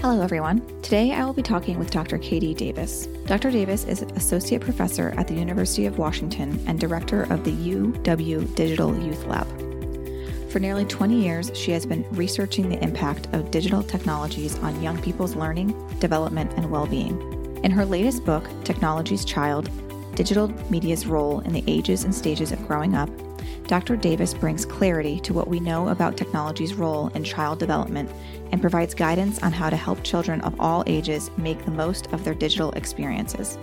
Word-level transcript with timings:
Hello, 0.00 0.22
everyone. 0.22 0.62
Today 0.80 1.12
I 1.12 1.24
will 1.24 1.32
be 1.32 1.42
talking 1.42 1.76
with 1.76 1.90
Dr. 1.90 2.18
Katie 2.18 2.54
Davis. 2.54 3.06
Dr. 3.26 3.50
Davis 3.50 3.82
is 3.82 4.02
Associate 4.02 4.60
Professor 4.60 5.12
at 5.16 5.26
the 5.26 5.34
University 5.34 5.86
of 5.86 5.98
Washington 5.98 6.62
and 6.68 6.78
Director 6.78 7.24
of 7.32 7.42
the 7.42 7.50
UW 7.50 8.54
Digital 8.54 8.96
Youth 8.96 9.24
Lab. 9.24 9.48
For 10.52 10.60
nearly 10.60 10.84
20 10.84 11.20
years, 11.20 11.50
she 11.52 11.72
has 11.72 11.84
been 11.84 12.08
researching 12.12 12.68
the 12.68 12.80
impact 12.80 13.26
of 13.32 13.50
digital 13.50 13.82
technologies 13.82 14.56
on 14.60 14.80
young 14.80 15.02
people's 15.02 15.34
learning, 15.34 15.74
development, 15.98 16.52
and 16.52 16.70
well 16.70 16.86
being. 16.86 17.20
In 17.64 17.72
her 17.72 17.84
latest 17.84 18.24
book, 18.24 18.48
Technology's 18.62 19.24
Child 19.24 19.68
Digital 20.14 20.46
Media's 20.70 21.06
Role 21.06 21.40
in 21.40 21.52
the 21.52 21.64
Ages 21.66 22.04
and 22.04 22.14
Stages 22.14 22.52
of 22.52 22.64
Growing 22.68 22.94
Up, 22.94 23.10
Dr. 23.66 23.96
Davis 23.96 24.32
brings 24.32 24.64
clarity 24.64 25.20
to 25.20 25.34
what 25.34 25.48
we 25.48 25.60
know 25.60 25.88
about 25.88 26.16
technology's 26.16 26.74
role 26.74 27.08
in 27.08 27.22
child 27.22 27.58
development 27.58 28.10
and 28.50 28.60
provides 28.60 28.94
guidance 28.94 29.42
on 29.42 29.52
how 29.52 29.68
to 29.68 29.76
help 29.76 30.02
children 30.02 30.40
of 30.40 30.58
all 30.60 30.84
ages 30.86 31.30
make 31.36 31.64
the 31.64 31.70
most 31.70 32.12
of 32.12 32.24
their 32.24 32.34
digital 32.34 32.72
experiences. 32.72 33.58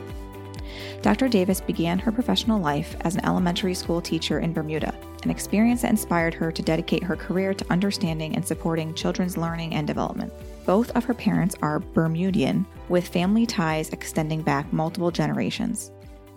Dr. 1.02 1.28
Davis 1.28 1.62
began 1.62 2.00
her 2.00 2.12
professional 2.12 2.60
life 2.60 2.96
as 3.02 3.16
an 3.16 3.26
elementary 3.26 3.74
school 3.74 4.02
teacher 4.02 4.40
in 4.40 4.54
Bermuda, 4.54 4.94
an 5.24 5.30
experience 5.30 5.82
that 5.82 5.92
inspired 5.92 6.34
her 6.34 6.52
to 6.52 6.62
dedicate 6.62 7.04
her 7.04 7.16
career 7.16 7.54
to 7.54 7.72
understanding 7.72 8.36
and 8.36 8.46
supporting 8.46 8.94
children's 8.94 9.38
learning 9.38 9.74
and 9.74 9.88
development. 9.88 10.34
Both 10.66 10.92
of 10.92 11.04
her 11.06 11.14
parents 11.14 11.56
are 11.62 11.80
Bermudian, 11.80 12.66
with 12.90 13.08
family 13.08 13.46
ties 13.46 13.90
extending 13.90 14.42
back 14.42 14.72
multiple 14.74 15.12
generations. 15.12 15.92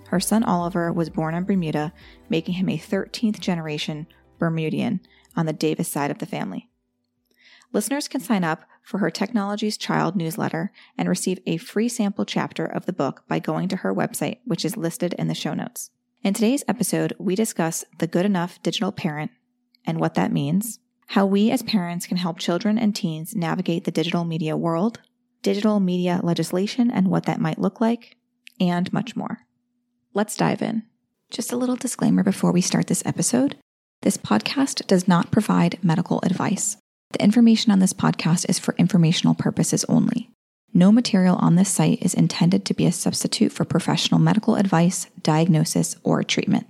Her 0.08 0.20
son 0.20 0.42
Oliver 0.42 0.90
was 0.90 1.10
born 1.10 1.34
in 1.34 1.44
Bermuda, 1.44 1.92
making 2.30 2.54
him 2.54 2.68
a 2.70 2.78
13th 2.78 3.40
generation 3.40 4.06
Bermudian 4.38 5.00
on 5.36 5.44
the 5.44 5.52
Davis 5.52 5.88
side 5.88 6.10
of 6.10 6.18
the 6.18 6.26
family. 6.26 6.70
Listeners 7.74 8.08
can 8.08 8.22
sign 8.22 8.42
up 8.42 8.64
for 8.82 8.98
her 8.98 9.10
Technology's 9.10 9.76
Child 9.76 10.16
newsletter 10.16 10.72
and 10.96 11.10
receive 11.10 11.40
a 11.44 11.58
free 11.58 11.90
sample 11.90 12.24
chapter 12.24 12.64
of 12.64 12.86
the 12.86 12.92
book 12.94 13.24
by 13.28 13.38
going 13.38 13.68
to 13.68 13.76
her 13.76 13.94
website, 13.94 14.38
which 14.46 14.64
is 14.64 14.78
listed 14.78 15.12
in 15.18 15.28
the 15.28 15.34
show 15.34 15.52
notes. 15.52 15.90
In 16.24 16.32
today's 16.32 16.64
episode, 16.66 17.12
we 17.18 17.34
discuss 17.34 17.84
the 17.98 18.06
good 18.06 18.24
enough 18.24 18.62
digital 18.62 18.92
parent 18.92 19.30
and 19.84 20.00
what 20.00 20.14
that 20.14 20.32
means, 20.32 20.78
how 21.08 21.26
we 21.26 21.50
as 21.50 21.62
parents 21.62 22.06
can 22.06 22.16
help 22.16 22.38
children 22.38 22.78
and 22.78 22.96
teens 22.96 23.36
navigate 23.36 23.84
the 23.84 23.90
digital 23.90 24.24
media 24.24 24.56
world, 24.56 25.00
digital 25.42 25.80
media 25.80 26.20
legislation 26.22 26.90
and 26.90 27.08
what 27.08 27.26
that 27.26 27.40
might 27.40 27.58
look 27.58 27.78
like, 27.78 28.16
and 28.58 28.90
much 28.90 29.14
more. 29.14 29.46
Let's 30.14 30.36
dive 30.36 30.62
in. 30.62 30.84
Just 31.30 31.52
a 31.52 31.56
little 31.56 31.76
disclaimer 31.76 32.22
before 32.22 32.50
we 32.50 32.62
start 32.62 32.86
this 32.86 33.04
episode. 33.04 33.56
This 34.00 34.16
podcast 34.16 34.86
does 34.86 35.06
not 35.06 35.30
provide 35.30 35.78
medical 35.82 36.20
advice. 36.22 36.78
The 37.10 37.22
information 37.22 37.72
on 37.72 37.78
this 37.78 37.92
podcast 37.92 38.48
is 38.48 38.58
for 38.58 38.74
informational 38.78 39.34
purposes 39.34 39.84
only. 39.84 40.30
No 40.72 40.90
material 40.90 41.36
on 41.36 41.56
this 41.56 41.68
site 41.68 42.02
is 42.02 42.14
intended 42.14 42.64
to 42.64 42.74
be 42.74 42.86
a 42.86 42.92
substitute 42.92 43.52
for 43.52 43.64
professional 43.64 44.18
medical 44.18 44.56
advice, 44.56 45.08
diagnosis, 45.22 45.96
or 46.02 46.22
treatment. 46.22 46.66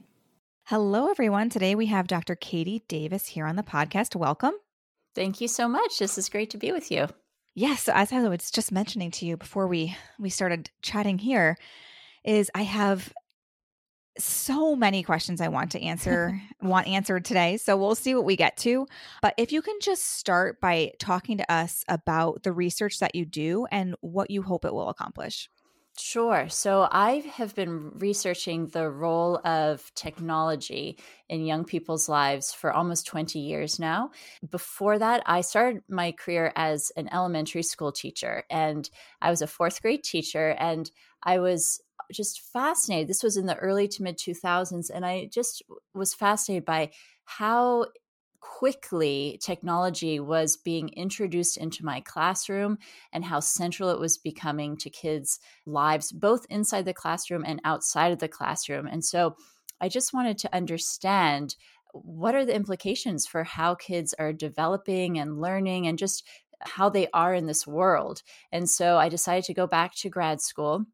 Hello, 0.64 1.08
everyone. 1.08 1.48
Today 1.48 1.76
we 1.76 1.86
have 1.86 2.08
Dr. 2.08 2.34
Katie 2.34 2.82
Davis 2.88 3.26
here 3.26 3.46
on 3.46 3.56
the 3.56 3.62
podcast. 3.62 4.16
Welcome. 4.16 4.54
Thank 5.14 5.40
you 5.40 5.48
so 5.48 5.68
much. 5.68 5.98
This 5.98 6.18
is 6.18 6.28
great 6.28 6.50
to 6.50 6.58
be 6.58 6.72
with 6.72 6.90
you. 6.90 7.06
Yes, 7.54 7.88
as 7.88 8.12
I 8.12 8.20
was 8.28 8.50
just 8.50 8.72
mentioning 8.72 9.12
to 9.12 9.26
you 9.26 9.36
before 9.36 9.68
we 9.68 9.96
we 10.18 10.28
started 10.28 10.70
chatting 10.82 11.18
here, 11.18 11.56
is 12.24 12.50
I 12.54 12.62
have 12.62 13.12
so 14.18 14.74
many 14.76 15.02
questions 15.02 15.40
I 15.40 15.48
want 15.48 15.72
to 15.72 15.82
answer, 15.82 16.40
want 16.62 16.86
answered 16.88 17.24
today. 17.24 17.56
So 17.56 17.76
we'll 17.76 17.94
see 17.94 18.14
what 18.14 18.24
we 18.24 18.36
get 18.36 18.56
to. 18.58 18.86
But 19.22 19.34
if 19.36 19.52
you 19.52 19.62
can 19.62 19.76
just 19.80 20.04
start 20.04 20.60
by 20.60 20.92
talking 20.98 21.38
to 21.38 21.52
us 21.52 21.84
about 21.88 22.42
the 22.42 22.52
research 22.52 22.98
that 23.00 23.14
you 23.14 23.24
do 23.24 23.66
and 23.70 23.94
what 24.00 24.30
you 24.30 24.42
hope 24.42 24.64
it 24.64 24.74
will 24.74 24.88
accomplish. 24.88 25.48
Sure. 26.00 26.48
So 26.48 26.88
I 26.92 27.24
have 27.32 27.56
been 27.56 27.90
researching 27.98 28.68
the 28.68 28.88
role 28.88 29.40
of 29.44 29.90
technology 29.96 30.96
in 31.28 31.44
young 31.44 31.64
people's 31.64 32.08
lives 32.08 32.52
for 32.52 32.72
almost 32.72 33.06
20 33.06 33.40
years 33.40 33.80
now. 33.80 34.10
Before 34.48 34.96
that, 34.96 35.24
I 35.26 35.40
started 35.40 35.82
my 35.88 36.12
career 36.12 36.52
as 36.54 36.92
an 36.96 37.08
elementary 37.12 37.64
school 37.64 37.90
teacher, 37.90 38.44
and 38.48 38.88
I 39.20 39.30
was 39.30 39.42
a 39.42 39.48
fourth 39.48 39.82
grade 39.82 40.04
teacher, 40.04 40.50
and 40.50 40.88
I 41.24 41.40
was 41.40 41.80
just 42.12 42.40
fascinated. 42.52 43.08
This 43.08 43.22
was 43.22 43.36
in 43.36 43.46
the 43.46 43.56
early 43.56 43.88
to 43.88 44.02
mid 44.02 44.18
2000s, 44.18 44.90
and 44.90 45.04
I 45.04 45.26
just 45.32 45.62
was 45.94 46.14
fascinated 46.14 46.64
by 46.64 46.90
how 47.24 47.86
quickly 48.40 49.38
technology 49.42 50.20
was 50.20 50.56
being 50.56 50.88
introduced 50.90 51.56
into 51.56 51.84
my 51.84 52.00
classroom 52.00 52.78
and 53.12 53.24
how 53.24 53.40
central 53.40 53.90
it 53.90 53.98
was 53.98 54.16
becoming 54.16 54.76
to 54.76 54.90
kids' 54.90 55.40
lives, 55.66 56.12
both 56.12 56.46
inside 56.48 56.84
the 56.84 56.94
classroom 56.94 57.44
and 57.46 57.60
outside 57.64 58.12
of 58.12 58.18
the 58.18 58.28
classroom. 58.28 58.86
And 58.86 59.04
so 59.04 59.36
I 59.80 59.88
just 59.88 60.12
wanted 60.12 60.38
to 60.38 60.54
understand 60.54 61.56
what 61.92 62.34
are 62.34 62.44
the 62.44 62.54
implications 62.54 63.26
for 63.26 63.44
how 63.44 63.74
kids 63.74 64.14
are 64.18 64.32
developing 64.32 65.18
and 65.18 65.40
learning 65.40 65.86
and 65.86 65.98
just 65.98 66.24
how 66.60 66.88
they 66.88 67.08
are 67.12 67.34
in 67.34 67.46
this 67.46 67.66
world. 67.66 68.22
And 68.52 68.68
so 68.68 68.96
I 68.98 69.08
decided 69.08 69.44
to 69.44 69.54
go 69.54 69.66
back 69.66 69.94
to 69.96 70.08
grad 70.08 70.40
school 70.40 70.84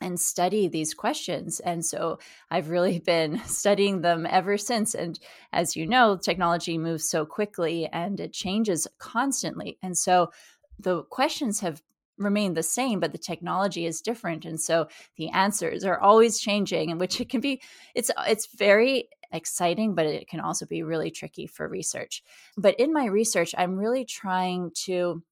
and 0.00 0.18
study 0.18 0.68
these 0.68 0.94
questions. 0.94 1.60
And 1.60 1.84
so 1.84 2.18
I've 2.50 2.70
really 2.70 2.98
been 3.14 3.40
studying 3.46 4.00
them 4.00 4.26
ever 4.28 4.56
since. 4.56 4.94
And 4.94 5.18
as 5.52 5.76
you 5.76 5.86
know, 5.86 6.16
technology 6.16 6.78
moves 6.78 7.08
so 7.08 7.26
quickly 7.26 7.88
and 7.92 8.18
it 8.20 8.32
changes 8.32 8.86
constantly. 8.98 9.78
And 9.82 9.96
so 9.96 10.32
the 10.78 11.02
questions 11.04 11.60
have 11.60 11.82
remained 12.20 12.54
the 12.54 12.62
same 12.62 13.00
but 13.00 13.12
the 13.12 13.18
technology 13.18 13.86
is 13.86 14.02
different 14.02 14.44
and 14.44 14.60
so 14.60 14.86
the 15.16 15.30
answers 15.30 15.84
are 15.84 15.98
always 15.98 16.38
changing 16.38 16.90
and 16.90 17.00
which 17.00 17.18
it 17.18 17.30
can 17.30 17.40
be 17.40 17.62
it's 17.94 18.10
it's 18.28 18.54
very 18.56 19.08
exciting 19.32 19.94
but 19.94 20.04
it 20.04 20.28
can 20.28 20.38
also 20.38 20.66
be 20.66 20.82
really 20.82 21.10
tricky 21.10 21.46
for 21.46 21.66
research 21.66 22.22
but 22.58 22.78
in 22.78 22.92
my 22.92 23.06
research 23.06 23.54
i'm 23.56 23.74
really 23.74 24.04
trying 24.04 24.70
to 24.74 25.22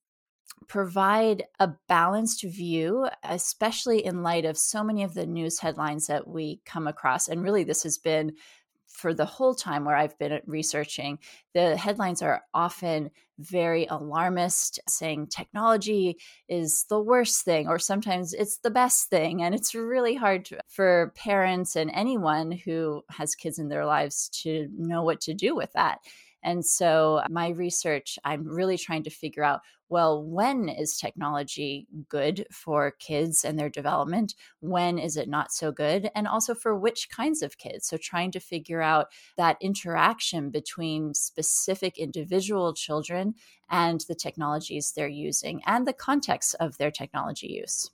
provide 0.67 1.45
a 1.61 1.73
balanced 1.89 2.43
view, 2.43 3.09
especially 3.23 4.05
in 4.05 4.23
light 4.23 4.45
of 4.45 4.59
so 4.59 4.83
many 4.83 5.03
of 5.03 5.15
the 5.15 5.27
news 5.27 5.59
headlines 5.59 6.07
that 6.09 6.27
we 6.27 6.61
come 6.65 6.87
across. 6.87 7.29
And 7.29 7.43
really, 7.43 7.65
this 7.65 7.83
has 7.85 7.99
been 7.99 8.33
for 8.89 9.15
the 9.15 9.25
whole 9.25 9.55
time 9.55 9.85
where 9.85 9.95
I've 9.95 10.19
been 10.19 10.41
researching, 10.47 11.21
the 11.55 11.77
headlines 11.77 12.21
are 12.21 12.43
often 12.53 13.11
very 13.39 13.87
alarmist, 13.87 14.81
saying 14.89 15.29
technology 15.29 16.17
is 16.49 16.85
the 16.89 17.01
worst 17.01 17.45
thing, 17.45 17.69
or 17.69 17.79
sometimes 17.79 18.35
it's 18.35 18.59
the 18.59 18.71
best 18.71 19.09
thing. 19.09 19.43
And 19.43 19.55
it's 19.55 19.75
really 19.75 20.17
hard 20.17 20.47
to, 20.47 20.59
for 20.67 21.13
parents 21.15 21.77
and 21.77 21.91
anyone 21.95 22.51
who 22.51 23.03
has 23.11 23.37
kids 23.37 23.61
in 23.61 23.69
their 23.69 23.87
lives 23.87 24.29
to 24.43 24.69
know 24.77 25.03
what 25.05 25.21
to 25.23 25.35
do 25.35 25.55
with 25.55 25.73
that. 25.75 26.01
And 26.43 26.65
so, 26.65 27.17
uh, 27.17 27.27
my 27.31 27.49
research, 27.49 28.19
I'm 28.25 28.47
really 28.47 28.79
trying 28.79 29.03
to 29.05 29.11
figure 29.11 29.45
out 29.45 29.61
well, 29.91 30.23
when 30.23 30.69
is 30.69 30.99
technology 30.99 31.87
good 32.11 32.47
for 32.53 32.91
kids 32.91 33.43
and 33.43 33.59
their 33.59 33.71
development? 33.71 34.35
When 34.61 34.99
is 34.99 35.17
it 35.17 35.31
not 35.31 35.51
so 35.51 35.73
good? 35.73 36.11
And 36.15 36.29
also 36.29 36.55
for 36.55 36.77
which 36.77 37.09
kinds 37.09 37.41
of 37.43 37.57
kids? 37.57 37.87
So, 37.89 37.97
trying 37.97 38.31
to 38.33 38.41
figure 38.41 38.83
out 38.83 39.09
that 39.39 39.57
interaction 39.63 40.51
between 40.51 41.15
specific 41.15 41.97
individual 41.99 42.75
children 42.75 43.35
and 43.71 44.01
the 44.09 44.15
technologies 44.15 44.93
they're 44.93 45.09
using 45.09 45.63
and 45.67 45.87
the 45.87 45.93
context 45.95 46.55
of 46.61 46.77
their 46.79 46.91
technology 46.91 47.49
use. 47.49 47.91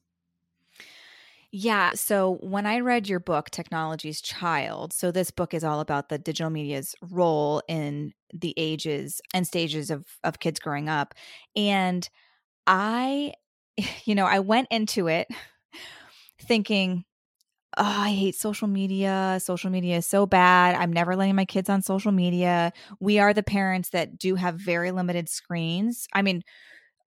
Yeah. 1.57 1.93
So 1.95 2.39
when 2.41 2.67
I 2.67 2.81
read 2.81 3.09
your 3.09 3.21
book, 3.21 3.49
Technology's 3.49 4.21
Child, 4.21 4.93
so 4.93 5.13
this 5.13 5.31
book 5.31 5.55
is 5.55 5.63
all 5.63 5.79
about 5.79 6.09
the 6.09 6.19
digital 6.19 6.51
media's 6.51 6.97
role 7.01 7.63
in 7.69 8.13
the 8.33 8.55
ages 8.57 9.21
and 9.33 9.47
stages 9.47 9.89
of, 9.89 10.05
of 10.25 10.41
kids 10.41 10.59
growing 10.59 10.89
up. 10.89 11.15
And 11.55 12.09
I, 12.67 13.35
you 14.05 14.17
know, 14.17 14.27
I 14.27 14.41
went 14.41 14.69
into 14.73 15.09
it 15.09 15.29
thinking, 16.43 17.05
oh, 17.77 17.85
I 17.85 18.11
hate 18.11 18.37
social 18.37 18.69
media. 18.69 19.39
Social 19.43 19.71
media 19.71 19.99
is 19.99 20.07
so 20.07 20.27
bad. 20.27 20.77
I'm 20.77 20.93
never 20.93 21.17
letting 21.17 21.37
my 21.37 21.45
kids 21.45 21.71
on 21.71 21.83
social 21.83 22.13
media. 22.13 22.73
We 23.01 23.19
are 23.19 23.35
the 23.35 23.43
parents 23.43 23.91
that 23.91 24.19
do 24.19 24.37
have 24.37 24.57
very 24.57 24.93
limited 24.93 25.29
screens. 25.29 26.09
I 26.15 26.23
mean, 26.23 26.43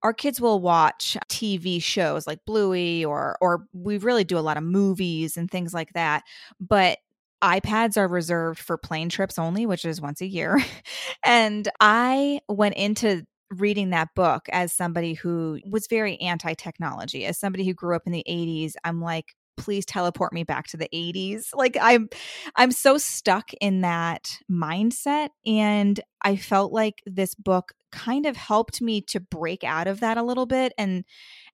our 0.02 0.12
kids 0.12 0.40
will 0.40 0.60
watch 0.60 1.16
TV 1.28 1.82
shows 1.82 2.26
like 2.26 2.40
Bluey 2.46 3.04
or 3.04 3.36
or 3.40 3.66
we 3.72 3.98
really 3.98 4.24
do 4.24 4.38
a 4.38 4.40
lot 4.40 4.56
of 4.56 4.62
movies 4.62 5.36
and 5.36 5.50
things 5.50 5.74
like 5.74 5.92
that. 5.94 6.22
But 6.60 6.98
iPads 7.42 7.96
are 7.96 8.08
reserved 8.08 8.58
for 8.58 8.76
plane 8.76 9.08
trips 9.08 9.38
only, 9.38 9.66
which 9.66 9.84
is 9.84 10.00
once 10.00 10.20
a 10.20 10.26
year. 10.26 10.60
and 11.24 11.68
I 11.80 12.40
went 12.48 12.74
into 12.76 13.24
reading 13.50 13.90
that 13.90 14.08
book 14.14 14.46
as 14.52 14.72
somebody 14.72 15.14
who 15.14 15.58
was 15.70 15.86
very 15.88 16.20
anti 16.20 16.54
technology, 16.54 17.24
as 17.24 17.38
somebody 17.38 17.64
who 17.66 17.74
grew 17.74 17.96
up 17.96 18.02
in 18.06 18.12
the 18.12 18.24
80s. 18.28 18.74
I'm 18.84 19.00
like, 19.00 19.34
please 19.58 19.84
teleport 19.84 20.32
me 20.32 20.44
back 20.44 20.66
to 20.68 20.76
the 20.76 20.88
80s 20.94 21.48
like 21.54 21.76
i'm 21.80 22.08
i'm 22.56 22.70
so 22.70 22.96
stuck 22.96 23.52
in 23.60 23.82
that 23.82 24.38
mindset 24.50 25.28
and 25.44 26.00
i 26.22 26.36
felt 26.36 26.72
like 26.72 27.02
this 27.06 27.34
book 27.34 27.74
kind 27.90 28.26
of 28.26 28.36
helped 28.36 28.82
me 28.82 29.00
to 29.00 29.20
break 29.20 29.64
out 29.64 29.86
of 29.86 30.00
that 30.00 30.18
a 30.18 30.22
little 30.22 30.46
bit 30.46 30.72
and 30.76 31.04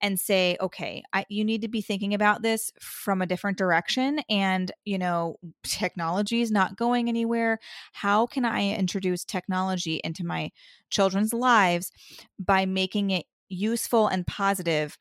and 0.01 0.19
say 0.19 0.57
okay 0.61 1.03
I, 1.13 1.25
you 1.29 1.45
need 1.45 1.63
to 1.63 1.69
be 1.69 1.81
thinking 1.81 2.15
about 2.15 2.43
this 2.43 2.73
from 2.81 3.23
a 3.23 3.27
different 3.27 3.59
direction 3.59 4.21
and 4.29 4.71
you 4.85 4.99
know 4.99 5.37
technology 5.63 6.43
is 6.43 6.51
not 6.51 6.77
going 6.77 7.09
anywhere. 7.09 7.59
How 7.93 8.27
can 8.27 8.45
i 8.45 8.71
introduce 8.71 9.25
technology 9.25 10.01
into 10.03 10.25
my 10.25 10.51
children's 10.91 11.33
lives 11.33 11.93
by 12.39 12.67
making 12.67 13.11
it 13.11 13.27
useful 13.49 14.09
and 14.09 14.27
positive 14.27 14.99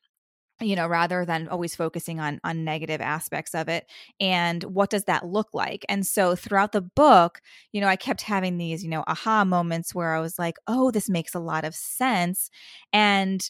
you 0.64 0.76
know 0.76 0.88
rather 0.88 1.26
than 1.26 1.48
always 1.48 1.76
focusing 1.76 2.20
on 2.20 2.40
on 2.44 2.64
negative 2.64 3.02
aspects 3.02 3.54
of 3.54 3.68
it 3.68 3.86
and 4.20 4.64
what 4.64 4.90
does 4.90 5.04
that 5.06 5.26
look 5.26 5.50
like 5.54 5.86
and 5.90 6.06
so 6.06 6.36
throughout 6.36 6.72
the 6.72 6.82
book 6.82 7.40
you 7.72 7.82
know 7.82 7.88
i 7.88 7.96
kept 7.96 8.22
having 8.22 8.58
these 8.58 8.84
you 8.84 8.90
know 8.90 9.04
aha 9.08 9.44
moments 9.44 9.94
where 9.94 10.14
i 10.14 10.20
was 10.20 10.40
like 10.40 10.56
oh 10.68 10.92
this 10.92 11.10
makes 11.10 11.36
a 11.36 11.40
lot 11.40 11.66
of 11.66 11.76
sense 11.76 12.50
and 12.92 13.50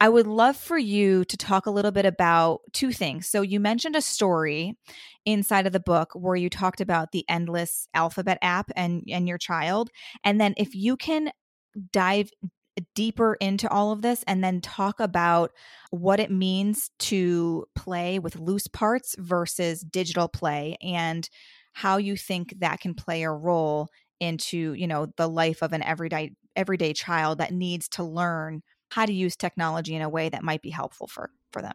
I 0.00 0.08
would 0.08 0.26
love 0.26 0.56
for 0.56 0.76
you 0.76 1.24
to 1.24 1.36
talk 1.36 1.66
a 1.66 1.70
little 1.70 1.92
bit 1.92 2.04
about 2.04 2.60
two 2.72 2.92
things. 2.92 3.28
So, 3.28 3.42
you 3.42 3.60
mentioned 3.60 3.96
a 3.96 4.02
story 4.02 4.76
inside 5.24 5.66
of 5.66 5.72
the 5.72 5.80
book 5.80 6.10
where 6.14 6.36
you 6.36 6.50
talked 6.50 6.80
about 6.80 7.12
the 7.12 7.24
endless 7.28 7.88
alphabet 7.94 8.38
app 8.42 8.70
and 8.76 9.04
and 9.10 9.28
your 9.28 9.38
child. 9.38 9.90
And 10.24 10.40
then 10.40 10.54
if 10.56 10.74
you 10.74 10.96
can 10.96 11.30
dive 11.92 12.30
deeper 12.94 13.34
into 13.40 13.70
all 13.70 13.92
of 13.92 14.02
this 14.02 14.24
and 14.26 14.42
then 14.42 14.60
talk 14.60 15.00
about 15.00 15.52
what 15.90 16.20
it 16.20 16.30
means 16.30 16.90
to 16.98 17.64
play 17.74 18.18
with 18.18 18.36
loose 18.36 18.66
parts 18.66 19.14
versus 19.18 19.80
digital 19.80 20.28
play 20.28 20.76
and 20.82 21.28
how 21.72 21.96
you 21.96 22.16
think 22.16 22.54
that 22.58 22.80
can 22.80 22.94
play 22.94 23.22
a 23.22 23.30
role 23.30 23.88
into 24.20 24.72
you 24.74 24.86
know 24.86 25.06
the 25.16 25.28
life 25.28 25.62
of 25.62 25.72
an 25.72 25.82
everyday 25.82 26.32
everyday 26.56 26.92
child 26.92 27.38
that 27.38 27.52
needs 27.52 27.88
to 27.88 28.02
learn 28.02 28.62
how 28.90 29.04
to 29.04 29.12
use 29.12 29.36
technology 29.36 29.94
in 29.94 30.02
a 30.02 30.08
way 30.08 30.28
that 30.28 30.44
might 30.44 30.62
be 30.62 30.70
helpful 30.70 31.06
for 31.06 31.30
for 31.50 31.60
them 31.60 31.74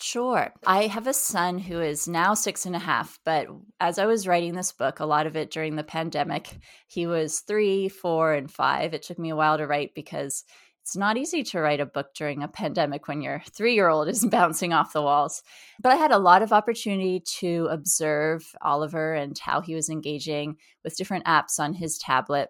Sure. 0.00 0.52
I 0.66 0.88
have 0.88 1.06
a 1.06 1.12
son 1.12 1.58
who 1.58 1.80
is 1.80 2.08
now 2.08 2.34
six 2.34 2.66
and 2.66 2.74
a 2.74 2.80
half, 2.80 3.20
but 3.24 3.46
as 3.78 3.98
I 3.98 4.06
was 4.06 4.26
writing 4.26 4.54
this 4.54 4.72
book, 4.72 4.98
a 4.98 5.06
lot 5.06 5.26
of 5.26 5.36
it 5.36 5.50
during 5.50 5.76
the 5.76 5.84
pandemic, 5.84 6.58
he 6.88 7.06
was 7.06 7.40
three, 7.40 7.88
four, 7.88 8.32
and 8.32 8.50
five. 8.50 8.94
It 8.94 9.02
took 9.02 9.18
me 9.18 9.30
a 9.30 9.36
while 9.36 9.58
to 9.58 9.66
write 9.66 9.94
because 9.94 10.44
it's 10.82 10.96
not 10.96 11.16
easy 11.16 11.44
to 11.44 11.60
write 11.60 11.78
a 11.78 11.86
book 11.86 12.08
during 12.14 12.42
a 12.42 12.48
pandemic 12.48 13.06
when 13.06 13.22
your 13.22 13.42
three 13.52 13.74
year 13.74 13.88
old 13.88 14.08
is 14.08 14.24
bouncing 14.30 14.72
off 14.72 14.92
the 14.92 15.02
walls. 15.02 15.42
But 15.80 15.92
I 15.92 15.96
had 15.96 16.10
a 16.10 16.18
lot 16.18 16.42
of 16.42 16.52
opportunity 16.52 17.20
to 17.38 17.68
observe 17.70 18.44
Oliver 18.60 19.14
and 19.14 19.38
how 19.38 19.60
he 19.60 19.76
was 19.76 19.88
engaging 19.88 20.56
with 20.82 20.96
different 20.96 21.26
apps 21.26 21.60
on 21.60 21.74
his 21.74 21.98
tablet. 21.98 22.48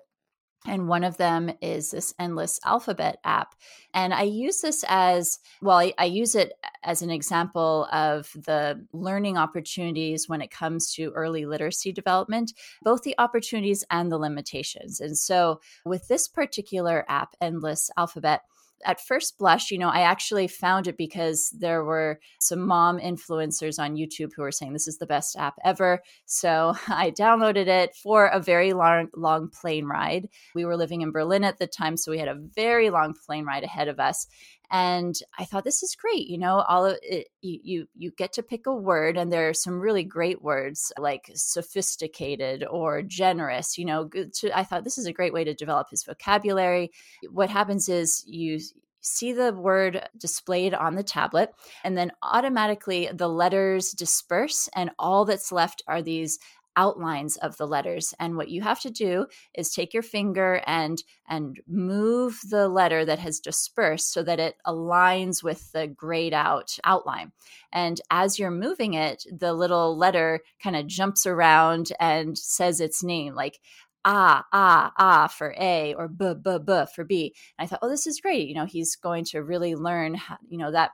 And 0.66 0.88
one 0.88 1.02
of 1.02 1.16
them 1.16 1.50
is 1.60 1.90
this 1.90 2.14
Endless 2.20 2.60
Alphabet 2.64 3.18
app. 3.24 3.56
And 3.94 4.14
I 4.14 4.22
use 4.22 4.60
this 4.60 4.84
as 4.88 5.40
well, 5.60 5.78
I, 5.78 5.92
I, 5.98 6.04
use 6.04 6.34
it 6.34 6.52
as 6.84 7.02
an 7.02 7.10
example 7.10 7.88
of 7.92 8.30
the 8.34 8.86
learning 8.92 9.36
opportunities 9.36 10.28
when 10.28 10.40
it 10.40 10.50
comes 10.50 10.92
to 10.94 11.10
early 11.10 11.46
literacy 11.46 11.92
development, 11.92 12.52
both 12.82 13.02
the 13.02 13.16
opportunities 13.18 13.84
and 13.90 14.10
the 14.10 14.18
limitations. 14.18 15.00
And 15.00 15.18
so 15.18 15.60
with 15.84 16.06
this 16.08 16.28
particular 16.28 17.04
app, 17.08 17.34
Endless 17.40 17.90
Alphabet, 17.96 18.42
at 18.84 19.00
first 19.00 19.38
blush, 19.38 19.70
you 19.70 19.78
know, 19.78 19.88
I 19.88 20.00
actually 20.00 20.48
found 20.48 20.86
it 20.86 20.96
because 20.96 21.54
there 21.58 21.84
were 21.84 22.20
some 22.40 22.66
mom 22.66 22.98
influencers 22.98 23.78
on 23.78 23.96
YouTube 23.96 24.30
who 24.34 24.42
were 24.42 24.52
saying 24.52 24.72
this 24.72 24.88
is 24.88 24.98
the 24.98 25.06
best 25.06 25.36
app 25.36 25.54
ever. 25.64 26.02
So 26.26 26.74
I 26.88 27.10
downloaded 27.10 27.66
it 27.66 27.94
for 27.94 28.26
a 28.26 28.40
very 28.40 28.72
long, 28.72 29.08
long 29.14 29.48
plane 29.48 29.86
ride. 29.86 30.28
We 30.54 30.64
were 30.64 30.76
living 30.76 31.02
in 31.02 31.12
Berlin 31.12 31.44
at 31.44 31.58
the 31.58 31.66
time, 31.66 31.96
so 31.96 32.10
we 32.10 32.18
had 32.18 32.28
a 32.28 32.40
very 32.54 32.90
long 32.90 33.14
plane 33.26 33.44
ride 33.44 33.64
ahead 33.64 33.88
of 33.88 34.00
us 34.00 34.26
and 34.72 35.20
i 35.38 35.44
thought 35.44 35.62
this 35.62 35.82
is 35.82 35.94
great 35.94 36.26
you 36.26 36.38
know 36.38 36.60
all 36.68 36.86
of 36.86 36.98
it 37.02 37.28
you, 37.40 37.60
you 37.62 37.88
you 37.94 38.10
get 38.10 38.32
to 38.32 38.42
pick 38.42 38.66
a 38.66 38.74
word 38.74 39.16
and 39.16 39.32
there 39.32 39.48
are 39.48 39.54
some 39.54 39.78
really 39.78 40.02
great 40.02 40.42
words 40.42 40.92
like 40.98 41.30
sophisticated 41.34 42.64
or 42.68 43.02
generous 43.02 43.78
you 43.78 43.84
know 43.84 44.08
to, 44.08 44.50
i 44.58 44.64
thought 44.64 44.82
this 44.82 44.98
is 44.98 45.06
a 45.06 45.12
great 45.12 45.32
way 45.32 45.44
to 45.44 45.54
develop 45.54 45.88
his 45.90 46.02
vocabulary. 46.04 46.90
What 47.30 47.50
happens 47.50 47.88
is 47.88 48.24
you 48.26 48.58
see 49.00 49.32
the 49.32 49.52
word 49.52 50.08
displayed 50.16 50.74
on 50.74 50.94
the 50.94 51.02
tablet, 51.02 51.52
and 51.82 51.96
then 51.96 52.12
automatically 52.22 53.08
the 53.12 53.28
letters 53.28 53.92
disperse, 53.92 54.68
and 54.74 54.90
all 54.98 55.24
that's 55.24 55.52
left 55.52 55.82
are 55.88 56.02
these 56.02 56.38
outlines 56.76 57.36
of 57.36 57.56
the 57.56 57.66
letters 57.66 58.14
and 58.18 58.36
what 58.36 58.48
you 58.48 58.62
have 58.62 58.80
to 58.80 58.90
do 58.90 59.26
is 59.54 59.70
take 59.70 59.92
your 59.94 60.02
finger 60.02 60.62
and 60.66 61.02
and 61.28 61.60
move 61.66 62.40
the 62.50 62.68
letter 62.68 63.04
that 63.04 63.18
has 63.18 63.40
dispersed 63.40 64.12
so 64.12 64.22
that 64.22 64.40
it 64.40 64.56
aligns 64.66 65.42
with 65.42 65.70
the 65.72 65.86
grayed 65.86 66.34
out 66.34 66.76
outline. 66.84 67.32
And 67.72 68.00
as 68.10 68.38
you're 68.38 68.50
moving 68.50 68.94
it 68.94 69.24
the 69.30 69.52
little 69.52 69.96
letter 69.96 70.40
kind 70.62 70.76
of 70.76 70.86
jumps 70.86 71.26
around 71.26 71.92
and 72.00 72.36
says 72.38 72.80
its 72.80 73.02
name 73.02 73.34
like 73.34 73.58
ah 74.04 74.44
ah 74.52 74.92
ah 74.98 75.26
for 75.28 75.54
a 75.58 75.94
or 75.94 76.08
b 76.08 76.34
b 76.42 76.58
b 76.64 76.84
for 76.94 77.04
b. 77.04 77.34
And 77.58 77.64
i 77.64 77.68
thought 77.68 77.80
oh 77.82 77.88
this 77.88 78.06
is 78.06 78.20
great. 78.20 78.48
You 78.48 78.54
know 78.54 78.66
he's 78.66 78.96
going 78.96 79.24
to 79.26 79.42
really 79.42 79.74
learn 79.74 80.14
how, 80.14 80.38
you 80.48 80.58
know 80.58 80.72
that 80.72 80.90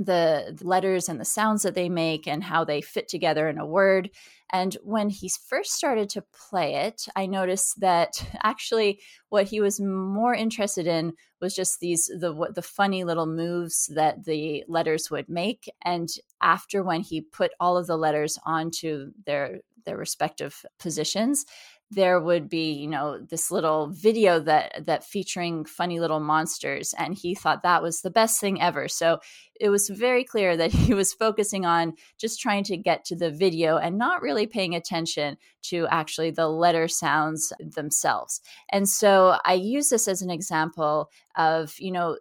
the 0.00 0.58
letters 0.62 1.10
and 1.10 1.20
the 1.20 1.26
sounds 1.26 1.62
that 1.62 1.74
they 1.74 1.90
make 1.90 2.26
and 2.26 2.42
how 2.42 2.64
they 2.64 2.80
fit 2.80 3.06
together 3.06 3.48
in 3.50 3.58
a 3.58 3.66
word. 3.66 4.10
And 4.50 4.74
when 4.82 5.10
he 5.10 5.30
first 5.46 5.72
started 5.72 6.08
to 6.10 6.24
play 6.48 6.76
it, 6.76 7.06
I 7.14 7.26
noticed 7.26 7.80
that 7.80 8.24
actually 8.42 9.00
what 9.28 9.46
he 9.46 9.60
was 9.60 9.78
more 9.78 10.34
interested 10.34 10.86
in 10.86 11.12
was 11.42 11.54
just 11.54 11.80
these 11.80 12.06
the 12.06 12.50
the 12.54 12.62
funny 12.62 13.04
little 13.04 13.26
moves 13.26 13.90
that 13.94 14.24
the 14.24 14.64
letters 14.68 15.10
would 15.10 15.28
make. 15.28 15.70
And 15.82 16.08
after 16.40 16.82
when 16.82 17.02
he 17.02 17.20
put 17.20 17.52
all 17.60 17.76
of 17.76 17.86
the 17.86 17.98
letters 17.98 18.38
onto 18.46 19.12
their 19.26 19.60
their 19.84 19.98
respective 19.98 20.64
positions, 20.78 21.44
there 21.90 22.20
would 22.20 22.48
be 22.48 22.72
you 22.72 22.86
know 22.86 23.18
this 23.18 23.50
little 23.50 23.88
video 23.88 24.38
that 24.38 24.86
that 24.86 25.04
featuring 25.04 25.64
funny 25.64 25.98
little 25.98 26.20
monsters 26.20 26.94
and 26.98 27.14
he 27.14 27.34
thought 27.34 27.62
that 27.62 27.82
was 27.82 28.00
the 28.00 28.10
best 28.10 28.40
thing 28.40 28.60
ever 28.60 28.88
so 28.88 29.18
it 29.60 29.70
was 29.70 29.88
very 29.88 30.24
clear 30.24 30.56
that 30.56 30.70
he 30.72 30.94
was 30.94 31.12
focusing 31.12 31.66
on 31.66 31.94
just 32.18 32.40
trying 32.40 32.62
to 32.64 32.76
get 32.76 33.04
to 33.04 33.16
the 33.16 33.30
video 33.30 33.76
and 33.76 33.98
not 33.98 34.22
really 34.22 34.46
paying 34.46 34.74
attention 34.74 35.36
to 35.62 35.86
actually 35.90 36.30
the 36.30 36.48
letter 36.48 36.86
sounds 36.86 37.52
themselves 37.58 38.40
and 38.70 38.88
so 38.88 39.36
i 39.44 39.52
use 39.52 39.88
this 39.88 40.06
as 40.06 40.22
an 40.22 40.30
example 40.30 41.10
of 41.36 41.74
you 41.78 41.90
know 41.90 42.16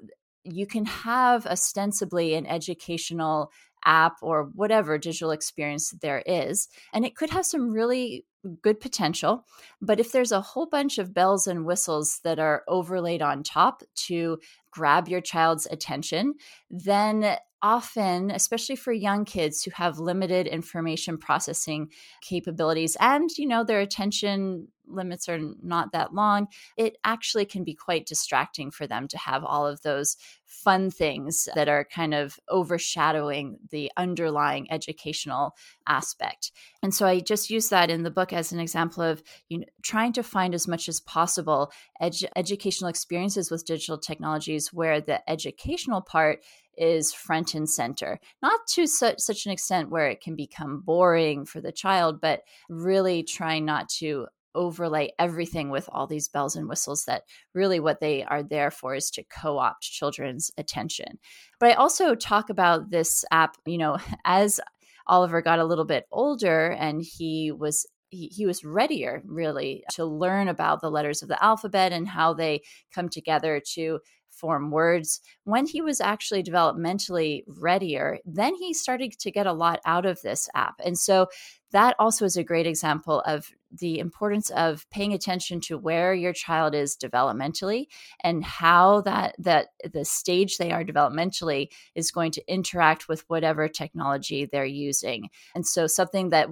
you 0.45 0.65
can 0.65 0.85
have 0.85 1.45
ostensibly 1.45 2.33
an 2.33 2.47
educational 2.47 3.51
app 3.85 4.17
or 4.21 4.49
whatever 4.55 4.97
digital 4.97 5.31
experience 5.31 5.91
there 6.01 6.23
is. 6.25 6.67
And 6.93 7.05
it 7.05 7.15
could 7.15 7.29
have 7.29 7.45
some 7.45 7.71
really 7.71 8.25
good 8.62 8.79
potential. 8.79 9.46
But 9.81 10.00
if 10.00 10.12
there's 10.12 10.31
a 10.31 10.41
whole 10.41 10.65
bunch 10.65 10.98
of 10.98 11.13
bells 11.13 11.48
and 11.48 11.65
whistles 11.65 12.19
that 12.24 12.39
are 12.39 12.63
overlaid 12.67 13.22
on 13.22 13.43
top 13.43 13.84
to 14.08 14.39
grab 14.72 15.08
your 15.08 15.22
child's 15.22 15.67
attention, 15.69 16.36
then 16.69 17.38
often, 17.62 18.31
especially 18.31 18.75
for 18.75 18.93
young 18.93 19.25
kids 19.25 19.63
who 19.63 19.72
have 19.72 20.00
limited 20.00 20.48
information 20.48 21.17
processing 21.17 21.89
capabilities 22.22 22.96
and, 23.00 23.29
you 23.38 23.48
know, 23.48 23.63
their 23.63 23.81
attention 23.81 24.67
limits 24.88 25.29
are 25.29 25.39
not 25.62 25.91
that 25.91 26.13
long, 26.13 26.48
it 26.77 26.98
actually 27.03 27.46
can 27.46 27.63
be 27.63 27.74
quite 27.74 28.05
distracting 28.05 28.72
for 28.72 28.88
them 28.88 29.08
to 29.08 29.17
have 29.17 29.43
all 29.43 29.67
of 29.67 29.81
those 29.81 30.17
fun 30.46 30.89
things 30.89 31.48
that 31.53 31.69
are 31.69 31.86
kind 31.86 32.13
of 32.13 32.39
overshadowing 32.50 33.60
the 33.69 33.91
underlying 33.98 34.72
educational 34.72 35.55
aspect. 35.88 36.51
And 36.81 36.93
so 36.93 37.05
I 37.05 37.19
just 37.19 37.50
use 37.50 37.69
that 37.69 37.91
in 37.91 38.03
the 38.03 38.12
book 38.12 38.28
as 38.33 38.51
an 38.51 38.59
example 38.59 39.03
of 39.03 39.24
you 39.50 39.59
know, 39.59 39.65
trying 39.83 40.13
to 40.13 40.24
find 40.24 40.53
as 40.53 40.67
much 40.67 40.88
as 40.88 41.00
possible 41.00 41.71
edu- 42.01 42.29
educational 42.36 42.89
experiences 42.89 43.51
with 43.51 43.65
digital 43.65 43.98
technologies 43.98 44.74
where 44.74 45.01
the 45.01 45.27
educational 45.29 46.01
part 46.01 46.43
is 46.77 47.13
front 47.13 47.53
and 47.53 47.69
center, 47.69 48.19
not 48.41 48.62
to 48.67 48.88
such, 48.88 49.19
such 49.19 49.45
an 49.45 49.51
extent 49.51 49.89
where 49.89 50.07
it 50.07 50.21
can 50.21 50.36
become 50.36 50.81
boring 50.81 51.45
for 51.45 51.59
the 51.59 51.71
child, 51.71 52.21
but 52.21 52.41
really 52.69 53.21
trying 53.21 53.65
not 53.65 53.89
to 53.89 54.27
overlay 54.55 55.12
everything 55.19 55.69
with 55.69 55.88
all 55.91 56.07
these 56.07 56.27
bells 56.27 56.55
and 56.55 56.67
whistles 56.67 57.05
that 57.05 57.24
really 57.53 57.79
what 57.79 58.00
they 58.00 58.24
are 58.24 58.41
there 58.41 58.71
for 58.71 58.95
is 58.95 59.12
to 59.12 59.24
co-opt 59.24 59.83
children's 59.83 60.51
attention. 60.57 61.19
But 61.59 61.71
I 61.71 61.74
also 61.74 62.15
talk 62.15 62.50
about 62.50 62.89
this 62.89 63.24
app, 63.31 63.57
you 63.65 63.77
know, 63.77 63.98
as 64.25 64.59
Oliver 65.07 65.41
got 65.41 65.59
a 65.59 65.65
little 65.65 65.86
bit 65.86 66.05
older 66.12 66.69
and 66.69 67.01
he 67.01 67.51
was 67.51 67.86
he, 68.09 68.27
he 68.27 68.45
was 68.45 68.63
readier 68.63 69.21
really 69.25 69.83
to 69.91 70.05
learn 70.05 70.47
about 70.47 70.81
the 70.81 70.91
letters 70.91 71.21
of 71.21 71.27
the 71.27 71.43
alphabet 71.43 71.91
and 71.91 72.07
how 72.07 72.33
they 72.33 72.61
come 72.93 73.09
together 73.09 73.61
to 73.73 73.99
form 74.29 74.71
words. 74.71 75.21
When 75.43 75.65
he 75.65 75.81
was 75.81 76.01
actually 76.01 76.43
developmentally 76.43 77.43
readier, 77.47 78.19
then 78.25 78.55
he 78.55 78.73
started 78.73 79.19
to 79.19 79.31
get 79.31 79.47
a 79.47 79.53
lot 79.53 79.79
out 79.85 80.05
of 80.05 80.21
this 80.21 80.49
app. 80.55 80.75
And 80.83 80.97
so 80.97 81.27
that 81.71 81.95
also 81.99 82.25
is 82.25 82.37
a 82.37 82.43
great 82.43 82.65
example 82.65 83.21
of 83.21 83.51
the 83.71 83.99
importance 83.99 84.49
of 84.51 84.89
paying 84.89 85.13
attention 85.13 85.59
to 85.61 85.77
where 85.77 86.13
your 86.13 86.33
child 86.33 86.73
is 86.73 86.95
developmentally 86.95 87.85
and 88.23 88.43
how 88.43 89.01
that 89.01 89.35
that 89.39 89.69
the 89.93 90.05
stage 90.05 90.57
they 90.57 90.71
are 90.71 90.83
developmentally 90.83 91.69
is 91.95 92.11
going 92.11 92.31
to 92.31 92.51
interact 92.51 93.07
with 93.07 93.23
whatever 93.27 93.67
technology 93.67 94.45
they're 94.45 94.65
using 94.65 95.29
and 95.55 95.65
so 95.67 95.88
something 95.88 96.29
that 96.29 96.47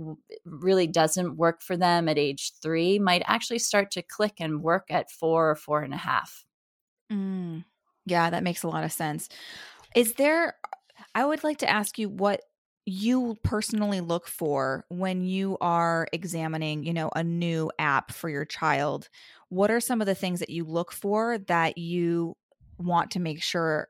really 0.45 0.87
doesn't 0.87 1.37
work 1.37 1.61
for 1.61 1.77
them 1.77 2.07
at 2.07 2.17
age 2.17 2.53
three 2.61 2.99
might 2.99 3.23
actually 3.25 3.59
start 3.59 3.91
to 3.91 4.01
click 4.01 4.35
and 4.39 4.61
work 4.61 4.85
at 4.89 5.09
four 5.09 5.49
or 5.49 5.55
four 5.55 5.81
and 5.81 5.93
a 5.93 5.97
half 5.97 6.45
mm. 7.11 7.63
Yeah, 8.07 8.29
that 8.29 8.43
makes 8.43 8.63
a 8.63 8.69
lot 8.69 8.85
of 8.85 8.91
sense. 8.91 9.27
Is 9.93 10.13
there, 10.13 10.55
I 11.13 11.25
would 11.25 11.43
like 11.43 11.57
to 11.59 11.69
ask 11.69 11.99
you 11.99 12.09
what 12.09 12.41
you 12.89 13.37
personally 13.43 13.99
look 13.99 14.29
for 14.29 14.85
when 14.87 15.21
you 15.21 15.57
are 15.59 16.07
examining, 16.13 16.85
you 16.85 16.93
know, 16.93 17.09
a 17.17 17.23
new 17.23 17.69
app 17.77 18.13
for 18.13 18.29
your 18.29 18.45
child. 18.45 19.09
What 19.49 19.69
are 19.69 19.81
some 19.81 19.99
of 19.99 20.07
the 20.07 20.15
things 20.15 20.39
that 20.39 20.49
you 20.49 20.63
look 20.63 20.93
for 20.93 21.37
that 21.37 21.77
you 21.77 22.37
want 22.77 23.11
to 23.11 23.19
make 23.19 23.43
sure 23.43 23.89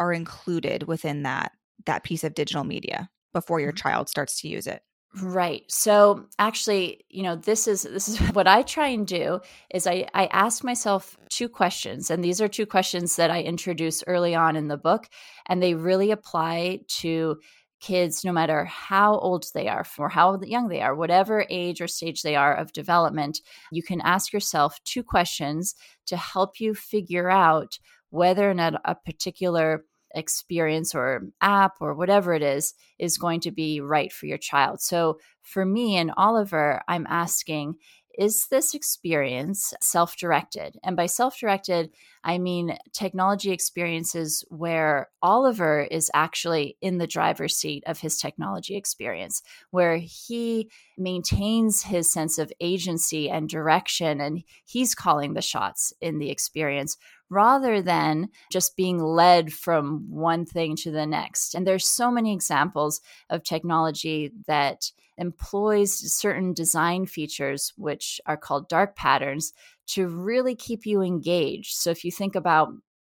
are 0.00 0.12
included 0.12 0.82
within 0.82 1.22
that 1.22 1.52
that 1.86 2.02
piece 2.02 2.24
of 2.24 2.34
digital 2.34 2.64
media 2.64 3.08
before 3.32 3.60
your 3.60 3.70
mm-hmm. 3.70 3.88
child 3.88 4.08
starts 4.08 4.40
to 4.40 4.48
use 4.48 4.66
it? 4.66 4.82
Right. 5.22 5.62
So 5.68 6.26
actually, 6.40 7.04
you 7.08 7.22
know, 7.22 7.36
this 7.36 7.68
is 7.68 7.82
this 7.82 8.08
is 8.08 8.18
what 8.32 8.48
I 8.48 8.62
try 8.62 8.88
and 8.88 9.06
do 9.06 9.38
is 9.72 9.86
I 9.86 10.08
I 10.12 10.26
ask 10.26 10.64
myself 10.64 11.16
two 11.28 11.48
questions 11.48 12.10
and 12.10 12.24
these 12.24 12.40
are 12.40 12.48
two 12.48 12.66
questions 12.66 13.14
that 13.14 13.30
I 13.30 13.42
introduce 13.42 14.02
early 14.08 14.34
on 14.34 14.56
in 14.56 14.66
the 14.66 14.76
book 14.76 15.08
and 15.46 15.62
they 15.62 15.74
really 15.74 16.10
apply 16.10 16.80
to 16.98 17.38
kids 17.84 18.24
no 18.24 18.32
matter 18.32 18.64
how 18.64 19.18
old 19.18 19.44
they 19.52 19.68
are 19.68 19.84
or 19.98 20.08
how 20.08 20.40
young 20.42 20.68
they 20.68 20.80
are 20.80 20.94
whatever 20.94 21.44
age 21.50 21.82
or 21.82 21.86
stage 21.86 22.22
they 22.22 22.34
are 22.34 22.54
of 22.54 22.72
development 22.72 23.40
you 23.72 23.82
can 23.82 24.00
ask 24.00 24.32
yourself 24.32 24.78
two 24.84 25.02
questions 25.02 25.74
to 26.06 26.16
help 26.16 26.60
you 26.60 26.74
figure 26.74 27.28
out 27.28 27.78
whether 28.08 28.50
or 28.50 28.54
not 28.54 28.80
a 28.86 28.94
particular 28.94 29.84
experience 30.14 30.94
or 30.94 31.28
app 31.40 31.72
or 31.80 31.94
whatever 31.94 32.32
it 32.32 32.42
is 32.42 32.72
is 32.98 33.18
going 33.18 33.40
to 33.40 33.50
be 33.50 33.80
right 33.80 34.12
for 34.12 34.26
your 34.26 34.38
child. 34.38 34.80
So 34.80 35.18
for 35.42 35.64
me 35.64 35.96
and 35.96 36.12
Oliver, 36.16 36.80
I'm 36.88 37.06
asking, 37.08 37.74
is 38.18 38.46
this 38.48 38.74
experience 38.74 39.74
self 39.80 40.16
directed? 40.16 40.78
And 40.82 40.96
by 40.96 41.06
self 41.06 41.38
directed, 41.38 41.90
I 42.22 42.38
mean 42.38 42.76
technology 42.92 43.50
experiences 43.50 44.44
where 44.48 45.08
Oliver 45.22 45.82
is 45.82 46.10
actually 46.14 46.76
in 46.80 46.98
the 46.98 47.06
driver's 47.06 47.56
seat 47.56 47.82
of 47.86 48.00
his 48.00 48.18
technology 48.18 48.76
experience, 48.76 49.42
where 49.70 49.96
he 49.96 50.70
maintains 50.96 51.82
his 51.82 52.10
sense 52.10 52.38
of 52.38 52.52
agency 52.60 53.28
and 53.28 53.48
direction, 53.48 54.20
and 54.20 54.44
he's 54.64 54.94
calling 54.94 55.34
the 55.34 55.42
shots 55.42 55.92
in 56.00 56.18
the 56.18 56.30
experience 56.30 56.96
rather 57.30 57.82
than 57.82 58.28
just 58.52 58.76
being 58.76 58.98
led 58.98 59.52
from 59.52 60.06
one 60.08 60.44
thing 60.46 60.76
to 60.76 60.90
the 60.90 61.06
next. 61.06 61.54
And 61.54 61.66
there's 61.66 61.86
so 61.86 62.10
many 62.10 62.32
examples 62.32 63.00
of 63.30 63.42
technology 63.44 64.32
that 64.46 64.90
employs 65.16 66.12
certain 66.12 66.52
design 66.52 67.06
features 67.06 67.72
which 67.76 68.20
are 68.26 68.36
called 68.36 68.68
dark 68.68 68.96
patterns 68.96 69.52
to 69.86 70.08
really 70.08 70.54
keep 70.54 70.86
you 70.86 71.02
engaged. 71.02 71.74
So 71.74 71.90
if 71.90 72.04
you 72.04 72.10
think 72.10 72.34
about 72.34 72.72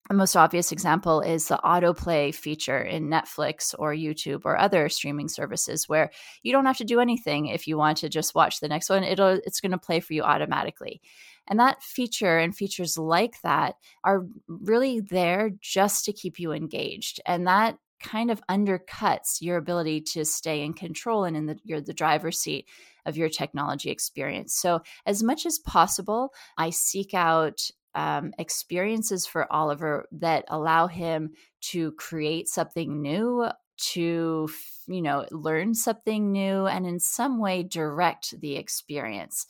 the 0.08 0.16
most 0.16 0.36
obvious 0.38 0.72
example 0.72 1.20
is 1.20 1.48
the 1.48 1.60
autoplay 1.66 2.34
feature 2.34 2.82
in 2.82 3.10
Netflix 3.10 3.76
or 3.78 3.94
YouTube 3.94 4.42
or 4.46 4.58
other 4.58 4.88
streaming 4.88 5.28
services 5.28 5.90
where 5.90 6.12
you 6.44 6.54
don't 6.54 6.66
have 6.66 6.78
to 6.78 6.86
do 6.86 7.02
anything 7.02 7.48
if 7.48 7.68
you 7.68 7.78
want 7.78 7.98
to 7.98 8.10
just 8.10 8.34
watch 8.34 8.60
the 8.60 8.70
next 8.70 8.90
one 8.90 9.04
it'll 9.04 9.40
it's 9.44 9.60
going 9.60 9.74
to 9.74 9.78
play 9.78 10.00
for 10.00 10.14
you 10.14 10.24
automatically. 10.24 11.02
And 11.48 11.60
that 11.60 11.84
feature 11.84 12.38
and 12.38 12.56
features 12.56 12.98
like 12.98 13.42
that 13.42 13.76
are 14.04 14.26
really 14.48 15.00
there 15.00 15.52
just 15.62 16.06
to 16.06 16.14
keep 16.14 16.40
you 16.40 16.52
engaged. 16.52 17.22
And 17.26 17.48
that 17.48 17.78
kind 18.00 18.30
of 18.30 18.42
undercuts 18.48 19.42
your 19.42 19.58
ability 19.58 20.02
to 20.02 20.24
stay 20.24 20.62
in 20.64 20.74
control 20.74 21.24
and 21.24 21.36
in 21.36 21.48
the 21.48 21.58
you're 21.64 21.82
the 21.82 21.94
driver's 21.94 22.40
seat 22.40 22.68
of 23.06 23.18
your 23.18 23.30
technology 23.30 23.90
experience. 23.90 24.54
So 24.54 24.82
as 25.06 25.24
much 25.24 25.46
as 25.46 25.60
possible, 25.60 26.34
I 26.58 26.70
seek 26.70 27.14
out 27.14 27.70
um, 27.96 28.34
experiences 28.38 29.26
for 29.26 29.52
Oliver 29.52 30.06
that 30.12 30.46
allow 30.50 30.88
him 30.88 31.32
to 31.62 31.94
create 31.94 32.48
something 32.48 33.02
new 33.02 33.50
to 33.78 34.50
you 34.88 35.02
know 35.02 35.26
learn 35.32 35.74
something 35.74 36.32
new 36.32 36.66
and 36.66 36.88
in 36.88 37.00
some 37.00 37.40
way 37.40 37.62
direct 37.62 38.40
the 38.42 38.56
experience 38.56 39.46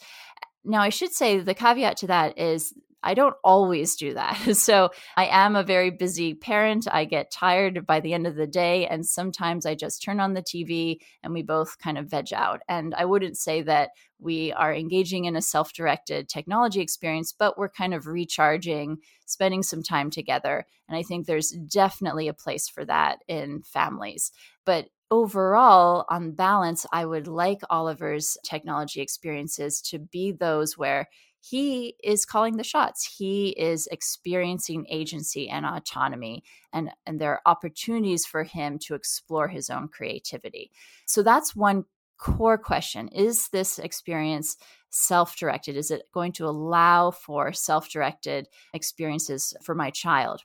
now, 0.64 0.82
I 0.82 0.90
should 0.90 1.14
say 1.14 1.40
the 1.40 1.54
caveat 1.54 1.98
to 1.98 2.08
that 2.08 2.38
is 2.38 2.74
I 3.04 3.14
don't 3.14 3.36
always 3.44 3.96
do 3.96 4.16
that. 4.16 4.38
So 4.58 4.90
I 5.16 5.28
am 5.28 5.56
a 5.56 5.64
very 5.64 5.92
busy 5.92 6.34
parent. 6.34 6.88
I 6.92 7.06
get 7.06 7.32
tired 7.32 7.86
by 7.86 8.00
the 8.00 8.14
end 8.14 8.28
of 8.28 8.36
the 8.36 8.48
day. 8.48 8.88
And 8.88 9.06
sometimes 9.06 9.66
I 9.66 9.76
just 9.76 10.04
turn 10.04 10.20
on 10.20 10.34
the 10.34 10.42
TV 10.42 10.98
and 11.24 11.34
we 11.34 11.42
both 11.42 11.78
kind 11.78 11.98
of 11.98 12.10
veg 12.10 12.34
out. 12.34 12.62
And 12.68 12.94
I 12.96 13.06
wouldn't 13.06 13.38
say 13.38 13.62
that 13.62 13.92
we 14.20 14.52
are 14.52 14.74
engaging 14.74 15.26
in 15.26 15.36
a 15.36 15.42
self 15.42 15.74
directed 15.74 16.28
technology 16.28 16.82
experience, 16.82 17.32
but 17.32 17.58
we're 17.58 17.70
kind 17.70 17.94
of 17.94 18.08
recharging, 18.08 18.98
spending 19.26 19.64
some 19.64 19.84
time 19.84 20.10
together. 20.10 20.66
And 20.90 20.98
I 20.98 21.04
think 21.04 21.28
there's 21.28 21.52
definitely 21.52 22.28
a 22.28 22.34
place 22.34 22.68
for 22.68 22.84
that 22.86 23.20
in 23.28 23.62
families. 23.62 24.32
But 24.66 24.90
overall, 25.12 26.06
on 26.10 26.32
balance, 26.32 26.86
I 26.92 27.06
would 27.06 27.28
like 27.28 27.62
Oliver's 27.70 28.38
technology 28.44 29.02
experiences 29.02 29.82
to 29.84 30.00
be 30.00 30.32
those 30.32 30.78
where 30.78 31.08
he 31.40 31.96
is 32.04 32.26
calling 32.26 32.58
the 32.58 32.64
shots. 32.64 33.06
He 33.18 33.50
is 33.50 33.88
experiencing 33.88 34.86
agency 34.90 35.50
and 35.50 35.66
autonomy, 35.66 36.44
and, 36.74 36.90
and 37.06 37.20
there 37.20 37.32
are 37.32 37.42
opportunities 37.46 38.26
for 38.26 38.44
him 38.44 38.80
to 38.80 38.96
explore 38.96 39.48
his 39.48 39.70
own 39.70 39.88
creativity. 39.88 40.72
So 41.06 41.24
that's 41.24 41.56
one 41.56 41.86
core 42.18 42.58
question 42.58 43.08
Is 43.10 43.48
this 43.50 43.80
experience 43.80 44.58
self 44.90 45.38
directed? 45.38 45.78
Is 45.78 45.92
it 45.92 46.04
going 46.14 46.32
to 46.34 46.48
allow 46.48 47.12
for 47.12 47.54
self 47.54 47.90
directed 47.90 48.48
experiences 48.74 49.54
for 49.64 49.76
my 49.76 49.90
child? 49.92 50.42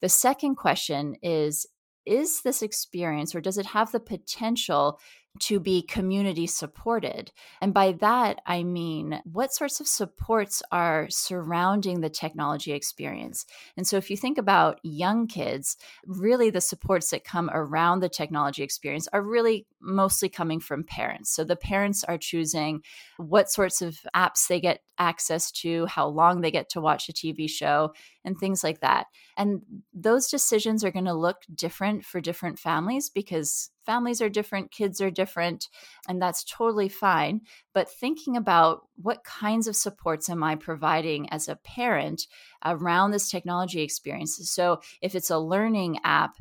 The 0.00 0.08
second 0.08 0.56
question 0.56 1.16
is 1.22 1.66
is 2.06 2.42
this 2.42 2.62
experience 2.62 3.34
or 3.34 3.40
does 3.40 3.58
it 3.58 3.66
have 3.66 3.92
the 3.92 4.00
potential 4.00 4.98
to 5.40 5.58
be 5.58 5.82
community 5.82 6.46
supported. 6.46 7.32
And 7.60 7.74
by 7.74 7.92
that, 7.92 8.40
I 8.46 8.62
mean, 8.62 9.20
what 9.24 9.52
sorts 9.52 9.80
of 9.80 9.88
supports 9.88 10.62
are 10.70 11.08
surrounding 11.10 12.00
the 12.00 12.08
technology 12.08 12.72
experience? 12.72 13.44
And 13.76 13.86
so, 13.86 13.96
if 13.96 14.10
you 14.10 14.16
think 14.16 14.38
about 14.38 14.78
young 14.84 15.26
kids, 15.26 15.76
really 16.06 16.50
the 16.50 16.60
supports 16.60 17.10
that 17.10 17.24
come 17.24 17.50
around 17.52 18.00
the 18.00 18.08
technology 18.08 18.62
experience 18.62 19.08
are 19.12 19.22
really 19.22 19.66
mostly 19.80 20.28
coming 20.28 20.60
from 20.60 20.84
parents. 20.84 21.30
So, 21.30 21.42
the 21.42 21.56
parents 21.56 22.04
are 22.04 22.18
choosing 22.18 22.82
what 23.16 23.50
sorts 23.50 23.82
of 23.82 23.98
apps 24.14 24.46
they 24.46 24.60
get 24.60 24.82
access 24.98 25.50
to, 25.50 25.86
how 25.86 26.06
long 26.06 26.40
they 26.40 26.52
get 26.52 26.68
to 26.70 26.80
watch 26.80 27.08
a 27.08 27.12
TV 27.12 27.50
show, 27.50 27.92
and 28.24 28.38
things 28.38 28.64
like 28.64 28.80
that. 28.80 29.06
And 29.36 29.62
those 29.92 30.28
decisions 30.28 30.84
are 30.84 30.90
going 30.90 31.04
to 31.04 31.14
look 31.14 31.42
different 31.54 32.04
for 32.04 32.20
different 32.20 32.58
families 32.58 33.10
because 33.10 33.70
families 33.84 34.22
are 34.22 34.28
different, 34.28 34.70
kids 34.70 35.00
are 35.00 35.10
different, 35.10 35.68
and 36.08 36.20
that's 36.20 36.44
totally 36.44 36.88
fine. 36.88 37.42
But 37.72 37.90
thinking 37.90 38.36
about 38.36 38.88
what 38.96 39.24
kinds 39.24 39.66
of 39.68 39.76
supports 39.76 40.28
am 40.28 40.42
I 40.42 40.54
providing 40.54 41.28
as 41.30 41.48
a 41.48 41.56
parent 41.56 42.26
around 42.64 43.10
this 43.10 43.30
technology 43.30 43.82
experience? 43.82 44.38
So, 44.50 44.80
if 45.02 45.14
it's 45.14 45.30
a 45.30 45.38
learning 45.38 45.98
app, 46.04 46.36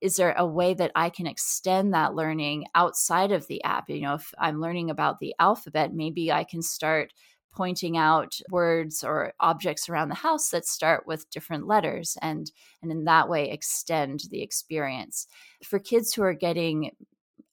is 0.00 0.16
there 0.16 0.34
a 0.36 0.46
way 0.46 0.74
that 0.74 0.92
I 0.94 1.10
can 1.10 1.26
extend 1.26 1.94
that 1.94 2.14
learning 2.14 2.66
outside 2.74 3.32
of 3.32 3.46
the 3.48 3.62
app? 3.64 3.88
You 3.88 4.02
know, 4.02 4.14
if 4.14 4.32
I'm 4.38 4.60
learning 4.60 4.90
about 4.90 5.18
the 5.18 5.34
alphabet, 5.38 5.92
maybe 5.92 6.30
I 6.30 6.44
can 6.44 6.62
start 6.62 7.12
pointing 7.54 7.96
out 7.96 8.38
words 8.50 9.04
or 9.04 9.32
objects 9.40 9.88
around 9.88 10.08
the 10.08 10.14
house 10.14 10.50
that 10.50 10.66
start 10.66 11.06
with 11.06 11.30
different 11.30 11.66
letters 11.66 12.16
and 12.20 12.50
and 12.82 12.90
in 12.90 13.04
that 13.04 13.28
way 13.28 13.50
extend 13.50 14.24
the 14.30 14.42
experience. 14.42 15.26
For 15.62 15.78
kids 15.78 16.12
who 16.12 16.22
are 16.22 16.34
getting 16.34 16.90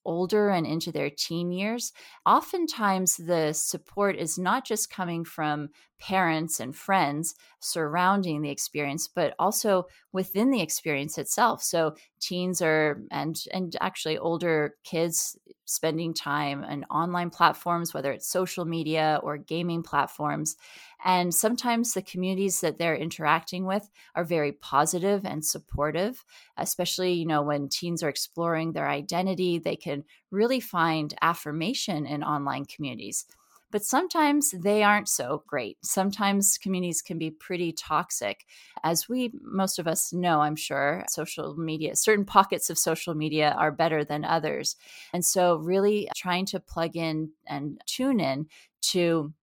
older 0.03 0.49
and 0.49 0.65
into 0.65 0.91
their 0.91 1.09
teen 1.09 1.51
years, 1.51 1.93
oftentimes 2.25 3.17
the 3.17 3.53
support 3.53 4.15
is 4.15 4.37
not 4.37 4.65
just 4.65 4.89
coming 4.89 5.23
from 5.23 5.69
parents 6.01 6.59
and 6.59 6.75
friends 6.75 7.35
surrounding 7.59 8.41
the 8.41 8.49
experience, 8.49 9.07
but 9.07 9.35
also 9.37 9.85
within 10.11 10.49
the 10.49 10.61
experience 10.61 11.17
itself. 11.17 11.61
So 11.61 11.95
teens 12.19 12.61
are 12.61 13.03
and 13.11 13.41
and 13.53 13.77
actually 13.79 14.17
older 14.17 14.75
kids 14.83 15.37
spending 15.65 16.13
time 16.13 16.63
on 16.63 16.83
online 16.85 17.29
platforms, 17.29 17.93
whether 17.93 18.11
it's 18.11 18.27
social 18.27 18.65
media 18.65 19.19
or 19.23 19.37
gaming 19.37 19.83
platforms. 19.83 20.57
And 21.05 21.33
sometimes 21.33 21.93
the 21.93 22.01
communities 22.01 22.61
that 22.61 22.77
they're 22.77 22.95
interacting 22.95 23.65
with 23.65 23.89
are 24.15 24.25
very 24.25 24.51
positive 24.51 25.23
and 25.23 25.45
supportive, 25.45 26.25
especially, 26.57 27.13
you 27.13 27.25
know, 27.25 27.41
when 27.43 27.69
teens 27.69 28.03
are 28.03 28.09
exploring 28.09 28.73
their 28.73 28.89
identity, 28.89 29.59
they 29.59 29.75
can 29.75 30.03
really 30.31 30.59
find 30.59 31.13
affirmation 31.21 32.05
in 32.05 32.23
online 32.23 32.65
communities 32.65 33.25
but 33.71 33.83
sometimes 33.83 34.51
they 34.51 34.83
aren't 34.83 35.09
so 35.09 35.43
great. 35.47 35.77
Sometimes 35.83 36.57
communities 36.57 37.01
can 37.01 37.17
be 37.17 37.31
pretty 37.31 37.71
toxic. 37.71 38.45
As 38.83 39.07
we, 39.07 39.31
most 39.41 39.79
of 39.79 39.87
us 39.87 40.13
know, 40.13 40.41
I'm 40.41 40.55
sure, 40.55 41.03
social 41.09 41.55
media, 41.55 41.95
certain 41.95 42.25
pockets 42.25 42.69
of 42.69 42.77
social 42.77 43.15
media 43.15 43.55
are 43.57 43.71
better 43.71 44.03
than 44.03 44.25
others. 44.25 44.75
And 45.13 45.25
so, 45.25 45.55
really 45.55 46.09
trying 46.15 46.45
to 46.47 46.59
plug 46.59 46.95
in 46.95 47.31
and 47.47 47.81
tune 47.85 48.19
in 48.19 48.47
to 48.81 49.33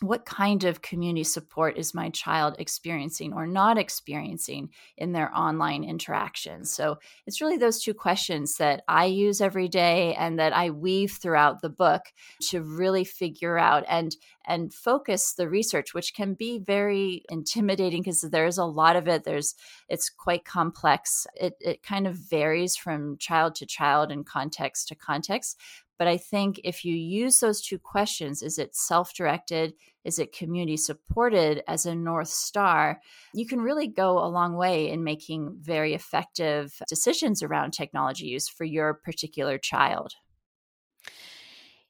what 0.00 0.26
kind 0.26 0.64
of 0.64 0.82
community 0.82 1.24
support 1.24 1.78
is 1.78 1.94
my 1.94 2.10
child 2.10 2.56
experiencing 2.58 3.32
or 3.32 3.46
not 3.46 3.78
experiencing 3.78 4.68
in 4.98 5.12
their 5.12 5.34
online 5.34 5.84
interactions? 5.84 6.72
So 6.72 6.98
it's 7.26 7.40
really 7.40 7.56
those 7.56 7.82
two 7.82 7.94
questions 7.94 8.56
that 8.56 8.82
I 8.88 9.06
use 9.06 9.40
every 9.40 9.68
day 9.68 10.14
and 10.14 10.38
that 10.38 10.52
I 10.52 10.70
weave 10.70 11.12
throughout 11.12 11.62
the 11.62 11.70
book 11.70 12.02
to 12.50 12.62
really 12.62 13.04
figure 13.04 13.58
out 13.58 13.84
and 13.88 14.14
and 14.48 14.72
focus 14.72 15.32
the 15.32 15.48
research 15.48 15.92
which 15.92 16.14
can 16.14 16.34
be 16.34 16.58
very 16.58 17.24
intimidating 17.30 18.02
because 18.02 18.20
there's 18.20 18.58
a 18.58 18.64
lot 18.64 18.94
of 18.94 19.08
it 19.08 19.24
there's 19.24 19.54
it's 19.88 20.08
quite 20.08 20.44
complex 20.44 21.26
it 21.34 21.54
it 21.60 21.82
kind 21.82 22.06
of 22.06 22.14
varies 22.14 22.76
from 22.76 23.16
child 23.18 23.56
to 23.56 23.66
child 23.66 24.12
and 24.12 24.24
context 24.24 24.86
to 24.86 24.94
context 24.94 25.58
but 25.98 26.06
I 26.06 26.16
think 26.16 26.60
if 26.64 26.84
you 26.84 26.94
use 26.94 27.40
those 27.40 27.60
two 27.60 27.78
questions, 27.78 28.42
is 28.42 28.58
it 28.58 28.74
self 28.74 29.14
directed? 29.14 29.74
Is 30.04 30.18
it 30.18 30.32
community 30.32 30.76
supported 30.76 31.62
as 31.66 31.86
a 31.86 31.94
North 31.94 32.28
Star? 32.28 33.00
You 33.34 33.46
can 33.46 33.60
really 33.60 33.88
go 33.88 34.18
a 34.18 34.28
long 34.28 34.54
way 34.56 34.90
in 34.90 35.02
making 35.02 35.56
very 35.60 35.94
effective 35.94 36.80
decisions 36.88 37.42
around 37.42 37.72
technology 37.72 38.26
use 38.26 38.48
for 38.48 38.64
your 38.64 38.94
particular 38.94 39.58
child. 39.58 40.12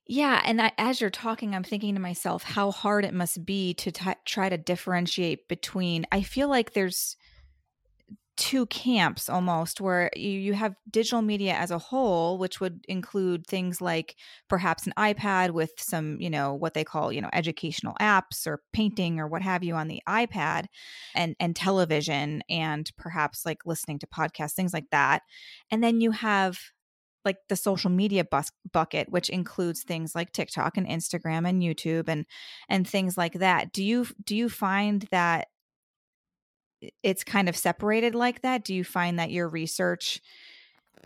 Yeah, 0.08 0.40
and 0.44 0.62
I, 0.62 0.72
as 0.78 1.00
you're 1.00 1.10
talking, 1.10 1.54
I'm 1.54 1.64
thinking 1.64 1.94
to 1.94 2.00
myself 2.00 2.44
how 2.44 2.70
hard 2.70 3.04
it 3.04 3.12
must 3.12 3.44
be 3.44 3.74
to 3.74 3.90
t- 3.90 4.12
try 4.24 4.48
to 4.48 4.56
differentiate 4.56 5.48
between. 5.48 6.06
I 6.12 6.22
feel 6.22 6.48
like 6.48 6.72
there's 6.72 7.16
two 8.36 8.66
camps 8.66 9.28
almost 9.28 9.80
where 9.80 10.10
you, 10.14 10.30
you 10.30 10.52
have 10.52 10.74
digital 10.90 11.22
media 11.22 11.54
as 11.54 11.70
a 11.70 11.78
whole 11.78 12.36
which 12.38 12.60
would 12.60 12.84
include 12.88 13.46
things 13.46 13.80
like 13.80 14.16
perhaps 14.48 14.86
an 14.86 14.92
ipad 14.98 15.52
with 15.52 15.70
some 15.78 16.20
you 16.20 16.28
know 16.28 16.52
what 16.52 16.74
they 16.74 16.84
call 16.84 17.12
you 17.12 17.20
know 17.20 17.30
educational 17.32 17.94
apps 18.00 18.46
or 18.46 18.60
painting 18.72 19.18
or 19.18 19.26
what 19.26 19.42
have 19.42 19.64
you 19.64 19.74
on 19.74 19.88
the 19.88 20.02
ipad 20.08 20.66
and 21.14 21.34
and 21.40 21.56
television 21.56 22.42
and 22.50 22.90
perhaps 22.98 23.46
like 23.46 23.58
listening 23.64 23.98
to 23.98 24.06
podcasts 24.06 24.52
things 24.52 24.74
like 24.74 24.90
that. 24.90 25.22
And 25.70 25.84
then 25.84 26.00
you 26.00 26.10
have 26.10 26.58
like 27.24 27.38
the 27.48 27.56
social 27.56 27.90
media 27.90 28.24
bus- 28.24 28.52
bucket 28.72 29.10
which 29.10 29.28
includes 29.30 29.82
things 29.82 30.14
like 30.14 30.32
TikTok 30.32 30.76
and 30.76 30.86
Instagram 30.86 31.48
and 31.48 31.62
YouTube 31.62 32.08
and 32.08 32.24
and 32.68 32.88
things 32.88 33.16
like 33.16 33.34
that. 33.34 33.72
Do 33.72 33.84
you 33.84 34.06
do 34.24 34.34
you 34.36 34.48
find 34.48 35.06
that 35.10 35.48
it's 37.02 37.24
kind 37.24 37.48
of 37.48 37.56
separated 37.56 38.14
like 38.14 38.42
that? 38.42 38.64
Do 38.64 38.74
you 38.74 38.84
find 38.84 39.18
that 39.18 39.30
your 39.30 39.48
research 39.48 40.20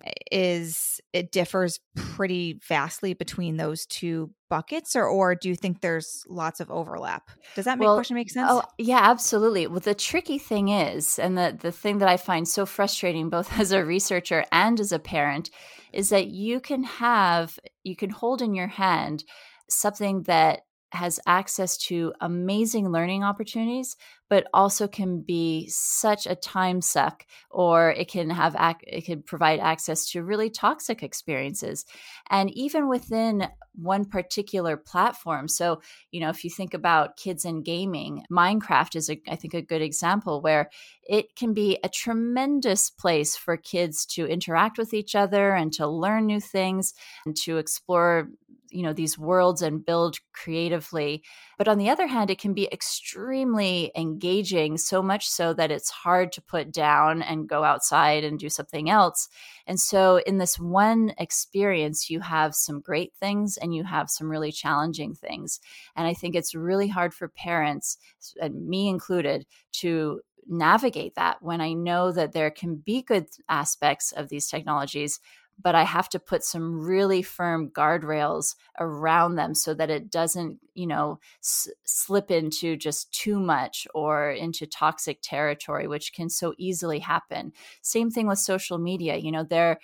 eh, 0.04 0.10
is 0.30 1.00
it 1.12 1.32
differs 1.32 1.80
pretty 1.94 2.60
vastly 2.66 3.14
between 3.14 3.56
those 3.56 3.86
two 3.86 4.30
buckets 4.48 4.96
or 4.96 5.06
or 5.06 5.34
do 5.34 5.48
you 5.48 5.54
think 5.54 5.80
there's 5.80 6.24
lots 6.28 6.60
of 6.60 6.70
overlap? 6.70 7.30
Does 7.54 7.66
that 7.66 7.78
make 7.78 7.86
well, 7.86 7.96
question 7.96 8.16
make 8.16 8.30
sense? 8.30 8.48
oh 8.50 8.62
yeah 8.78 9.00
absolutely. 9.02 9.66
Well 9.66 9.80
the 9.80 9.94
tricky 9.94 10.38
thing 10.38 10.68
is 10.68 11.18
and 11.18 11.38
the 11.38 11.56
the 11.58 11.72
thing 11.72 11.98
that 11.98 12.08
i 12.08 12.16
find 12.16 12.48
so 12.48 12.66
frustrating 12.66 13.30
both 13.30 13.58
as 13.58 13.72
a 13.72 13.84
researcher 13.84 14.44
and 14.52 14.80
as 14.80 14.92
a 14.92 14.98
parent 14.98 15.50
is 15.92 16.10
that 16.10 16.28
you 16.28 16.60
can 16.60 16.84
have 16.84 17.58
you 17.84 17.96
can 17.96 18.10
hold 18.10 18.42
in 18.42 18.54
your 18.54 18.68
hand 18.68 19.24
something 19.68 20.22
that 20.22 20.62
has 20.92 21.20
access 21.26 21.76
to 21.76 22.12
amazing 22.20 22.90
learning 22.90 23.22
opportunities, 23.24 23.96
but 24.28 24.46
also 24.52 24.88
can 24.88 25.20
be 25.20 25.68
such 25.68 26.26
a 26.26 26.34
time 26.34 26.80
suck, 26.80 27.26
or 27.50 27.90
it 27.92 28.08
can 28.08 28.30
have 28.30 28.54
ac- 28.58 28.86
it 28.86 29.04
can 29.04 29.22
provide 29.22 29.60
access 29.60 30.10
to 30.10 30.22
really 30.22 30.50
toxic 30.50 31.02
experiences, 31.02 31.84
and 32.28 32.50
even 32.56 32.88
within 32.88 33.48
one 33.74 34.04
particular 34.04 34.76
platform. 34.76 35.48
So, 35.48 35.80
you 36.10 36.20
know, 36.20 36.28
if 36.28 36.44
you 36.44 36.50
think 36.50 36.74
about 36.74 37.16
kids 37.16 37.44
and 37.44 37.64
gaming, 37.64 38.24
Minecraft 38.30 38.96
is, 38.96 39.08
a, 39.10 39.20
I 39.28 39.36
think, 39.36 39.54
a 39.54 39.62
good 39.62 39.82
example 39.82 40.40
where 40.40 40.70
it 41.08 41.36
can 41.36 41.54
be 41.54 41.78
a 41.84 41.88
tremendous 41.88 42.90
place 42.90 43.36
for 43.36 43.56
kids 43.56 44.04
to 44.06 44.26
interact 44.26 44.76
with 44.78 44.92
each 44.92 45.14
other 45.14 45.52
and 45.52 45.72
to 45.74 45.86
learn 45.86 46.26
new 46.26 46.40
things 46.40 46.94
and 47.24 47.36
to 47.38 47.58
explore 47.58 48.28
you 48.70 48.82
know 48.82 48.92
these 48.92 49.18
worlds 49.18 49.62
and 49.62 49.84
build 49.84 50.16
creatively 50.32 51.22
but 51.58 51.68
on 51.68 51.78
the 51.78 51.90
other 51.90 52.06
hand 52.06 52.30
it 52.30 52.38
can 52.38 52.54
be 52.54 52.68
extremely 52.72 53.92
engaging 53.96 54.76
so 54.78 55.02
much 55.02 55.28
so 55.28 55.52
that 55.52 55.70
it's 55.70 55.90
hard 55.90 56.32
to 56.32 56.42
put 56.42 56.72
down 56.72 57.22
and 57.22 57.48
go 57.48 57.64
outside 57.64 58.24
and 58.24 58.38
do 58.38 58.48
something 58.48 58.88
else. 58.88 59.28
And 59.66 59.78
so 59.78 60.20
in 60.26 60.38
this 60.38 60.58
one 60.58 61.12
experience 61.18 62.10
you 62.10 62.20
have 62.20 62.54
some 62.54 62.80
great 62.80 63.12
things 63.20 63.56
and 63.56 63.74
you 63.74 63.84
have 63.84 64.10
some 64.10 64.30
really 64.30 64.52
challenging 64.52 65.14
things. 65.14 65.60
And 65.96 66.06
i 66.06 66.14
think 66.14 66.34
it's 66.34 66.54
really 66.54 66.88
hard 66.88 67.14
for 67.14 67.28
parents 67.28 67.98
and 68.40 68.66
me 68.68 68.88
included 68.88 69.46
to 69.72 70.20
navigate 70.46 71.14
that 71.14 71.40
when 71.40 71.60
I 71.60 71.72
know 71.72 72.12
that 72.12 72.32
there 72.32 72.50
can 72.50 72.76
be 72.76 73.02
good 73.02 73.26
aspects 73.48 74.12
of 74.12 74.28
these 74.28 74.48
technologies, 74.48 75.20
but 75.62 75.74
I 75.74 75.82
have 75.84 76.08
to 76.10 76.18
put 76.18 76.44
some 76.44 76.80
really 76.80 77.22
firm 77.22 77.68
guardrails 77.70 78.54
around 78.78 79.34
them 79.36 79.54
so 79.54 79.74
that 79.74 79.90
it 79.90 80.10
doesn't, 80.10 80.58
you 80.74 80.86
know, 80.86 81.18
s- 81.42 81.68
slip 81.84 82.30
into 82.30 82.76
just 82.76 83.12
too 83.12 83.38
much 83.38 83.86
or 83.94 84.30
into 84.30 84.66
toxic 84.66 85.18
territory, 85.22 85.86
which 85.86 86.12
can 86.12 86.28
so 86.30 86.54
easily 86.58 86.98
happen. 87.00 87.52
Same 87.82 88.10
thing 88.10 88.26
with 88.26 88.38
social 88.38 88.78
media. 88.78 89.16
You 89.16 89.32
know, 89.32 89.44
they're 89.44 89.78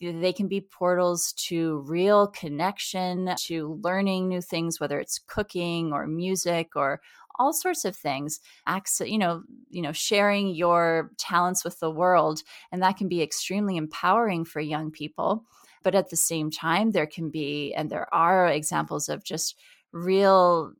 they 0.00 0.32
can 0.32 0.46
be 0.46 0.60
portals 0.60 1.32
to 1.32 1.78
real 1.80 2.28
connection, 2.28 3.34
to 3.46 3.80
learning 3.82 4.28
new 4.28 4.40
things, 4.40 4.78
whether 4.78 5.00
it's 5.00 5.18
cooking 5.18 5.92
or 5.92 6.06
music 6.06 6.76
or 6.76 7.00
all 7.38 7.52
sorts 7.52 7.84
of 7.84 7.96
things 7.96 8.40
access 8.66 9.08
you 9.08 9.18
know 9.18 9.42
you 9.70 9.82
know 9.82 9.92
sharing 9.92 10.48
your 10.54 11.10
talents 11.18 11.64
with 11.64 11.78
the 11.80 11.90
world 11.90 12.42
and 12.72 12.82
that 12.82 12.96
can 12.96 13.08
be 13.08 13.22
extremely 13.22 13.76
empowering 13.76 14.44
for 14.44 14.60
young 14.60 14.90
people. 14.90 15.44
But 15.84 15.94
at 15.94 16.10
the 16.10 16.16
same 16.16 16.50
time 16.50 16.90
there 16.90 17.06
can 17.06 17.30
be 17.30 17.72
and 17.74 17.88
there 17.88 18.12
are 18.12 18.48
examples 18.48 19.08
of 19.08 19.24
just 19.24 19.56
real 19.92 20.72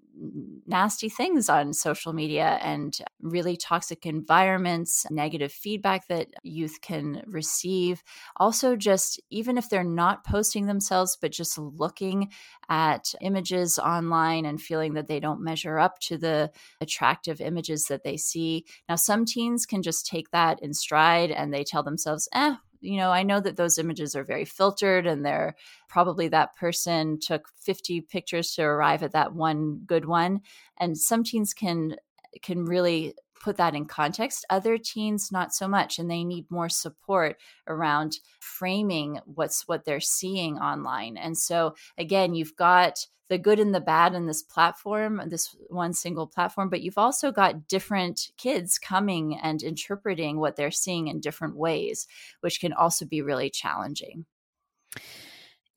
nasty 0.67 1.09
things 1.09 1.49
on 1.49 1.73
social 1.73 2.13
media 2.13 2.59
and 2.61 2.99
really 3.21 3.57
toxic 3.57 4.05
environments, 4.07 5.07
negative 5.11 5.53
feedback 5.53 6.09
that 6.09 6.29
youth 6.43 6.81
can 6.83 7.23
receive. 7.27 8.03
Also, 8.37 8.77
just 8.77 9.21
even 9.31 9.57
if 9.57 9.69
they're 9.69 9.85
not 9.85 10.25
posting 10.25 10.67
themselves, 10.67 11.17
but 11.21 11.31
just 11.33 11.59
looking 11.59 12.31
at 12.69 13.15
images 13.21 13.79
online 13.79 14.45
and 14.45 14.61
feeling 14.61 14.95
that 14.95 15.07
they 15.07 15.21
don't 15.21 15.41
measure 15.41 15.79
up 15.79 15.99
to 16.01 16.19
the 16.19 16.51
attractive 16.81 17.41
images 17.41 17.87
that 17.87 18.03
they 18.05 18.17
see. 18.17 18.65
Now, 18.89 18.97
some 18.97 19.25
teens 19.25 19.67
can 19.67 19.83
just 19.83 20.07
take 20.07 20.31
that 20.31 20.61
in 20.63 20.75
stride 20.75 21.31
and 21.31 21.53
they 21.53 21.65
tell 21.65 21.83
themselves, 21.83 22.29
eh, 22.35 22.57
you 22.81 22.97
know, 22.97 23.11
I 23.11 23.23
know 23.23 23.41
that 23.41 23.57
those 23.57 23.79
images 23.79 24.15
are 24.15 24.25
very 24.25 24.45
filtered 24.45 25.07
and 25.07 25.25
they're 25.25 25.57
probably 25.89 26.29
that 26.29 26.57
person 26.57 27.19
took 27.21 27.49
50 27.61 28.03
pictures 28.03 28.55
to 28.55 28.63
arrive 28.63 29.03
at 29.03 29.13
that 29.13 29.35
one 29.35 29.81
good 29.87 30.05
one. 30.05 30.41
And 30.79 30.97
some 30.97 31.25
teens 31.25 31.55
can 31.55 31.97
can 32.43 32.65
really 32.65 33.15
put 33.41 33.57
that 33.57 33.75
in 33.75 33.87
context. 33.87 34.45
Other 34.51 34.79
teens 34.79 35.31
not 35.33 35.55
so 35.55 35.69
much 35.69 35.99
and 35.99 36.11
they 36.11 36.25
need 36.25 36.51
more 36.51 36.69
support 36.69 37.37
around 37.67 38.19
framing 38.41 39.21
what's 39.25 39.67
what 39.69 39.85
they're 39.85 40.01
seeing 40.01 40.59
online. 40.59 41.17
And 41.17 41.37
so 41.37 41.75
again, 41.97 42.35
you've 42.35 42.57
got 42.57 43.07
the 43.29 43.39
good 43.39 43.61
and 43.61 43.75
the 43.75 43.81
bad 43.81 44.15
in 44.15 44.27
this 44.27 44.43
platform, 44.43 45.21
this 45.27 45.55
one 45.69 45.93
single 45.93 46.27
platform, 46.27 46.71
but 46.71 46.81
you've 46.81 46.99
also 46.99 47.31
got 47.31 47.69
different 47.69 48.31
kids 48.39 48.79
coming 48.79 49.39
and 49.39 49.63
interpreting 49.63 50.39
what 50.39 50.57
they're 50.57 50.71
seeing 50.71 51.09
in 51.09 51.21
different 51.21 51.57
ways, 51.57 52.07
which 52.41 52.61
can 52.61 52.73
also 52.73 53.05
be 53.05 53.21
really 53.21 53.51
challenging. 53.51 54.25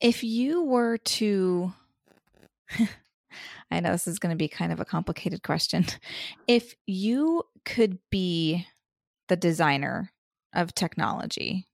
If 0.00 0.24
you 0.24 0.62
were 0.62 0.96
to, 0.98 1.72
I 3.72 3.80
know 3.80 3.92
this 3.92 4.06
is 4.06 4.18
going 4.18 4.30
to 4.30 4.36
be 4.36 4.48
kind 4.48 4.72
of 4.72 4.80
a 4.80 4.84
complicated 4.84 5.42
question. 5.42 5.86
If 6.46 6.74
you 6.86 7.44
could 7.64 7.98
be 8.10 8.66
the 9.28 9.36
designer 9.36 10.12
of 10.52 10.74
technology 10.74 11.66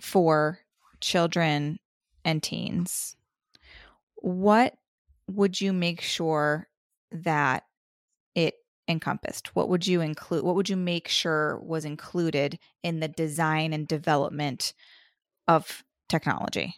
for 0.00 0.60
children 1.00 1.78
and 2.24 2.42
teens, 2.42 3.16
what 4.16 4.74
would 5.26 5.60
you 5.60 5.72
make 5.72 6.00
sure 6.00 6.68
that 7.10 7.64
it 8.34 8.54
encompassed? 8.86 9.56
What 9.56 9.68
would 9.68 9.86
you 9.86 10.00
include? 10.00 10.44
What 10.44 10.54
would 10.54 10.68
you 10.68 10.76
make 10.76 11.08
sure 11.08 11.58
was 11.58 11.84
included 11.84 12.58
in 12.82 13.00
the 13.00 13.08
design 13.08 13.72
and 13.72 13.88
development 13.88 14.74
of 15.48 15.82
technology? 16.08 16.74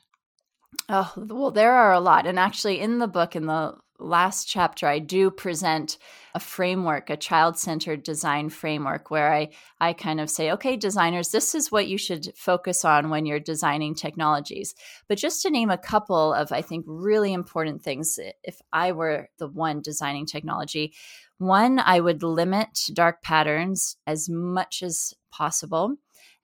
Oh, 0.89 1.13
well, 1.17 1.51
there 1.51 1.73
are 1.73 1.93
a 1.93 2.01
lot. 2.01 2.27
And 2.27 2.39
actually, 2.39 2.81
in 2.81 2.99
the 2.99 3.09
book, 3.09 3.37
in 3.37 3.47
the 3.47 3.77
last 4.03 4.49
chapter, 4.49 4.87
I 4.87 4.99
do 4.99 5.31
present 5.31 5.99
a 6.35 6.41
framework, 6.41 7.11
a 7.11 7.17
child 7.17 7.59
centered 7.59 8.03
design 8.03 8.49
framework, 8.49 9.11
where 9.11 9.33
I, 9.33 9.51
I 9.81 9.93
kind 9.93 10.21
of 10.21 10.31
say, 10.31 10.51
okay, 10.53 10.77
designers, 10.77 11.31
this 11.31 11.55
is 11.55 11.71
what 11.71 11.89
you 11.89 11.99
should 11.99 12.33
focus 12.37 12.85
on 12.85 13.11
when 13.11 13.27
you're 13.27 13.41
designing 13.41 13.95
technologies. 13.95 14.75
But 15.09 15.19
just 15.19 15.43
to 15.43 15.51
name 15.51 15.71
a 15.71 15.79
couple 15.79 16.33
of, 16.33 16.53
I 16.53 16.63
think, 16.63 16.85
really 16.89 17.33
important 17.33 17.83
things, 17.83 18.19
if 18.43 18.61
I 18.73 18.93
were 18.93 19.29
the 19.39 19.49
one 19.49 19.83
designing 19.83 20.27
technology, 20.27 20.95
one, 21.39 21.79
I 21.79 22.01
would 22.01 22.23
limit 22.23 22.79
dark 22.93 23.23
patterns 23.23 23.97
as 24.07 24.29
much 24.29 24.83
as 24.83 25.15
possible 25.31 25.97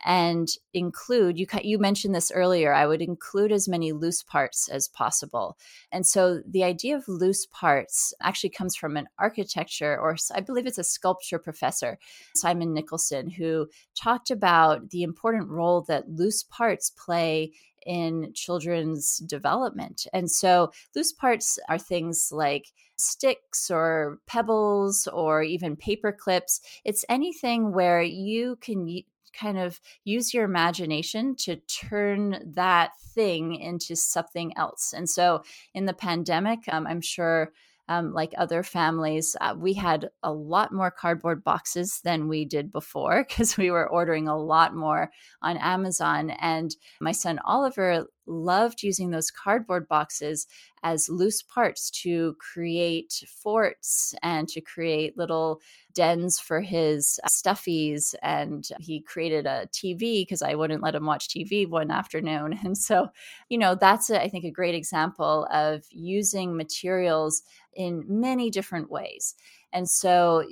and 0.05 0.49
include 0.73 1.39
you 1.39 1.47
you 1.63 1.79
mentioned 1.79 2.15
this 2.15 2.31
earlier 2.31 2.73
i 2.73 2.87
would 2.87 3.03
include 3.03 3.51
as 3.51 3.69
many 3.69 3.93
loose 3.93 4.23
parts 4.23 4.69
as 4.69 4.89
possible 4.89 5.57
and 5.91 6.07
so 6.07 6.41
the 6.49 6.63
idea 6.63 6.97
of 6.97 7.09
loose 7.09 7.47
parts 7.47 8.15
actually 8.23 8.51
comes 8.51 8.77
from 8.77 8.97
an 8.97 9.09
architecture 9.19 9.99
or 9.99 10.17
i 10.35 10.41
believe 10.41 10.67
it's 10.67 10.79
a 10.79 10.85
sculpture 10.85 11.39
professor 11.39 11.99
simon 12.35 12.73
nicholson 12.73 13.29
who 13.29 13.67
talked 13.97 14.31
about 14.31 14.91
the 14.91 15.03
important 15.03 15.49
role 15.49 15.83
that 15.83 16.09
loose 16.09 16.45
parts 16.45 16.91
play 16.91 17.51
in 17.87 18.31
children's 18.35 19.19
development 19.19 20.07
and 20.13 20.31
so 20.31 20.71
loose 20.95 21.13
parts 21.13 21.59
are 21.69 21.79
things 21.79 22.31
like 22.31 22.67
sticks 22.99 23.71
or 23.71 24.19
pebbles 24.27 25.09
or 25.13 25.43
even 25.43 25.77
paper 25.77 26.13
clips. 26.13 26.61
It's 26.85 27.05
anything 27.09 27.73
where 27.73 28.03
you 28.03 28.57
can 28.57 28.85
kind 29.33 29.59
of 29.59 29.81
use 30.05 30.33
your 30.33 30.45
imagination 30.45 31.35
to 31.37 31.57
turn 31.57 32.53
that 32.55 32.93
thing 33.15 33.55
into 33.55 33.97
something 33.97 34.57
else. 34.57 34.93
And 34.95 35.09
so 35.09 35.43
in 35.75 35.87
the 35.87 35.95
pandemic, 35.95 36.61
um, 36.69 36.87
I'm 36.87 37.01
sure. 37.01 37.53
Um, 37.91 38.13
like 38.13 38.35
other 38.37 38.63
families, 38.63 39.35
uh, 39.41 39.55
we 39.57 39.73
had 39.73 40.11
a 40.23 40.31
lot 40.31 40.75
more 40.75 40.91
cardboard 40.91 41.43
boxes 41.43 42.03
than 42.05 42.29
we 42.29 42.45
did 42.45 42.71
before 42.71 43.25
because 43.27 43.57
we 43.57 43.71
were 43.71 43.89
ordering 43.89 44.29
a 44.29 44.37
lot 44.37 44.77
more 44.77 45.11
on 45.41 45.57
Amazon. 45.57 46.29
And 46.29 46.77
my 47.01 47.13
son 47.13 47.41
Oliver 47.47 48.05
loved 48.29 48.83
using 48.83 49.11
those 49.11 49.31
cardboard 49.31 49.89
boxes 49.89 50.47
as 50.83 51.09
loose 51.09 51.43
parts 51.43 51.91
to 51.91 52.37
create 52.39 53.25
forts 53.43 54.15
and 54.23 54.49
to 54.49 54.61
create 54.61 55.17
little 55.17 55.61
dens 55.95 56.39
for 56.39 56.61
his 56.61 57.19
uh, 57.25 57.29
stuffies. 57.29 58.15
And 58.23 58.69
he 58.79 59.01
created 59.01 59.47
a 59.47 59.69
TV 59.73 60.23
because 60.23 60.43
I 60.43 60.55
wouldn't 60.55 60.83
let 60.83 60.95
him 60.95 61.07
watch 61.07 61.29
TV 61.29 61.69
one 61.69 61.91
afternoon. 61.91 62.59
And 62.69 62.77
so, 62.77 63.09
you 63.49 63.57
know, 63.57 63.75
that's, 63.75 64.11
a, 64.11 64.23
I 64.23 64.29
think, 64.29 64.45
a 64.45 64.51
great 64.51 64.75
example 64.75 65.49
of 65.51 65.85
using 65.91 66.57
materials 66.57 67.43
in 67.73 68.05
many 68.07 68.51
different 68.51 68.91
ways. 68.91 69.35
And 69.73 69.89
so 69.89 70.45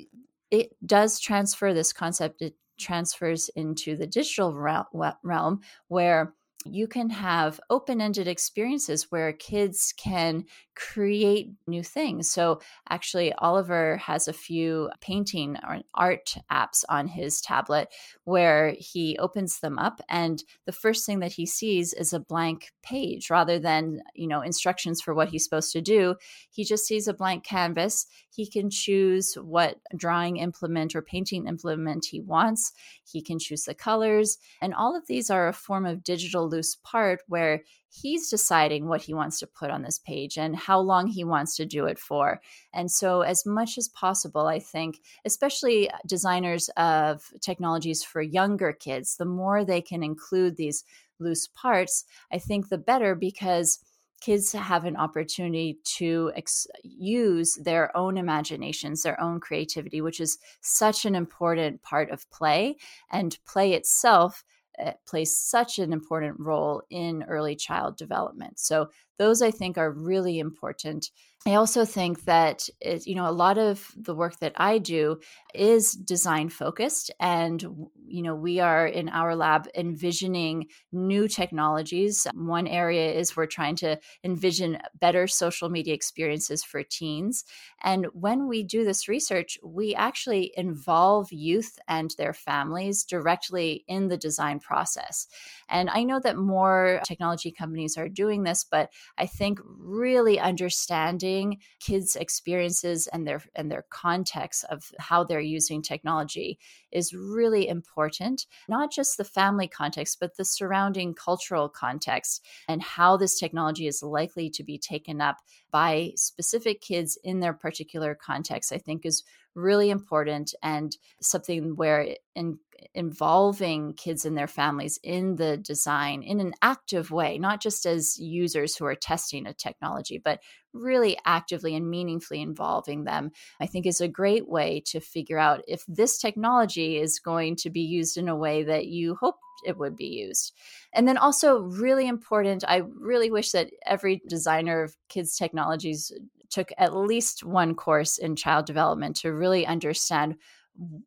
it 0.50 0.70
does 0.86 1.20
transfer 1.20 1.74
this 1.74 1.92
concept, 1.92 2.42
it 2.42 2.54
transfers 2.78 3.48
into 3.50 3.96
the 3.96 4.06
digital 4.06 4.54
realm 4.54 5.60
where 5.88 6.34
you 6.64 6.88
can 6.88 7.10
have 7.10 7.60
open 7.70 8.00
ended 8.00 8.26
experiences 8.26 9.10
where 9.10 9.32
kids 9.32 9.92
can 9.96 10.44
create 10.74 11.50
new 11.66 11.82
things. 11.82 12.30
So, 12.30 12.60
actually, 12.88 13.32
Oliver 13.34 13.96
has 13.96 14.28
a 14.28 14.32
few 14.32 14.90
painting 15.00 15.56
or 15.66 15.80
art 15.94 16.34
apps 16.52 16.84
on 16.88 17.08
his 17.08 17.40
tablet 17.40 17.88
where 18.24 18.74
he 18.78 19.16
opens 19.18 19.60
them 19.60 19.78
up, 19.78 20.00
and 20.08 20.42
the 20.66 20.72
first 20.72 21.06
thing 21.06 21.20
that 21.20 21.32
he 21.32 21.46
sees 21.46 21.92
is 21.94 22.12
a 22.12 22.20
blank 22.20 22.72
page 22.82 23.30
rather 23.30 23.58
than, 23.58 24.02
you 24.14 24.28
know, 24.28 24.42
instructions 24.42 25.00
for 25.00 25.14
what 25.14 25.28
he's 25.28 25.44
supposed 25.44 25.72
to 25.72 25.80
do. 25.80 26.14
He 26.50 26.64
just 26.64 26.86
sees 26.86 27.08
a 27.08 27.14
blank 27.14 27.44
canvas. 27.44 28.06
He 28.30 28.46
can 28.48 28.68
choose 28.70 29.34
what 29.34 29.78
drawing 29.96 30.36
implement 30.36 30.94
or 30.94 31.00
painting 31.00 31.46
implement 31.46 32.06
he 32.06 32.20
wants. 32.20 32.72
He 33.04 33.22
can 33.22 33.38
choose 33.38 33.64
the 33.64 33.74
colors, 33.74 34.36
and 34.60 34.74
all 34.74 34.94
of 34.94 35.06
these 35.06 35.30
are 35.30 35.48
a 35.48 35.54
form 35.54 35.86
of 35.86 36.04
digital 36.04 36.50
loose 36.56 36.76
part 36.82 37.20
where 37.28 37.62
he's 37.88 38.28
deciding 38.30 38.88
what 38.88 39.02
he 39.02 39.14
wants 39.14 39.38
to 39.38 39.46
put 39.46 39.70
on 39.70 39.82
this 39.82 39.98
page 39.98 40.36
and 40.36 40.56
how 40.56 40.78
long 40.78 41.06
he 41.06 41.24
wants 41.24 41.56
to 41.56 41.66
do 41.66 41.86
it 41.86 41.98
for. 41.98 42.40
And 42.72 42.90
so, 42.90 43.20
as 43.20 43.44
much 43.46 43.78
as 43.78 43.88
possible, 43.88 44.46
I 44.46 44.58
think, 44.58 45.00
especially 45.24 45.90
designers 46.06 46.68
of 46.76 47.30
technologies 47.40 48.02
for 48.02 48.22
younger 48.22 48.72
kids, 48.72 49.16
the 49.16 49.24
more 49.24 49.64
they 49.64 49.82
can 49.82 50.02
include 50.02 50.56
these 50.56 50.84
loose 51.18 51.48
parts, 51.48 52.04
I 52.32 52.38
think 52.38 52.68
the 52.68 52.78
better 52.78 53.14
because 53.14 53.78
kids 54.20 54.52
have 54.52 54.84
an 54.84 54.96
opportunity 54.96 55.78
to 55.84 56.32
ex- 56.34 56.66
use 56.82 57.58
their 57.62 57.94
own 57.96 58.16
imaginations, 58.16 59.02
their 59.02 59.20
own 59.20 59.40
creativity, 59.40 60.00
which 60.00 60.20
is 60.20 60.38
such 60.62 61.04
an 61.04 61.14
important 61.14 61.82
part 61.82 62.10
of 62.10 62.28
play. 62.30 62.76
And 63.10 63.38
play 63.46 63.74
itself 63.74 64.42
Eh, 64.78 64.92
plays 65.06 65.36
such 65.36 65.78
an 65.78 65.92
important 65.92 66.38
role 66.38 66.82
in 66.90 67.22
early 67.24 67.56
child 67.56 67.96
development. 67.96 68.58
So, 68.58 68.90
those 69.18 69.42
I 69.42 69.50
think 69.50 69.78
are 69.78 69.90
really 69.90 70.38
important 70.38 71.10
I 71.46 71.54
also 71.54 71.84
think 71.84 72.24
that 72.24 72.68
you 72.82 73.14
know 73.14 73.28
a 73.28 73.30
lot 73.30 73.56
of 73.56 73.92
the 73.96 74.16
work 74.16 74.40
that 74.40 74.52
I 74.56 74.78
do 74.78 75.20
is 75.54 75.92
design 75.92 76.48
focused, 76.48 77.12
and 77.20 77.64
you 78.04 78.22
know 78.22 78.34
we 78.34 78.58
are 78.58 78.84
in 78.84 79.08
our 79.08 79.36
lab 79.36 79.68
envisioning 79.76 80.66
new 80.90 81.28
technologies. 81.28 82.26
One 82.34 82.66
area 82.66 83.12
is 83.12 83.36
we're 83.36 83.46
trying 83.46 83.76
to 83.76 84.00
envision 84.24 84.78
better 84.98 85.28
social 85.28 85.68
media 85.68 85.94
experiences 85.94 86.64
for 86.64 86.82
teens, 86.82 87.44
and 87.80 88.06
when 88.06 88.48
we 88.48 88.64
do 88.64 88.84
this 88.84 89.06
research, 89.06 89.56
we 89.62 89.94
actually 89.94 90.52
involve 90.56 91.32
youth 91.32 91.78
and 91.86 92.12
their 92.18 92.34
families 92.34 93.04
directly 93.04 93.84
in 93.86 94.08
the 94.08 94.16
design 94.16 94.58
process. 94.58 95.28
And 95.68 95.90
I 95.90 96.02
know 96.02 96.18
that 96.18 96.36
more 96.36 97.02
technology 97.06 97.52
companies 97.52 97.96
are 97.96 98.08
doing 98.08 98.42
this, 98.42 98.64
but 98.64 98.90
I 99.18 99.26
think 99.26 99.60
really 99.64 100.38
understanding 100.38 101.58
kids' 101.80 102.16
experiences 102.16 103.06
and 103.08 103.26
their 103.26 103.42
and 103.54 103.70
their 103.70 103.84
context 103.90 104.64
of 104.70 104.90
how 104.98 105.24
they're 105.24 105.40
using 105.40 105.82
technology 105.82 106.58
is 106.92 107.12
really 107.12 107.68
important. 107.68 108.46
Not 108.68 108.92
just 108.92 109.16
the 109.16 109.24
family 109.24 109.68
context, 109.68 110.18
but 110.20 110.36
the 110.36 110.44
surrounding 110.44 111.14
cultural 111.14 111.68
context 111.68 112.44
and 112.68 112.82
how 112.82 113.16
this 113.16 113.38
technology 113.38 113.86
is 113.86 114.02
likely 114.02 114.50
to 114.50 114.62
be 114.62 114.78
taken 114.78 115.20
up 115.20 115.38
by 115.70 116.12
specific 116.16 116.80
kids 116.80 117.18
in 117.22 117.40
their 117.40 117.52
particular 117.52 118.14
context. 118.14 118.72
I 118.72 118.78
think 118.78 119.04
is 119.04 119.24
really 119.56 119.90
important 119.90 120.54
and 120.62 120.96
something 121.20 121.74
where 121.74 122.14
in 122.34 122.58
involving 122.94 123.94
kids 123.94 124.26
and 124.26 124.36
their 124.36 124.46
families 124.46 125.00
in 125.02 125.36
the 125.36 125.56
design 125.56 126.22
in 126.22 126.40
an 126.40 126.52
active 126.60 127.10
way 127.10 127.38
not 127.38 127.60
just 127.60 127.86
as 127.86 128.18
users 128.18 128.76
who 128.76 128.84
are 128.84 128.94
testing 128.94 129.46
a 129.46 129.54
technology 129.54 130.18
but 130.22 130.40
really 130.74 131.16
actively 131.24 131.74
and 131.74 131.88
meaningfully 131.88 132.42
involving 132.42 133.04
them 133.04 133.30
i 133.60 133.66
think 133.66 133.86
is 133.86 134.02
a 134.02 134.08
great 134.08 134.46
way 134.46 134.82
to 134.84 135.00
figure 135.00 135.38
out 135.38 135.64
if 135.66 135.84
this 135.88 136.18
technology 136.18 136.98
is 136.98 137.18
going 137.18 137.56
to 137.56 137.70
be 137.70 137.80
used 137.80 138.18
in 138.18 138.28
a 138.28 138.36
way 138.36 138.62
that 138.62 138.86
you 138.86 139.14
hope 139.14 139.36
it 139.64 139.78
would 139.78 139.96
be 139.96 140.06
used. 140.06 140.52
And 140.92 141.06
then 141.06 141.16
also, 141.16 141.60
really 141.60 142.06
important, 142.06 142.64
I 142.66 142.82
really 142.98 143.30
wish 143.30 143.52
that 143.52 143.70
every 143.84 144.22
designer 144.28 144.82
of 144.82 144.96
kids' 145.08 145.36
technologies 145.36 146.12
took 146.56 146.72
at 146.78 146.96
least 146.96 147.44
one 147.44 147.74
course 147.74 148.16
in 148.16 148.34
child 148.34 148.64
development 148.64 149.14
to 149.14 149.30
really 149.30 149.66
understand 149.66 150.36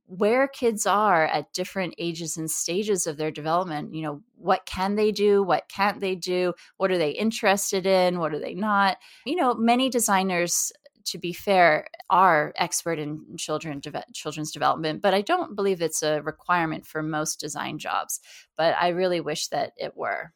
where 0.05 0.47
kids 0.47 0.85
are 0.85 1.25
at 1.25 1.51
different 1.53 1.95
ages 1.97 2.37
and 2.37 2.51
stages 2.51 3.07
of 3.07 3.17
their 3.17 3.31
development. 3.31 3.95
You 3.95 4.03
know 4.03 4.21
what 4.35 4.67
can 4.67 4.93
they 4.93 5.11
do? 5.11 5.41
What 5.41 5.67
can't 5.67 5.99
they 5.99 6.13
do? 6.13 6.53
What 6.77 6.91
are 6.91 6.99
they 6.99 7.09
interested 7.09 7.87
in? 7.87 8.19
What 8.19 8.31
are 8.31 8.39
they 8.39 8.53
not? 8.53 8.97
You 9.25 9.37
know 9.37 9.55
many 9.55 9.89
designers 9.89 10.71
to 11.05 11.17
be 11.17 11.33
fair 11.33 11.87
are 12.11 12.53
expert 12.55 12.99
in 12.99 13.25
children 13.37 13.79
de- 13.79 14.03
children's 14.13 14.51
development 14.51 15.01
but 15.01 15.13
i 15.13 15.21
don't 15.21 15.55
believe 15.55 15.81
it's 15.81 16.03
a 16.03 16.21
requirement 16.21 16.85
for 16.85 17.01
most 17.01 17.39
design 17.39 17.79
jobs 17.79 18.19
but 18.57 18.75
i 18.79 18.89
really 18.89 19.21
wish 19.21 19.47
that 19.47 19.71
it 19.77 19.95
were. 19.97 20.31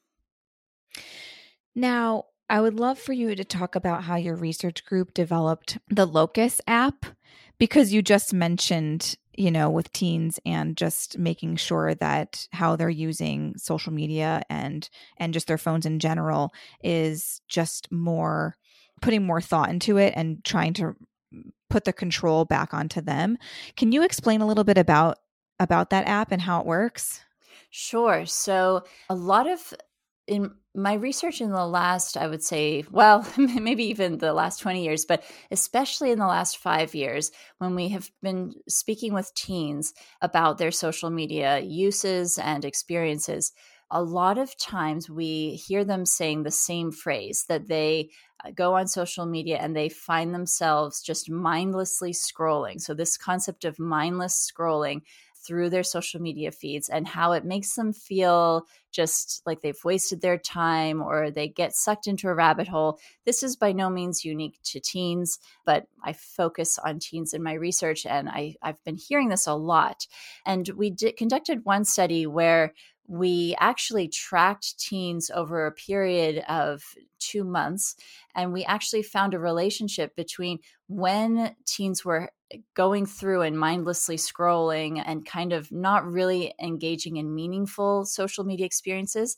Now 1.75 2.25
I 2.49 2.61
would 2.61 2.79
love 2.79 2.99
for 2.99 3.13
you 3.13 3.35
to 3.35 3.43
talk 3.43 3.75
about 3.75 4.03
how 4.03 4.15
your 4.15 4.35
research 4.35 4.85
group 4.85 5.13
developed 5.13 5.77
the 5.89 6.05
Locus 6.05 6.59
app 6.67 7.05
because 7.57 7.93
you 7.93 8.01
just 8.01 8.33
mentioned, 8.33 9.15
you 9.35 9.49
know, 9.49 9.69
with 9.69 9.91
teens 9.93 10.39
and 10.45 10.75
just 10.75 11.17
making 11.17 11.55
sure 11.55 11.95
that 11.95 12.47
how 12.51 12.75
they're 12.75 12.89
using 12.89 13.53
social 13.57 13.93
media 13.93 14.43
and 14.49 14.89
and 15.17 15.33
just 15.33 15.47
their 15.47 15.57
phones 15.57 15.85
in 15.85 15.99
general 15.99 16.53
is 16.83 17.41
just 17.47 17.91
more 17.91 18.55
putting 19.01 19.25
more 19.25 19.41
thought 19.41 19.69
into 19.69 19.97
it 19.97 20.13
and 20.15 20.43
trying 20.43 20.73
to 20.73 20.95
put 21.69 21.85
the 21.85 21.93
control 21.93 22.45
back 22.45 22.73
onto 22.73 23.01
them. 23.01 23.37
Can 23.75 23.91
you 23.91 24.03
explain 24.03 24.41
a 24.41 24.47
little 24.47 24.63
bit 24.63 24.77
about 24.77 25.17
about 25.59 25.89
that 25.91 26.07
app 26.07 26.31
and 26.31 26.41
how 26.41 26.59
it 26.59 26.65
works? 26.65 27.21
Sure. 27.69 28.25
So, 28.25 28.83
a 29.09 29.15
lot 29.15 29.49
of 29.49 29.73
in 30.27 30.51
my 30.75 30.93
research 30.93 31.41
in 31.41 31.51
the 31.51 31.65
last, 31.65 32.17
I 32.17 32.27
would 32.27 32.43
say, 32.43 32.83
well, 32.89 33.27
maybe 33.37 33.85
even 33.85 34.17
the 34.17 34.33
last 34.33 34.59
20 34.59 34.83
years, 34.83 35.05
but 35.05 35.23
especially 35.51 36.11
in 36.11 36.19
the 36.19 36.27
last 36.27 36.57
five 36.57 36.95
years, 36.95 37.31
when 37.59 37.75
we 37.75 37.89
have 37.89 38.09
been 38.21 38.53
speaking 38.67 39.13
with 39.13 39.33
teens 39.35 39.93
about 40.21 40.57
their 40.57 40.71
social 40.71 41.09
media 41.09 41.59
uses 41.59 42.37
and 42.37 42.65
experiences, 42.65 43.51
a 43.91 44.01
lot 44.01 44.39
of 44.39 44.57
times 44.57 45.09
we 45.09 45.61
hear 45.67 45.85
them 45.85 46.05
saying 46.05 46.41
the 46.41 46.51
same 46.51 46.91
phrase 46.91 47.45
that 47.47 47.67
they 47.67 48.09
uh, 48.43 48.49
go 48.49 48.73
on 48.73 48.87
social 48.87 49.27
media 49.27 49.57
and 49.57 49.75
they 49.75 49.87
find 49.87 50.33
themselves 50.33 51.03
just 51.03 51.29
mindlessly 51.29 52.11
scrolling. 52.11 52.81
So, 52.81 52.95
this 52.95 53.17
concept 53.17 53.65
of 53.65 53.77
mindless 53.77 54.51
scrolling 54.51 55.01
through 55.45 55.69
their 55.69 55.83
social 55.83 56.21
media 56.21 56.51
feeds 56.51 56.89
and 56.89 57.07
how 57.07 57.33
it 57.33 57.45
makes 57.45 57.75
them 57.75 57.93
feel 57.93 58.65
just 58.91 59.41
like 59.45 59.61
they've 59.61 59.83
wasted 59.83 60.21
their 60.21 60.37
time 60.37 61.01
or 61.01 61.31
they 61.31 61.47
get 61.47 61.75
sucked 61.75 62.07
into 62.07 62.27
a 62.27 62.33
rabbit 62.33 62.67
hole. 62.67 62.99
This 63.25 63.41
is 63.43 63.55
by 63.55 63.71
no 63.71 63.89
means 63.89 64.23
unique 64.23 64.59
to 64.65 64.79
teens, 64.79 65.39
but 65.65 65.87
I 66.03 66.13
focus 66.13 66.77
on 66.77 66.99
teens 66.99 67.33
in 67.33 67.41
my 67.41 67.53
research 67.53 68.05
and 68.05 68.29
I, 68.29 68.55
I've 68.61 68.83
been 68.83 68.97
hearing 68.97 69.29
this 69.29 69.47
a 69.47 69.55
lot. 69.55 70.07
And 70.45 70.69
we 70.75 70.91
did, 70.91 71.17
conducted 71.17 71.65
one 71.65 71.85
study 71.85 72.27
where 72.27 72.73
we 73.07 73.55
actually 73.59 74.07
tracked 74.07 74.79
teens 74.79 75.29
over 75.33 75.65
a 75.65 75.71
period 75.71 76.43
of 76.47 76.83
two 77.19 77.43
months 77.43 77.95
and 78.35 78.53
we 78.53 78.63
actually 78.65 79.03
found 79.03 79.33
a 79.33 79.39
relationship 79.39 80.15
between 80.15 80.59
when 80.87 81.55
teens 81.65 82.03
were 82.05 82.29
going 82.73 83.05
through 83.05 83.41
and 83.41 83.57
mindlessly 83.57 84.15
scrolling 84.15 85.01
and 85.03 85.25
kind 85.25 85.53
of 85.53 85.71
not 85.71 86.05
really 86.05 86.53
engaging 86.61 87.17
in 87.17 87.33
meaningful 87.33 88.05
social 88.05 88.43
media 88.43 88.65
experiences 88.65 89.35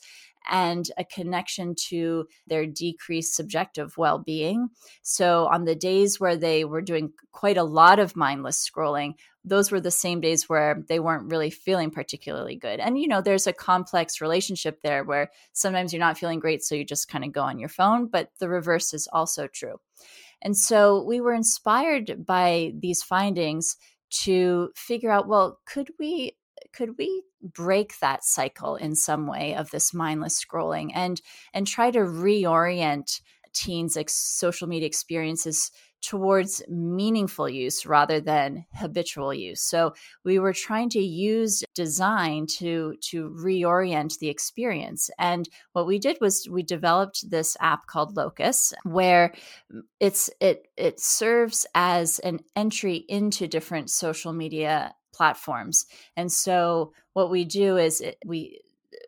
and 0.50 0.90
a 0.98 1.04
connection 1.04 1.76
to 1.88 2.28
their 2.48 2.66
decreased 2.66 3.36
subjective 3.36 3.98
well 3.98 4.20
being. 4.20 4.70
So, 5.02 5.48
on 5.48 5.66
the 5.66 5.76
days 5.76 6.20
where 6.20 6.38
they 6.38 6.66
were 6.66 6.82
doing 6.82 7.14
quite 7.32 7.58
a 7.58 7.64
lot 7.64 8.00
of 8.00 8.16
mindless 8.16 8.68
scrolling, 8.68 9.16
those 9.44 9.72
were 9.72 9.80
the 9.80 9.92
same 9.92 10.22
days 10.22 10.50
where 10.50 10.84
they 10.88 11.00
weren't 11.00 11.32
really 11.32 11.52
feeling 11.52 11.92
particularly 11.92 12.56
good. 12.56 12.80
And, 12.80 13.00
you 13.00 13.08
know, 13.08 13.22
there's 13.22 13.48
a 13.48 13.54
complex 13.54 14.20
relationship 14.20 14.82
there 14.82 15.04
where 15.04 15.32
sometimes 15.54 15.94
you're 15.94 16.00
not 16.00 16.18
feeling 16.18 16.40
great, 16.40 16.64
so 16.64 16.76
you 16.76 16.84
just 16.84 17.08
kind 17.08 17.24
of 17.24 17.32
go 17.32 17.42
on 17.42 17.60
your 17.60 17.70
phone, 17.70 18.08
but 18.08 18.30
the 18.40 18.50
reverse 18.50 18.94
is 18.94 19.08
also 19.12 19.48
true. 19.48 19.80
And 20.42 20.58
so 20.58 21.04
we 21.04 21.22
were 21.22 21.34
inspired 21.34 22.26
by 22.26 22.74
these 22.78 23.04
findings 23.04 23.78
to 24.24 24.70
figure 24.76 25.12
out 25.12 25.28
well, 25.28 25.60
could 25.66 25.90
we 26.00 26.36
could 26.76 26.98
we 26.98 27.24
break 27.42 28.00
that 28.00 28.24
cycle 28.24 28.76
in 28.76 28.96
some 28.96 29.28
way 29.28 29.56
of 29.56 29.72
this 29.72 29.94
mindless 29.94 30.44
scrolling 30.44 30.92
and 30.94 31.22
and 31.54 31.68
try 31.68 31.92
to 31.92 32.00
reorient 32.00 33.22
teens 33.54 33.96
ex- 33.96 34.14
social 34.14 34.68
media 34.68 34.86
experiences 34.86 35.72
towards 36.02 36.62
meaningful 36.68 37.50
use 37.50 37.84
rather 37.84 38.20
than 38.20 38.64
habitual 38.76 39.34
use. 39.34 39.62
So 39.62 39.96
we 40.24 40.38
were 40.38 40.54
trying 40.54 40.90
to 40.92 41.00
use 41.00 41.64
design 41.74 42.46
to 42.58 42.96
to 43.10 43.30
reorient 43.32 44.20
the 44.20 44.30
experience. 44.30 45.10
And 45.18 45.50
what 45.74 45.88
we 45.88 45.98
did 45.98 46.18
was 46.22 46.48
we 46.50 46.62
developed 46.62 47.32
this 47.32 47.58
app 47.60 47.88
called 47.88 48.16
Locus 48.16 48.72
where 48.84 49.34
it's 50.00 50.30
it 50.40 50.68
it 50.78 51.00
serves 51.00 51.66
as 51.74 52.20
an 52.20 52.42
entry 52.56 53.06
into 53.10 53.48
different 53.48 53.90
social 53.90 54.34
media 54.34 54.94
platforms. 55.16 55.86
And 56.18 56.32
so 56.32 56.94
what 57.14 57.32
we 57.32 57.46
do 57.46 57.78
is 57.78 58.02
it, 58.02 58.18
we 58.26 58.62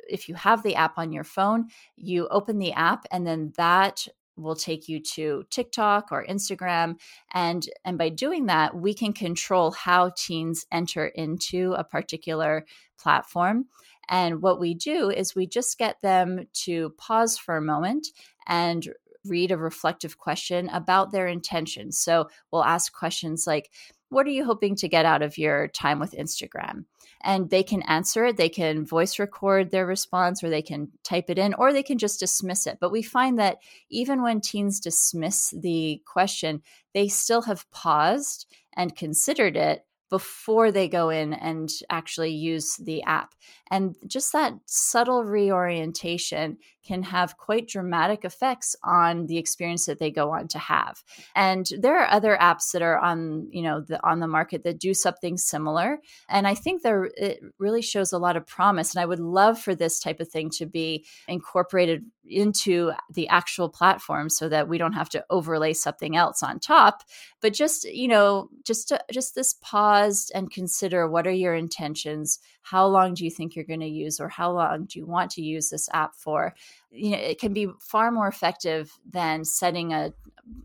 if 0.10 0.30
you 0.30 0.36
have 0.36 0.64
the 0.64 0.76
app 0.76 0.98
on 0.98 1.12
your 1.12 1.26
phone, 1.26 1.68
you 1.98 2.28
open 2.30 2.60
the 2.60 2.72
app 2.74 3.06
and 3.12 3.28
then 3.28 3.54
that 3.58 4.08
will 4.38 4.56
take 4.56 4.88
you 4.88 5.02
to 5.02 5.44
TikTok 5.50 6.12
or 6.12 6.26
Instagram. 6.26 6.96
And 7.34 7.68
and 7.84 7.98
by 7.98 8.10
doing 8.10 8.46
that 8.46 8.76
we 8.76 8.94
can 8.94 9.14
control 9.14 9.72
how 9.72 10.12
teens 10.16 10.66
enter 10.72 11.08
into 11.08 11.74
a 11.74 11.84
particular 11.84 12.66
platform. 13.00 13.66
And 14.10 14.42
what 14.42 14.60
we 14.60 14.74
do 14.74 15.10
is 15.10 15.36
we 15.36 15.48
just 15.48 15.78
get 15.78 16.02
them 16.02 16.48
to 16.66 16.92
pause 16.98 17.38
for 17.38 17.58
a 17.58 17.62
moment 17.62 18.08
and 18.48 18.88
read 19.26 19.52
a 19.52 19.58
reflective 19.58 20.18
question 20.18 20.70
about 20.70 21.12
their 21.12 21.28
intentions. 21.28 22.00
So 22.00 22.30
we'll 22.52 22.64
ask 22.64 22.94
questions 22.94 23.46
like 23.46 23.70
what 24.10 24.26
are 24.26 24.32
you 24.32 24.46
hoping 24.46 24.76
to 24.78 24.88
get 24.88 25.06
out 25.06 25.22
of 25.22 25.38
your 25.38 25.68
time 25.68 26.00
with 26.00 26.14
Instagram? 26.14 26.86
And 27.22 27.50
they 27.50 27.64
can 27.64 27.82
answer 27.84 28.26
it. 28.26 28.38
They 28.38 28.50
can 28.50 28.86
voice 28.86 29.20
record 29.20 29.72
their 29.72 29.86
response 29.86 30.44
or 30.44 30.50
they 30.50 30.62
can 30.62 30.92
type 31.04 31.30
it 31.30 31.38
in 31.38 31.54
or 31.56 31.74
they 31.74 31.84
can 31.84 31.98
just 31.98 32.20
dismiss 32.20 32.68
it. 32.68 32.78
But 32.80 32.92
we 32.92 33.02
find 33.02 33.38
that 33.40 33.58
even 33.90 34.22
when 34.22 34.40
teens 34.40 34.80
dismiss 34.80 35.54
the 35.58 36.02
question, 36.06 36.62
they 36.94 37.08
still 37.08 37.42
have 37.44 37.70
paused 37.72 38.46
and 38.76 38.96
considered 38.96 39.58
it 39.58 39.84
before 40.10 40.72
they 40.72 40.88
go 40.88 41.10
in 41.10 41.34
and 41.34 41.70
actually 41.90 42.32
use 42.32 42.78
the 42.78 43.04
app. 43.04 43.36
And 43.70 43.96
just 44.06 44.32
that 44.32 44.54
subtle 44.66 45.26
reorientation 45.26 46.58
can 46.88 47.04
have 47.04 47.38
quite 47.38 47.68
dramatic 47.68 48.24
effects 48.24 48.76
on 48.84 49.28
the 49.28 49.38
experience 49.38 49.86
that 49.86 50.00
they 50.00 50.10
go 50.10 50.32
on 50.32 50.48
to 50.48 50.58
have. 50.58 51.04
And 51.36 51.70
there 51.80 52.00
are 52.00 52.10
other 52.10 52.38
apps 52.40 52.72
that 52.72 52.82
are 52.82 52.98
on, 52.98 53.48
you 53.52 53.62
know, 53.62 53.82
the 53.82 54.04
on 54.08 54.20
the 54.20 54.28
market 54.28 54.64
that 54.64 54.80
do 54.80 54.94
something 54.94 55.38
similar. 55.38 56.00
And 56.30 56.48
I 56.48 56.56
think 56.56 56.82
there 56.82 57.12
it 57.18 57.42
really 57.60 57.82
shows 57.82 58.14
a 58.14 58.18
lot 58.18 58.38
of 58.38 58.48
promise. 58.48 58.96
And 58.96 59.02
I 59.02 59.06
would 59.06 59.20
love 59.20 59.60
for 59.60 59.76
this 59.76 60.00
type 60.00 60.20
of 60.20 60.30
thing 60.30 60.50
to 60.52 60.66
be 60.66 61.06
incorporated 61.28 62.06
into 62.30 62.92
the 63.14 63.28
actual 63.30 63.70
platform 63.70 64.30
so 64.30 64.50
that 64.50 64.68
we 64.68 64.78
don't 64.78 64.94
have 64.94 65.10
to 65.10 65.26
overlay 65.30 65.74
something 65.74 66.16
else 66.16 66.44
on 66.44 66.60
top. 66.60 67.04
But 67.42 67.54
just, 67.54 67.86
you 67.86 68.08
know, 68.08 68.50
just 68.66 68.90
to, 68.90 69.00
just 69.12 69.36
this 69.36 69.54
pause 69.62 70.32
and 70.34 70.52
consider 70.52 71.08
what 71.10 71.28
are 71.28 71.32
your 71.32 71.56
intentions? 71.56 72.40
How 72.62 72.86
long 72.88 73.14
do 73.14 73.24
you 73.24 73.32
think 73.32 73.56
you're 73.56 73.66
going 73.66 73.80
to 73.80 73.88
use 73.88 74.20
or 74.20 74.28
how 74.30 74.52
long 74.52 74.86
do 74.86 75.00
you 75.00 75.06
want 75.06 75.32
to 75.32 75.42
use 75.42 75.70
this 75.70 75.88
app 75.94 76.16
for? 76.16 76.54
You 76.92 77.12
know 77.12 77.18
it 77.18 77.40
can 77.40 77.54
be 77.54 77.68
far 77.80 78.12
more 78.12 78.28
effective 78.28 78.98
than 79.10 79.44
setting 79.44 79.94
a 79.94 80.14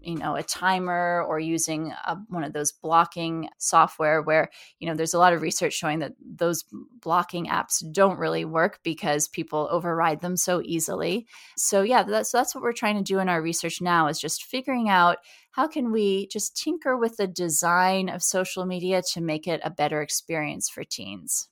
you 0.03 0.17
know 0.17 0.37
a 0.37 0.43
timer 0.43 1.25
or 1.27 1.39
using 1.39 1.93
a, 2.07 2.17
one 2.29 2.45
of 2.45 2.53
those 2.53 2.73
blocking 2.73 3.49
software 3.59 4.23
where 4.23 4.51
you 4.79 4.89
know 4.89 4.95
there's 4.95 5.15
a 5.15 5.19
lot 5.19 5.33
of 5.33 5.43
research 5.43 5.75
showing 5.75 5.99
that 5.99 6.13
those 6.21 6.65
blocking 7.01 7.47
apps 7.47 7.83
don't 7.93 8.19
really 8.19 8.45
work 8.45 8.81
because 8.83 9.29
people 9.29 9.69
override 9.71 10.21
them 10.21 10.37
so 10.37 10.63
easily. 10.65 11.27
So 11.57 11.83
yeah 11.83 12.03
that's 12.03 12.31
that's 12.31 12.55
what 12.55 12.63
we're 12.63 12.73
trying 12.73 12.97
to 12.97 13.03
do 13.03 13.19
in 13.19 13.29
our 13.29 13.43
research 13.43 13.81
now 13.81 14.07
is 14.07 14.21
just 14.21 14.45
figuring 14.45 14.89
out 14.89 15.19
how 15.53 15.67
can 15.67 15.93
we 15.93 16.29
just 16.29 16.57
tinker 16.57 16.97
with 16.97 17.17
the 17.17 17.27
design 17.27 18.09
of 18.09 18.23
social 18.23 18.65
media 18.65 19.03
to 19.13 19.21
make 19.21 19.47
it 19.47 19.61
a 19.65 19.71
better 19.71 20.01
experience 20.01 20.69
for 20.69 20.85
teens 20.85 21.49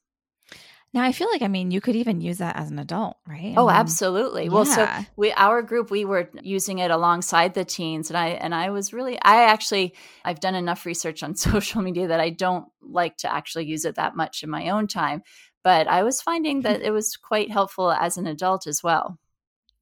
now 0.92 1.04
I 1.04 1.12
feel 1.12 1.28
like 1.30 1.42
I 1.42 1.48
mean 1.48 1.70
you 1.70 1.80
could 1.80 1.96
even 1.96 2.20
use 2.20 2.38
that 2.38 2.56
as 2.56 2.70
an 2.70 2.78
adult, 2.78 3.16
right? 3.26 3.54
Oh, 3.56 3.68
I 3.68 3.72
mean, 3.72 3.80
absolutely. 3.80 4.44
Yeah. 4.44 4.50
Well, 4.50 4.64
so 4.64 4.88
we 5.16 5.32
our 5.32 5.62
group 5.62 5.90
we 5.90 6.04
were 6.04 6.30
using 6.42 6.78
it 6.78 6.90
alongside 6.90 7.54
the 7.54 7.64
teens 7.64 8.10
and 8.10 8.16
I 8.16 8.28
and 8.28 8.54
I 8.54 8.70
was 8.70 8.92
really 8.92 9.18
I 9.22 9.44
actually 9.44 9.94
I've 10.24 10.40
done 10.40 10.54
enough 10.54 10.86
research 10.86 11.22
on 11.22 11.34
social 11.36 11.82
media 11.82 12.08
that 12.08 12.20
I 12.20 12.30
don't 12.30 12.66
like 12.82 13.16
to 13.18 13.32
actually 13.32 13.66
use 13.66 13.84
it 13.84 13.96
that 13.96 14.16
much 14.16 14.42
in 14.42 14.50
my 14.50 14.70
own 14.70 14.86
time, 14.86 15.22
but 15.62 15.86
I 15.86 16.02
was 16.02 16.20
finding 16.20 16.62
mm-hmm. 16.62 16.72
that 16.72 16.82
it 16.82 16.90
was 16.90 17.16
quite 17.16 17.50
helpful 17.50 17.90
as 17.90 18.16
an 18.16 18.26
adult 18.26 18.66
as 18.66 18.82
well. 18.82 19.18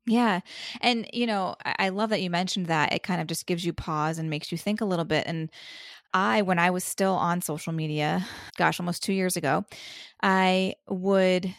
Yeah. 0.09 0.40
And, 0.81 1.09
you 1.12 1.27
know, 1.27 1.55
I 1.64 1.90
love 1.90 2.11
that 2.11 2.23
you 2.23 2.31
mentioned 2.31 2.66
that. 2.66 2.92
It 2.92 3.03
kind 3.03 3.21
of 3.21 3.27
just 3.27 3.47
gives 3.47 3.64
you 3.64 3.73
pause 3.73 4.18
and 4.18 4.31
makes 4.31 4.51
you 4.51 4.57
think 4.57 4.81
a 4.81 4.87
little 4.87 5.05
bit. 5.05 5.25
And 5.27 5.51
I, 6.14 6.42
when 6.42 6.59
I 6.59 6.71
was 6.71 6.85
still 6.85 7.14
on 7.14 7.42
social 7.42 7.73
media, 7.73 8.27
gosh, 8.57 8.81
almost 8.81 9.03
two 9.03 9.12
years 9.12 9.37
ago, 9.37 9.64
I 10.23 10.75
would 10.88 11.55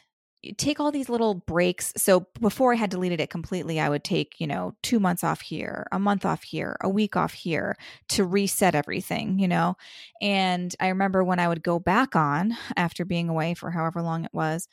take 0.58 0.80
all 0.80 0.92
these 0.92 1.10
little 1.10 1.36
breaks. 1.36 1.92
So 1.98 2.26
before 2.40 2.74
I 2.74 2.78
had 2.78 2.90
deleted 2.90 3.20
it 3.20 3.30
completely, 3.30 3.80
I 3.80 3.90
would 3.90 4.04
take, 4.04 4.40
you 4.40 4.48
know, 4.48 4.74
two 4.82 5.00
months 5.00 5.24
off 5.24 5.42
here, 5.42 5.86
a 5.92 6.00
month 6.00 6.26
off 6.26 6.44
here, 6.44 6.78
a 6.82 6.90
week 6.90 7.16
off 7.18 7.34
here 7.34 7.76
to 8.10 8.24
reset 8.24 8.74
everything, 8.74 9.38
you 9.38 9.48
know? 9.48 9.76
And 10.22 10.74
I 10.80 10.88
remember 10.88 11.24
when 11.24 11.40
I 11.40 11.48
would 11.48 11.62
go 11.62 11.78
back 11.80 12.16
on 12.16 12.56
after 12.78 13.04
being 13.04 13.28
away 13.28 13.54
for 13.54 13.72
however 13.72 14.02
long 14.02 14.24
it 14.24 14.34
was, 14.34 14.68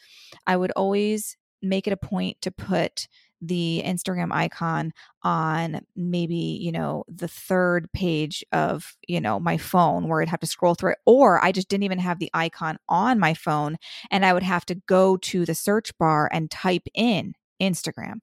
I 0.47 0.57
would 0.57 0.71
always 0.73 1.37
make 1.63 1.87
it 1.87 1.93
a 1.93 1.97
point 1.97 2.41
to 2.43 2.51
put 2.51 3.09
the 3.41 3.83
Instagram 3.85 4.33
icon 4.33 4.93
on 5.23 5.81
maybe, 5.95 6.35
you 6.35 6.73
know, 6.73 7.05
the 7.09 7.29
third 7.29 7.91
page 7.93 8.45
of, 8.53 8.97
you 9.07 9.21
know, 9.21 9.39
my 9.39 9.57
phone 9.57 10.09
where 10.09 10.23
I'd 10.23 10.29
have 10.29 10.41
to 10.41 10.47
scroll 10.47 10.75
through 10.75 10.93
it. 10.93 10.99
Or 11.07 11.45
I 11.45 11.53
just 11.53 11.69
didn't 11.69 11.85
even 11.85 11.99
have 11.99 12.19
the 12.19 12.31
icon 12.35 12.79
on 12.89 13.19
my 13.19 13.35
phone 13.35 13.77
and 14.11 14.25
I 14.25 14.33
would 14.33 14.43
have 14.43 14.67
to 14.67 14.75
go 14.75 15.17
to 15.19 15.45
the 15.45 15.55
search 15.55 15.97
bar 15.99 16.29
and 16.33 16.51
type 16.51 16.87
in 16.95 17.35
Instagram. 17.61 18.21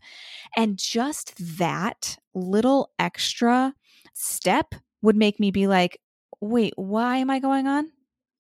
And 0.55 0.77
just 0.77 1.33
that 1.57 2.17
little 2.33 2.91
extra 2.99 3.73
step 4.13 4.75
would 5.01 5.15
make 5.15 5.39
me 5.39 5.51
be 5.51 5.67
like, 5.67 5.99
wait, 6.39 6.73
why 6.75 7.17
am 7.17 7.29
I 7.29 7.39
going 7.39 7.67
on? 7.67 7.91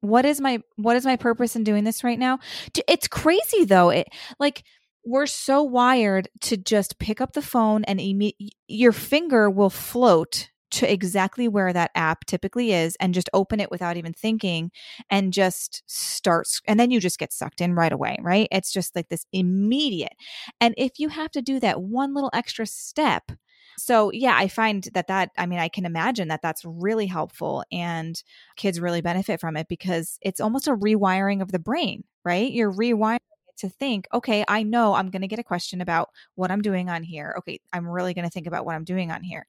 What 0.01 0.25
is 0.25 0.41
my 0.41 0.61
what 0.75 0.97
is 0.97 1.05
my 1.05 1.15
purpose 1.15 1.55
in 1.55 1.63
doing 1.63 1.85
this 1.85 2.03
right 2.03 2.19
now? 2.19 2.39
It's 2.87 3.07
crazy 3.07 3.63
though. 3.63 3.89
It 3.89 4.09
like 4.37 4.63
we're 5.05 5.27
so 5.27 5.61
wired 5.63 6.29
to 6.41 6.57
just 6.57 6.99
pick 6.99 7.19
up 7.21 7.33
the 7.33 7.41
phone 7.41 7.83
and 7.85 7.99
imme- 7.99 8.35
your 8.67 8.91
finger 8.91 9.49
will 9.49 9.69
float 9.69 10.49
to 10.71 10.91
exactly 10.91 11.47
where 11.47 11.71
that 11.71 11.91
app 11.93 12.25
typically 12.25 12.71
is 12.73 12.95
and 12.99 13.13
just 13.13 13.29
open 13.33 13.59
it 13.59 13.69
without 13.69 13.95
even 13.95 14.11
thinking 14.13 14.71
and 15.09 15.31
just 15.31 15.83
starts 15.85 16.61
and 16.67 16.79
then 16.79 16.89
you 16.89 16.99
just 16.99 17.19
get 17.19 17.31
sucked 17.31 17.61
in 17.61 17.75
right 17.75 17.91
away 17.91 18.17
right? 18.21 18.47
It's 18.51 18.71
just 18.73 18.95
like 18.95 19.09
this 19.09 19.25
immediate 19.33 20.13
and 20.59 20.73
if 20.77 20.93
you 20.97 21.09
have 21.09 21.31
to 21.31 21.41
do 21.41 21.59
that 21.59 21.81
one 21.81 22.13
little 22.13 22.31
extra 22.33 22.65
step 22.65 23.31
so 23.77 24.11
yeah 24.11 24.35
i 24.37 24.47
find 24.47 24.87
that 24.93 25.07
that 25.07 25.31
i 25.37 25.45
mean 25.47 25.57
i 25.57 25.67
can 25.67 25.83
imagine 25.85 26.27
that 26.27 26.41
that's 26.43 26.63
really 26.63 27.07
helpful 27.07 27.63
and 27.71 28.21
kids 28.55 28.79
really 28.79 29.01
benefit 29.01 29.39
from 29.39 29.57
it 29.57 29.67
because 29.67 30.19
it's 30.21 30.39
almost 30.39 30.67
a 30.67 30.75
rewiring 30.75 31.41
of 31.41 31.51
the 31.51 31.59
brain 31.59 32.03
right? 32.25 32.51
You're 32.53 32.71
rewiring 32.71 33.17
to 33.57 33.69
think, 33.69 34.07
okay, 34.13 34.43
I 34.47 34.63
know 34.63 34.93
I'm 34.93 35.09
going 35.09 35.21
to 35.21 35.27
get 35.27 35.39
a 35.39 35.43
question 35.43 35.81
about 35.81 36.09
what 36.35 36.51
I'm 36.51 36.61
doing 36.61 36.89
on 36.89 37.03
here. 37.03 37.35
Okay, 37.39 37.59
I'm 37.71 37.87
really 37.87 38.13
going 38.13 38.25
to 38.25 38.31
think 38.31 38.47
about 38.47 38.65
what 38.65 38.75
I'm 38.75 38.83
doing 38.83 39.11
on 39.11 39.23
here. 39.23 39.45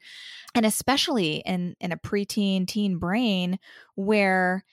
And 0.54 0.66
especially 0.66 1.36
in 1.46 1.74
in 1.80 1.92
a 1.92 1.96
preteen 1.96 2.66
teen 2.66 2.98
brain 2.98 3.58
where 3.94 4.64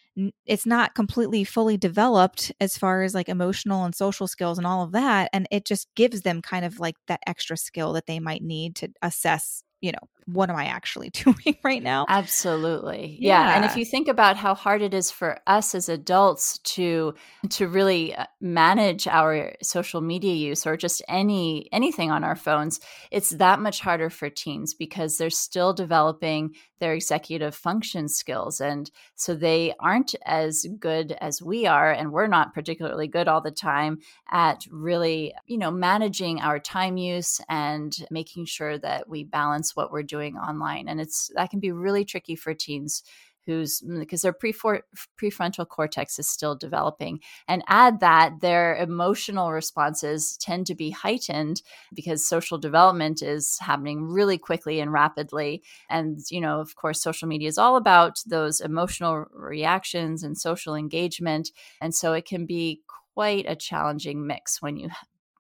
it's 0.46 0.65
not 0.65 0.94
completely 0.94 1.44
fully 1.44 1.78
developed 1.78 2.52
as 2.60 2.78
far 2.78 3.02
as 3.04 3.15
like 3.15 3.30
emotional 3.30 3.86
and 3.86 3.96
social 3.96 4.28
skills 4.28 4.58
and 4.58 4.67
all 4.67 4.84
of 4.84 4.91
that 4.91 5.30
and 5.32 5.48
it 5.52 5.65
just 5.65 5.88
gives 5.96 6.22
them 6.22 6.41
kind 6.41 6.65
of 6.65 6.82
like 6.82 6.96
that 7.08 7.22
extra 7.26 7.56
skill 7.56 7.94
that 7.94 8.08
they 8.08 8.20
might 8.20 8.44
need 8.44 8.76
to 8.76 8.89
assess 9.02 9.63
you 9.82 9.91
know, 9.91 10.10
what 10.26 10.50
am 10.50 10.56
I 10.56 10.66
actually 10.66 11.10
doing 11.12 11.58
right 11.64 11.82
now? 11.82 12.06
Absolutely. 12.08 13.18
Yeah. 13.20 13.48
yeah. 13.48 13.56
And 13.56 13.66
if 13.66 13.76
you 13.76 13.86
think 13.86 14.08
about 14.08 14.38
how 14.38 14.56
hard 14.56 14.82
it 14.82 14.94
is 14.94 15.12
for 15.12 15.40
us 15.48 15.76
as 15.76 15.90
adults 15.90 16.60
to 16.60 17.14
to 17.50 17.68
really 17.68 18.16
uh, 18.16 18.26
manage 18.40 19.08
our 19.08 19.54
social 19.62 20.02
media 20.02 20.34
use 20.34 20.66
or 20.66 20.78
just 20.78 21.02
any 21.08 21.68
anything 21.72 22.12
on 22.12 22.24
our 22.24 22.36
phones, 22.36 22.80
it's 23.12 23.32
that 23.32 23.60
much 23.60 23.80
harder 23.82 24.10
for 24.10 24.30
teens 24.30 24.74
because 24.74 25.18
they're 25.18 25.30
still 25.30 25.74
developing 25.74 26.56
their 26.82 26.94
executive 26.94 27.56
function 27.56 28.10
skills 28.10 28.60
and 28.60 28.90
so 29.16 29.36
they 29.36 29.74
aren't 29.80 30.16
as 30.26 30.66
good 30.80 31.16
as 31.22 31.40
we 31.42 31.68
are 31.68 31.92
and 31.92 32.12
we're 32.12 32.28
not 32.28 32.56
particularly 32.56 33.08
good 33.08 33.28
all 33.28 33.40
the 33.40 33.52
time 33.52 34.00
at 34.32 34.66
really, 34.72 35.34
you 35.46 35.60
know, 35.60 35.70
managing 35.70 36.42
our 36.42 36.60
time 36.60 36.98
use 36.98 37.40
and 37.48 37.96
making 38.10 38.46
sure 38.46 38.80
that 38.80 39.08
we 39.08 39.24
balance 39.24 39.76
what 39.76 39.92
we're 39.92 40.02
doing 40.12 40.36
online. 40.38 40.88
And 40.89 41.00
it's 41.00 41.32
that 41.36 41.50
can 41.50 41.60
be 41.60 41.71
really 41.71 42.06
tricky 42.06 42.36
for 42.36 42.54
teens 42.54 43.04
who's 43.45 43.82
because 43.82 44.21
mm, 44.21 44.24
their 44.24 44.82
prefrontal 45.19 45.67
cortex 45.67 46.19
is 46.19 46.28
still 46.28 46.56
developing 46.56 47.19
and 47.47 47.63
add 47.67 48.00
that 48.00 48.39
their 48.41 48.76
emotional 48.76 49.52
responses 49.52 50.38
tend 50.38 50.67
to 50.67 50.76
be 50.76 50.91
heightened 50.91 51.62
because 51.93 52.26
social 52.26 52.58
development 52.58 53.21
is 53.21 53.58
happening 53.60 54.04
really 54.04 54.38
quickly 54.38 54.80
and 54.80 54.93
rapidly 54.93 55.63
and 55.89 56.19
you 56.30 56.39
know 56.39 56.60
of 56.60 56.76
course 56.76 57.02
social 57.02 57.28
media 57.28 57.47
is 57.47 57.58
all 57.58 57.76
about 57.76 58.21
those 58.28 58.62
emotional 58.62 59.26
reactions 59.34 60.24
and 60.24 60.38
social 60.38 60.76
engagement 60.76 61.50
and 61.82 61.95
so 61.95 62.13
it 62.13 62.26
can 62.26 62.45
be 62.45 62.82
quite 63.13 63.45
a 63.47 63.56
challenging 63.56 64.26
mix 64.26 64.62
when 64.62 64.78
you 64.78 64.89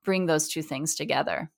bring 0.03 0.25
those 0.25 0.47
two 0.47 0.61
things 0.61 0.95
together 0.95 1.51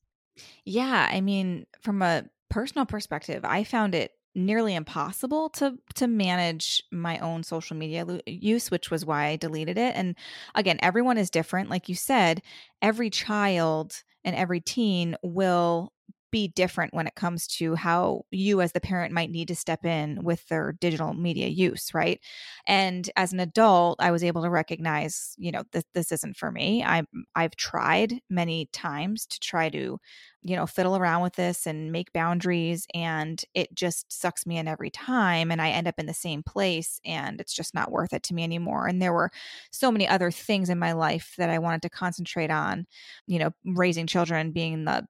yeah 0.66 1.08
i 1.12 1.22
mean 1.22 1.66
from 1.82 2.02
a 2.02 2.24
personal 2.54 2.86
perspective, 2.86 3.44
I 3.44 3.64
found 3.64 3.96
it 3.96 4.12
nearly 4.36 4.74
impossible 4.76 5.50
to 5.50 5.78
to 5.96 6.08
manage 6.08 6.84
my 6.92 7.20
own 7.20 7.44
social 7.44 7.78
media 7.78 8.04
use 8.26 8.72
which 8.72 8.90
was 8.90 9.06
why 9.06 9.28
I 9.28 9.36
deleted 9.36 9.78
it 9.78 9.96
and 9.96 10.16
again 10.56 10.80
everyone 10.82 11.20
is 11.20 11.30
different 11.30 11.70
like 11.70 11.88
you 11.88 11.94
said 11.94 12.42
every 12.82 13.12
child 13.12 14.02
and 14.24 14.36
every 14.36 14.60
teen 14.60 15.16
will 15.22 15.93
be 16.34 16.50
different 16.50 16.94
when 16.96 17.08
it 17.08 17.16
comes 17.16 17.48
to 17.48 17.76
how 17.76 18.26
you 18.32 18.60
as 18.60 18.74
the 18.74 18.82
parent 18.82 19.14
might 19.14 19.30
need 19.30 19.48
to 19.48 19.56
step 19.56 19.86
in 19.86 20.24
with 20.24 20.46
their 20.50 20.74
digital 20.74 21.14
media 21.14 21.48
use 21.48 21.94
right? 21.94 22.20
And 22.68 23.10
as 23.16 23.34
an 23.34 23.40
adult 23.40 23.98
i 24.02 24.12
was 24.12 24.24
able 24.24 24.42
to 24.44 24.50
recognize 24.50 25.36
you 25.38 25.52
know 25.52 25.64
this, 25.72 25.86
this 25.94 26.12
isn't 26.12 26.36
for 26.38 26.52
me. 26.52 26.84
I 26.84 27.04
i've 27.36 27.56
tried 27.56 28.20
many 28.30 28.68
times 28.74 29.26
to 29.28 29.40
try 29.40 29.70
to 29.70 30.00
you 30.42 30.56
know 30.56 30.66
fiddle 30.66 30.98
around 30.98 31.22
with 31.22 31.36
this 31.36 31.66
and 31.68 31.92
make 31.92 32.12
boundaries 32.14 32.86
and 32.94 33.44
it 33.54 33.74
just 33.76 34.12
sucks 34.12 34.46
me 34.46 34.58
in 34.58 34.68
every 34.68 34.90
time 34.90 35.52
and 35.52 35.62
i 35.62 35.70
end 35.70 35.88
up 35.88 35.96
in 36.00 36.06
the 36.08 36.14
same 36.14 36.44
place 36.44 37.00
and 37.06 37.40
it's 37.40 37.54
just 37.54 37.74
not 37.74 37.92
worth 37.92 38.14
it 38.14 38.24
to 38.24 38.34
me 38.34 38.44
anymore. 38.44 38.88
And 38.88 39.02
there 39.02 39.14
were 39.14 39.32
so 39.72 39.92
many 39.92 40.08
other 40.08 40.32
things 40.32 40.70
in 40.70 40.80
my 40.80 40.94
life 40.94 41.36
that 41.38 41.50
i 41.50 41.60
wanted 41.60 41.84
to 41.84 41.90
concentrate 41.90 42.52
on 42.52 42.86
you 43.28 43.40
know 43.40 43.52
raising 43.66 44.08
children 44.08 44.52
being 44.52 44.86
the 44.86 45.06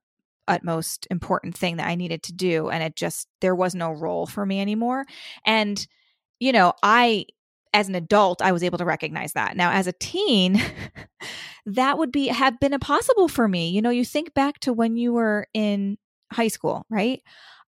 utmost 0.48 1.08
important 1.10 1.58
thing 1.58 1.78
that 1.78 1.88
I 1.88 1.96
needed 1.96 2.24
to 2.24 2.34
do. 2.34 2.70
And 2.70 2.84
it 2.84 2.96
just, 2.96 3.28
there 3.42 3.56
was 3.56 3.76
no 3.76 3.92
role 3.92 4.26
for 4.26 4.46
me 4.46 4.60
anymore. 4.62 5.06
And, 5.46 5.86
you 6.40 6.52
know, 6.52 6.74
I, 6.84 7.26
as 7.74 7.90
an 7.90 7.96
adult, 7.96 8.42
I 8.42 8.52
was 8.52 8.64
able 8.64 8.78
to 8.78 8.86
recognize 8.86 9.34
that. 9.34 9.58
Now, 9.58 9.72
as 9.72 9.88
a 9.88 9.94
teen, 9.94 10.62
that 11.66 11.98
would 11.98 12.12
be, 12.12 12.28
have 12.28 12.60
been 12.60 12.74
impossible 12.74 13.28
for 13.28 13.48
me. 13.48 13.70
You 13.70 13.82
know, 13.82 13.90
you 13.90 14.06
think 14.06 14.34
back 14.34 14.60
to 14.60 14.74
when 14.74 14.96
you 14.98 15.14
were 15.14 15.48
in 15.54 15.98
high 16.32 16.50
school, 16.50 16.86
right? 16.90 17.22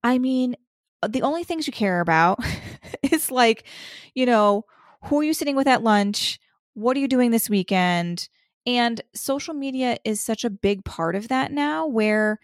I 0.04 0.20
mean, 0.20 0.56
uh, 1.02 1.08
the 1.08 1.24
only 1.24 1.44
things 1.44 1.68
you 1.68 1.74
care 1.74 2.02
about 2.02 2.40
is 3.12 3.32
like, 3.32 3.66
you 4.14 4.26
know, 4.26 4.66
who 5.06 5.20
are 5.20 5.24
you 5.24 5.34
sitting 5.34 5.56
with 5.56 5.68
at 5.68 5.84
lunch? 5.84 6.40
What 6.74 6.98
are 6.98 7.00
you 7.00 7.08
doing 7.08 7.32
this 7.32 7.50
weekend? 7.50 8.28
And 8.66 9.02
social 9.14 9.54
media 9.54 9.98
is 10.04 10.22
such 10.22 10.44
a 10.44 10.50
big 10.50 10.84
part 10.86 11.16
of 11.16 11.28
that 11.28 11.52
now 11.52 11.86
where 11.88 12.40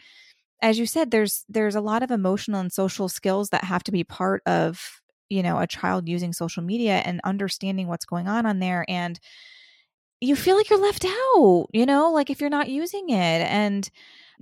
as 0.61 0.79
you 0.79 0.85
said 0.85 1.11
there's 1.11 1.45
there's 1.49 1.75
a 1.75 1.81
lot 1.81 2.03
of 2.03 2.11
emotional 2.11 2.59
and 2.59 2.71
social 2.71 3.09
skills 3.09 3.49
that 3.49 3.63
have 3.65 3.83
to 3.85 3.91
be 3.91 4.03
part 4.03 4.41
of, 4.45 5.01
you 5.29 5.43
know, 5.43 5.59
a 5.59 5.67
child 5.67 6.07
using 6.09 6.33
social 6.33 6.63
media 6.63 7.01
and 7.05 7.21
understanding 7.23 7.87
what's 7.87 8.05
going 8.05 8.27
on 8.27 8.45
on 8.45 8.59
there 8.59 8.85
and 8.89 9.19
you 10.21 10.35
feel 10.35 10.55
like 10.55 10.69
you're 10.69 10.81
left 10.81 11.03
out, 11.03 11.67
you 11.73 11.85
know, 11.85 12.11
like 12.11 12.29
if 12.29 12.39
you're 12.39 12.49
not 12.49 12.69
using 12.69 13.09
it. 13.09 13.41
And 13.41 13.89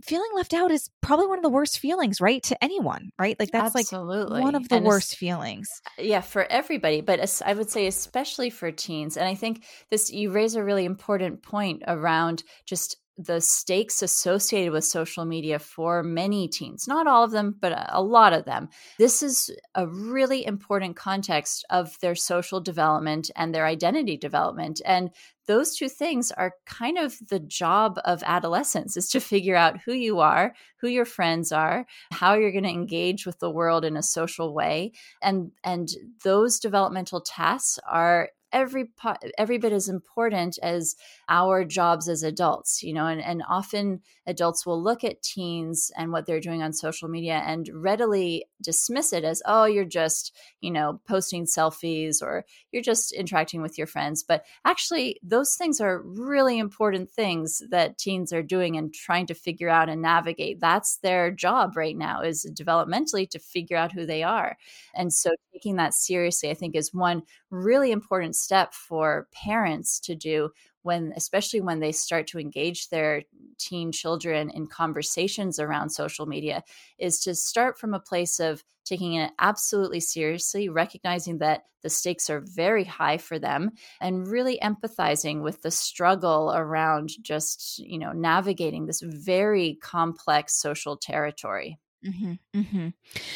feeling 0.04 0.30
left 0.36 0.54
out 0.54 0.72
is 0.72 0.90
probably 1.02 1.28
one 1.28 1.40
of 1.40 1.44
the 1.44 1.50
worst 1.50 1.80
feelings, 1.80 2.22
right? 2.22 2.44
To 2.44 2.64
anyone, 2.64 3.12
right? 3.18 3.38
Like 3.40 3.52
that's 3.52 3.76
Absolutely. 3.76 4.36
like 4.36 4.44
one 4.44 4.56
of 4.56 4.68
the 4.68 4.76
and 4.76 4.86
worst 4.86 5.16
feelings. 5.16 5.70
Uh, 5.98 6.04
yeah, 6.04 6.22
for 6.22 6.44
everybody, 6.52 7.02
but 7.02 7.42
I 7.46 7.54
would 7.54 7.70
say 7.70 7.88
especially 7.88 8.50
for 8.50 8.72
teens. 8.72 9.18
And 9.18 9.28
I 9.28 9.36
think 9.36 9.64
this 9.90 10.12
you 10.12 10.32
raise 10.32 10.56
a 10.56 10.64
really 10.64 10.86
important 10.86 11.42
point 11.42 11.84
around 11.88 12.44
just 12.66 12.98
the 13.20 13.42
stakes 13.42 14.02
associated 14.02 14.72
with 14.72 14.86
social 14.86 15.26
media 15.26 15.60
for 15.60 16.04
many 16.04 16.48
teens, 16.48 16.88
not 16.88 17.06
all 17.06 17.26
of 17.26 17.32
them, 17.32 17.54
but 17.60 17.88
a 17.90 18.02
lot 18.02 18.32
of 18.32 18.46
them. 18.46 18.70
This 18.98 19.22
is 19.22 19.52
a 19.76 19.86
really 19.86 20.46
important 20.46 20.96
context 20.96 21.66
of 21.70 22.00
their 22.00 22.16
social 22.16 22.62
development 22.62 23.30
and 23.36 23.54
their 23.54 23.66
identity 23.66 24.16
development. 24.16 24.82
And 24.86 25.12
those 25.48 25.76
two 25.76 25.90
things 25.90 26.32
are 26.32 26.54
kind 26.66 26.98
of 26.98 27.18
the 27.28 27.40
job 27.40 28.00
of 28.06 28.24
adolescence 28.24 28.96
is 28.96 29.10
to 29.10 29.20
figure 29.20 29.56
out 29.56 29.82
who 29.82 29.94
you 29.94 30.20
are, 30.20 30.54
who 30.78 30.88
your 30.88 31.06
friends 31.06 31.52
are, 31.52 31.88
how 32.12 32.36
you're 32.36 32.52
going 32.52 32.64
to 32.64 32.70
engage 32.70 33.26
with 33.26 33.40
the 33.40 33.50
world 33.50 33.84
in 33.84 33.98
a 33.98 34.04
social 34.04 34.54
way. 34.54 34.94
And 35.22 35.52
and 35.64 35.90
those 36.24 36.60
developmental 36.60 37.20
tasks 37.20 37.80
are 37.86 38.30
every 38.52 38.90
every 39.38 39.58
bit 39.58 39.72
as 39.72 39.90
important 39.90 40.58
as 40.62 40.96
our 41.28 41.64
jobs 41.64 42.10
as 42.10 42.24
adults 42.24 42.82
you 42.84 42.94
know 42.94 43.08
and, 43.08 43.22
and 43.22 43.44
often 43.48 44.02
adults 44.26 44.66
will 44.66 44.82
look 44.82 45.04
at 45.04 45.22
teens 45.22 45.92
and 45.98 46.12
what 46.12 46.26
they're 46.26 46.40
doing 46.40 46.64
on 46.64 46.74
social 46.74 47.08
media 47.08 47.42
and 47.46 47.70
readily 47.74 48.46
dismiss 48.62 49.14
it 49.14 49.24
as 49.24 49.42
oh 49.46 49.66
you're 49.66 49.86
just 49.86 50.36
you 50.62 50.72
know 50.72 51.00
posting 51.08 51.46
selfies 51.46 52.22
or 52.22 52.46
you're 52.72 52.84
just 52.84 53.12
interacting 53.12 53.62
with 53.62 53.78
your 53.78 53.88
friends 53.88 54.24
but 54.24 54.46
actually 54.66 55.20
those 55.24 55.56
things 55.56 55.80
are 55.80 56.02
really 56.02 56.60
important 56.60 57.10
things 57.10 57.62
that 57.70 57.98
teens 57.98 58.34
are 58.34 58.44
doing 58.44 58.78
and 58.78 58.94
trying 58.94 59.26
to 59.28 59.34
figure 59.34 59.70
out 59.70 59.90
and 59.90 60.02
navigate. 60.02 60.60
That's 60.60 60.98
their 60.98 61.32
job 61.32 61.76
right 61.76 61.98
now 61.98 62.22
is 62.22 62.50
developmentally 62.54 63.30
to 63.32 63.40
figure 63.40 63.78
out 63.78 63.92
who 63.92 64.06
they 64.06 64.24
are. 64.24 64.58
And 64.96 65.14
so 65.14 65.32
taking 65.54 65.76
that 65.76 65.94
seriously 65.94 66.50
i 66.50 66.54
think 66.54 66.76
is 66.76 66.94
one 66.94 67.24
really 67.50 67.92
important 67.92 68.36
step 68.36 68.74
for 68.74 69.28
parents 69.34 70.00
to 70.00 70.16
do 70.16 70.50
when 70.90 71.14
especially 71.16 71.62
when 71.62 71.80
they 71.80 71.92
start 71.92 72.26
to 72.26 72.40
engage 72.40 72.90
their 72.90 73.22
teen 73.60 73.92
children 73.92 74.50
in 74.50 74.66
conversations 74.66 75.60
around 75.60 75.92
social 75.92 76.26
media 76.26 76.64
is 76.98 77.20
to 77.20 77.36
start 77.36 77.78
from 77.78 77.94
a 77.94 78.00
place 78.00 78.40
of 78.40 78.64
taking 78.86 79.14
it 79.14 79.30
absolutely 79.38 80.00
seriously 80.00 80.68
recognizing 80.68 81.38
that 81.38 81.66
the 81.84 81.92
stakes 81.92 82.28
are 82.28 82.42
very 82.44 82.84
high 82.84 83.20
for 83.20 83.38
them 83.38 83.70
and 84.02 84.28
really 84.28 84.58
empathizing 84.64 85.44
with 85.44 85.62
the 85.62 85.70
struggle 85.70 86.52
around 86.56 87.12
just 87.22 87.78
you 87.78 88.00
know 88.00 88.12
navigating 88.12 88.88
this 88.88 89.02
very 89.02 89.78
complex 89.84 90.60
social 90.60 90.98
territory 90.98 91.78
mm-hmm, 92.04 92.34
mm-hmm. 92.60 92.88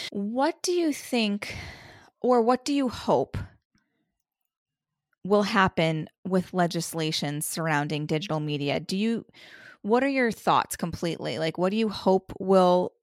what 0.10 0.56
do 0.64 0.72
you 0.72 0.92
think 0.92 1.56
or 2.20 2.42
what 2.42 2.66
do 2.66 2.74
you 2.74 2.90
hope 2.90 3.38
will 5.24 5.44
happen 5.44 6.08
with 6.26 6.54
legislation 6.54 7.42
surrounding 7.42 8.06
digital 8.06 8.40
media. 8.40 8.80
Do 8.80 8.98
you 8.98 9.26
what 9.82 10.04
are 10.04 10.10
your 10.10 10.32
thoughts 10.32 10.76
completely? 10.76 11.40
Like 11.40 11.58
what 11.58 11.72
do 11.72 11.78
you 11.78 11.90
hope 11.90 12.34
will 12.40 12.94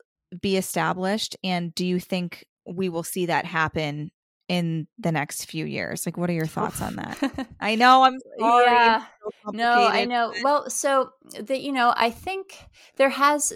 be 0.40 0.56
established 0.56 1.36
and 1.42 1.74
do 1.74 1.84
you 1.84 1.98
think 2.00 2.46
we 2.66 2.88
will 2.88 3.02
see 3.02 3.26
that 3.26 3.44
happen 3.44 4.10
in 4.48 4.86
the 4.98 5.12
next 5.12 5.44
few 5.44 5.64
years? 5.64 6.06
Like 6.06 6.16
what 6.16 6.30
are 6.30 6.34
your 6.34 6.46
thoughts 6.46 6.82
on 6.82 6.96
that? 6.96 7.48
I 7.60 7.74
know 7.74 8.04
I'm 8.04 8.18
sorry. 8.38 8.64
Yeah. 8.64 9.04
So 9.44 9.50
no, 9.52 9.86
I 9.86 10.04
know. 10.04 10.34
Well, 10.42 10.68
so 10.70 11.10
that 11.38 11.60
you 11.60 11.72
know, 11.72 11.92
I 11.96 12.10
think 12.10 12.54
there 12.96 13.10
has 13.10 13.52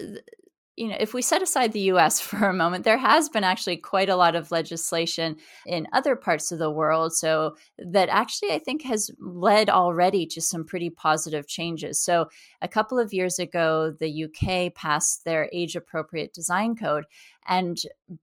you 0.77 0.89
know, 0.89 0.97
if 0.99 1.13
we 1.13 1.21
set 1.21 1.41
aside 1.41 1.71
the 1.71 1.91
US 1.91 2.19
for 2.21 2.47
a 2.47 2.53
moment, 2.53 2.83
there 2.83 2.97
has 2.97 3.29
been 3.29 3.43
actually 3.43 3.77
quite 3.77 4.09
a 4.09 4.15
lot 4.15 4.35
of 4.35 4.51
legislation 4.51 5.37
in 5.65 5.87
other 5.93 6.15
parts 6.15 6.51
of 6.51 6.59
the 6.59 6.71
world. 6.71 7.13
So, 7.13 7.55
that 7.77 8.09
actually 8.09 8.51
I 8.51 8.59
think 8.59 8.83
has 8.83 9.11
led 9.19 9.69
already 9.69 10.25
to 10.27 10.41
some 10.41 10.65
pretty 10.65 10.89
positive 10.89 11.47
changes. 11.47 12.01
So, 12.01 12.29
a 12.61 12.67
couple 12.67 12.99
of 12.99 13.13
years 13.13 13.39
ago, 13.39 13.93
the 13.99 14.25
UK 14.25 14.73
passed 14.73 15.23
their 15.25 15.49
age 15.53 15.75
appropriate 15.75 16.33
design 16.33 16.75
code. 16.75 17.05
And 17.47 17.77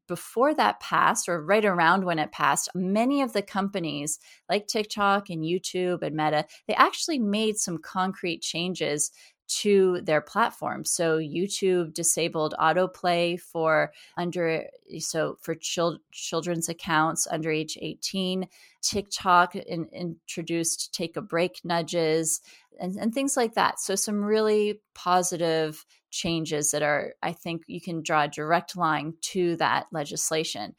before 0.08 0.52
that 0.54 0.80
passed, 0.80 1.28
or 1.28 1.44
right 1.44 1.64
around 1.64 2.04
when 2.04 2.18
it 2.18 2.32
passed, 2.32 2.68
many 2.74 3.22
of 3.22 3.32
the 3.32 3.42
companies 3.42 4.18
like 4.48 4.66
TikTok 4.66 5.30
and 5.30 5.44
YouTube 5.44 6.02
and 6.02 6.16
Meta, 6.16 6.44
they 6.66 6.74
actually 6.74 7.20
made 7.20 7.56
some 7.56 7.78
concrete 7.78 8.42
changes 8.42 9.12
to 9.60 10.00
their 10.02 10.20
platform. 10.20 10.84
So 10.84 11.18
YouTube 11.18 11.94
disabled 11.94 12.54
autoplay 12.58 13.40
for 13.40 13.92
under 14.16 14.66
so 14.98 15.38
for 15.40 15.54
chil- 15.54 15.98
children's 16.10 16.68
accounts 16.68 17.26
under 17.30 17.50
age 17.50 17.76
18. 17.80 18.46
TikTok 18.82 19.54
in, 19.56 19.86
introduced 19.92 20.94
take 20.94 21.16
a 21.16 21.22
break 21.22 21.60
nudges 21.64 22.40
and, 22.80 22.96
and 22.96 23.14
things 23.14 23.36
like 23.36 23.54
that. 23.54 23.78
So 23.78 23.94
some 23.94 24.24
really 24.24 24.80
positive 24.94 25.84
changes 26.10 26.70
that 26.70 26.82
are 26.82 27.14
I 27.22 27.32
think 27.32 27.62
you 27.66 27.80
can 27.80 28.02
draw 28.02 28.24
a 28.24 28.28
direct 28.28 28.76
line 28.76 29.14
to 29.32 29.56
that 29.56 29.86
legislation. 29.92 30.74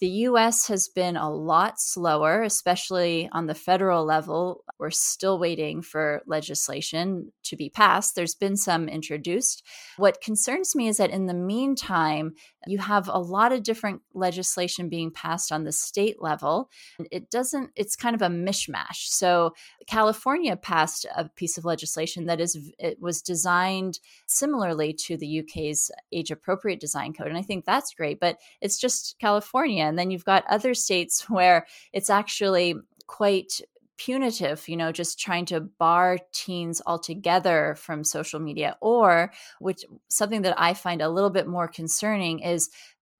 The 0.00 0.08
US 0.28 0.68
has 0.68 0.88
been 0.88 1.16
a 1.16 1.30
lot 1.30 1.80
slower, 1.80 2.42
especially 2.42 3.28
on 3.32 3.46
the 3.46 3.54
federal 3.54 4.04
level. 4.04 4.64
We're 4.78 4.90
still 4.90 5.40
waiting 5.40 5.82
for 5.82 6.22
legislation 6.26 7.32
to 7.44 7.56
be 7.56 7.68
passed. 7.68 8.14
There's 8.14 8.36
been 8.36 8.56
some 8.56 8.88
introduced. 8.88 9.64
What 9.96 10.20
concerns 10.20 10.76
me 10.76 10.86
is 10.86 10.98
that 10.98 11.10
in 11.10 11.26
the 11.26 11.34
meantime, 11.34 12.34
you 12.66 12.78
have 12.78 13.08
a 13.08 13.18
lot 13.18 13.52
of 13.52 13.62
different 13.62 14.02
legislation 14.14 14.88
being 14.88 15.10
passed 15.10 15.50
on 15.50 15.64
the 15.64 15.72
state 15.72 16.22
level. 16.22 16.70
It 17.10 17.30
doesn't, 17.30 17.70
it's 17.74 17.96
kind 17.96 18.14
of 18.14 18.22
a 18.22 18.26
mishmash. 18.26 19.08
So 19.08 19.54
California 19.86 20.56
passed 20.56 21.06
a 21.16 21.28
piece 21.28 21.58
of 21.58 21.64
legislation 21.64 22.26
that 22.26 22.40
is, 22.40 22.70
it 22.78 23.00
was 23.00 23.22
designed 23.22 23.98
similarly 24.26 24.92
to 24.92 25.16
the 25.16 25.40
UK's 25.40 25.90
age 26.12 26.30
appropriate 26.30 26.78
design 26.78 27.12
code. 27.12 27.28
And 27.28 27.38
I 27.38 27.42
think 27.42 27.64
that's 27.64 27.94
great, 27.94 28.20
but 28.20 28.38
it's 28.60 28.78
just 28.78 29.16
California. 29.18 29.87
And 29.88 29.98
then 29.98 30.10
you've 30.10 30.24
got 30.24 30.44
other 30.48 30.74
states 30.74 31.28
where 31.30 31.66
it's 31.92 32.10
actually 32.10 32.74
quite 33.06 33.60
punitive, 33.96 34.68
you 34.68 34.76
know, 34.76 34.92
just 34.92 35.18
trying 35.18 35.44
to 35.46 35.60
bar 35.60 36.18
teens 36.32 36.80
altogether 36.86 37.74
from 37.78 38.04
social 38.04 38.38
media, 38.38 38.76
or 38.80 39.32
which 39.58 39.84
something 40.08 40.42
that 40.42 40.54
I 40.56 40.74
find 40.74 41.02
a 41.02 41.08
little 41.08 41.30
bit 41.30 41.48
more 41.48 41.66
concerning 41.66 42.38
is 42.38 42.70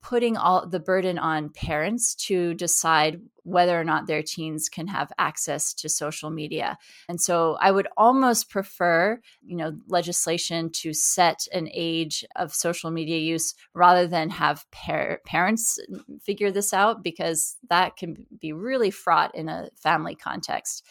putting 0.03 0.37
all 0.37 0.67
the 0.67 0.81
burden 0.81 1.19
on 1.19 1.51
parents 1.51 2.15
to 2.15 2.55
decide 2.55 3.21
whether 3.43 3.79
or 3.79 3.85
not 3.85 4.07
their 4.07 4.23
teens 4.23 4.69
can 4.69 4.87
have 4.87 5.11
access 5.19 5.73
to 5.73 5.89
social 5.89 6.31
media. 6.31 6.77
And 7.09 7.21
so 7.21 7.57
I 7.61 7.71
would 7.71 7.89
almost 7.97 8.51
prefer, 8.51 9.21
you 9.43 9.57
know, 9.57 9.73
legislation 9.89 10.71
to 10.75 10.93
set 10.93 11.47
an 11.53 11.69
age 11.73 12.25
of 12.37 12.55
social 12.55 12.91
media 12.91 13.19
use 13.19 13.55
rather 13.75 14.07
than 14.07 14.31
have 14.31 14.71
par- 14.71 15.21
parents 15.25 15.79
figure 16.23 16.51
this 16.51 16.73
out 16.73 17.03
because 17.03 17.57
that 17.71 17.97
can 17.97 18.27
be 18.39 18.53
really 18.53 18.91
fraught 18.91 19.35
in 19.35 19.49
a 19.49 19.71
family 19.77 20.15
context. 20.15 20.85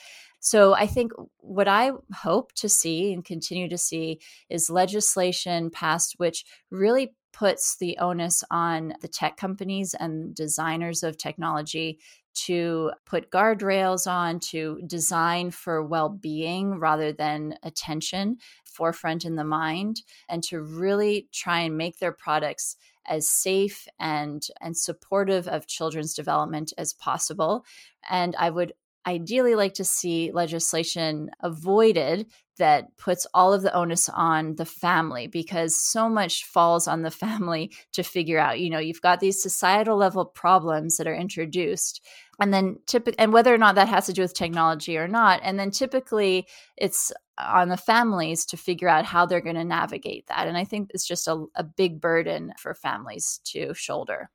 So 0.50 0.74
I 0.74 0.88
think 0.88 1.12
what 1.40 1.68
I 1.68 1.92
hope 2.16 2.54
to 2.54 2.70
see 2.70 3.12
and 3.12 3.26
continue 3.26 3.68
to 3.68 3.78
see 3.78 4.22
is 4.50 4.70
legislation 4.70 5.70
passed 5.70 6.14
which 6.20 6.46
really 6.72 7.14
puts 7.34 7.76
the 7.76 7.98
onus 7.98 8.46
on 8.50 8.94
the 9.02 9.10
tech 9.10 9.36
companies 9.36 9.94
and 9.94 10.34
designers 10.34 11.04
of 11.04 11.18
technology 11.18 12.00
to 12.46 12.92
put 13.06 13.30
guardrails 13.30 14.10
on, 14.10 14.40
to 14.40 14.80
design 14.88 15.52
for 15.52 15.84
well 15.84 16.08
being 16.08 16.80
rather 16.80 17.12
than 17.12 17.56
attention 17.64 18.38
forefront 18.64 19.26
in 19.26 19.36
the 19.36 19.44
mind, 19.44 20.02
and 20.30 20.42
to 20.44 20.62
really 20.62 21.28
try 21.34 21.60
and 21.60 21.76
make 21.78 22.00
their 22.00 22.14
products 22.14 22.78
as 23.06 23.28
safe 23.28 23.86
and 24.00 24.48
and 24.62 24.78
supportive 24.78 25.46
of 25.50 25.68
children's 25.68 26.14
development 26.14 26.72
as 26.78 26.94
possible. 26.94 27.66
And 28.10 28.34
i 28.40 28.50
would 28.50 28.72
ideally 29.08 29.56
like 29.56 29.74
to 29.76 29.86
see 29.86 30.32
legislation 30.34 31.32
avoided 31.42 32.28
that 32.58 32.96
puts 32.98 33.26
all 33.34 33.54
of 33.54 33.62
the 33.62 33.74
onus 33.74 34.10
on 34.10 34.56
the 34.56 34.66
family 34.66 35.28
because 35.28 35.82
so 35.82 36.10
much 36.10 36.44
falls 36.44 36.88
on 36.88 37.04
the 37.04 37.12
family 37.26 37.72
to 37.94 38.04
figure 38.04 38.40
out. 38.40 38.60
You 38.60 38.70
know 38.70 38.80
you've 38.80 39.02
got 39.02 39.20
these 39.20 39.42
societal 39.42 39.98
level 39.98 40.26
problems 40.26 40.98
that 40.98 41.08
are 41.08 41.16
introduced 41.16 42.04
and 42.40 42.54
then 42.54 42.78
typically 42.86 43.18
and 43.20 43.34
whether 43.34 43.54
or 43.54 43.58
not 43.58 43.76
that 43.76 43.88
has 43.88 44.06
to 44.08 44.14
do 44.14 44.22
with 44.22 44.34
technology 44.34 44.98
or 44.98 45.08
not 45.08 45.40
and 45.44 45.58
then 45.58 45.72
typically 45.72 46.48
it's 46.76 47.12
on 47.38 47.70
the 47.70 47.78
families 47.78 48.46
to 48.46 48.58
figure 48.58 48.88
out 48.88 49.06
how 49.06 49.26
they're 49.26 49.42
going 49.42 49.56
to 49.56 49.64
navigate 49.64 50.28
that 50.28 50.48
and 50.48 50.58
i 50.58 50.64
think 50.64 50.92
it's 50.94 51.08
just 51.08 51.28
a, 51.28 51.46
a 51.56 51.64
big 51.64 52.00
burden 52.00 52.54
for 52.58 52.76
families 52.76 53.40
to 53.44 53.74
shoulder. 53.74 54.30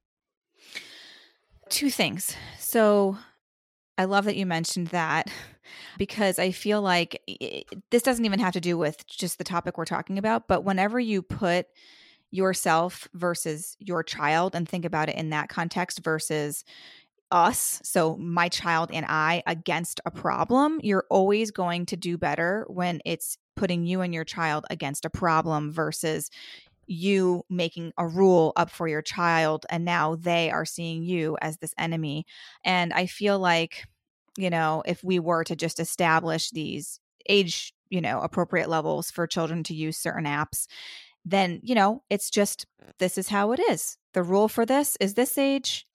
Two 1.69 1.91
things. 1.91 2.37
So 2.59 3.17
I 3.99 4.05
love 4.05 4.25
that 4.25 4.37
you 4.37 4.47
mentioned 4.47 4.89
that 4.89 5.31
because 5.99 6.39
I 6.39 6.51
feel 6.51 6.83
like 6.83 7.23
it, 7.27 7.67
this 7.91 8.03
doesn't 8.03 8.25
even 8.25 8.41
have 8.41 8.55
to 8.55 8.61
do 8.61 8.79
with 8.79 9.07
just 9.07 9.39
the 9.39 9.45
topic 9.45 9.79
we're 9.79 9.85
talking 9.85 10.19
about, 10.19 10.49
but 10.49 10.65
whenever 10.65 10.99
you 10.99 11.23
put 11.23 11.67
yourself 12.31 13.09
versus 13.13 13.77
your 13.79 14.03
child 14.03 14.55
and 14.55 14.69
think 14.69 14.85
about 14.85 15.09
it 15.09 15.17
in 15.17 15.31
that 15.31 15.49
context 15.49 16.03
versus 16.03 16.65
us, 17.31 17.81
so 17.85 18.17
my 18.17 18.49
child 18.49 18.91
and 18.93 19.07
I 19.09 19.43
against 19.47 20.01
a 20.05 20.11
problem, 20.11 20.81
you're 20.83 21.07
always 21.11 21.51
going 21.51 21.87
to 21.87 21.97
do 21.97 22.17
better 22.19 22.65
when 22.69 23.01
it's 23.05 23.39
putting 23.57 23.87
you 23.87 24.01
and 24.01 24.15
your 24.15 24.25
child 24.25 24.65
against 24.71 25.05
a 25.05 25.11
problem 25.11 25.73
versus 25.73 26.31
you 26.93 27.43
making 27.49 27.93
a 27.97 28.07
rule 28.07 28.53
up 28.57 28.71
for 28.71 28.87
your 28.87 29.03
child 29.03 29.65
and 29.71 29.85
now 29.85 30.15
they 30.15 30.51
are 30.51 30.65
seeing 30.65 31.03
you 31.03 31.37
as 31.41 31.57
this 31.57 31.75
enemy. 31.79 32.27
And 32.65 32.93
I 32.93 33.07
feel 33.07 33.39
like, 33.39 33.87
you 34.37 34.51
know, 34.51 34.83
if 34.87 35.03
we 35.03 35.19
were 35.19 35.45
to 35.45 35.57
just 35.57 35.81
establish 35.81 36.51
these 36.51 37.01
age, 37.29 37.73
you 37.89 38.01
know, 38.01 38.21
appropriate 38.21 38.69
levels 38.69 39.11
for 39.11 39.27
children 39.27 39.63
to 39.65 39.75
use 39.75 39.97
certain 39.97 40.25
apps, 40.25 40.67
then, 41.25 41.61
you 41.63 41.75
know, 41.75 42.03
it's 42.11 42.31
just 42.31 42.67
this 42.99 43.17
is 43.17 43.29
how 43.29 43.53
it 43.53 43.61
is. 43.71 43.97
The 44.13 44.23
rule 44.23 44.49
for 44.49 44.67
this 44.67 44.97
is 45.01 45.15
this 45.15 45.39
age. 45.39 45.87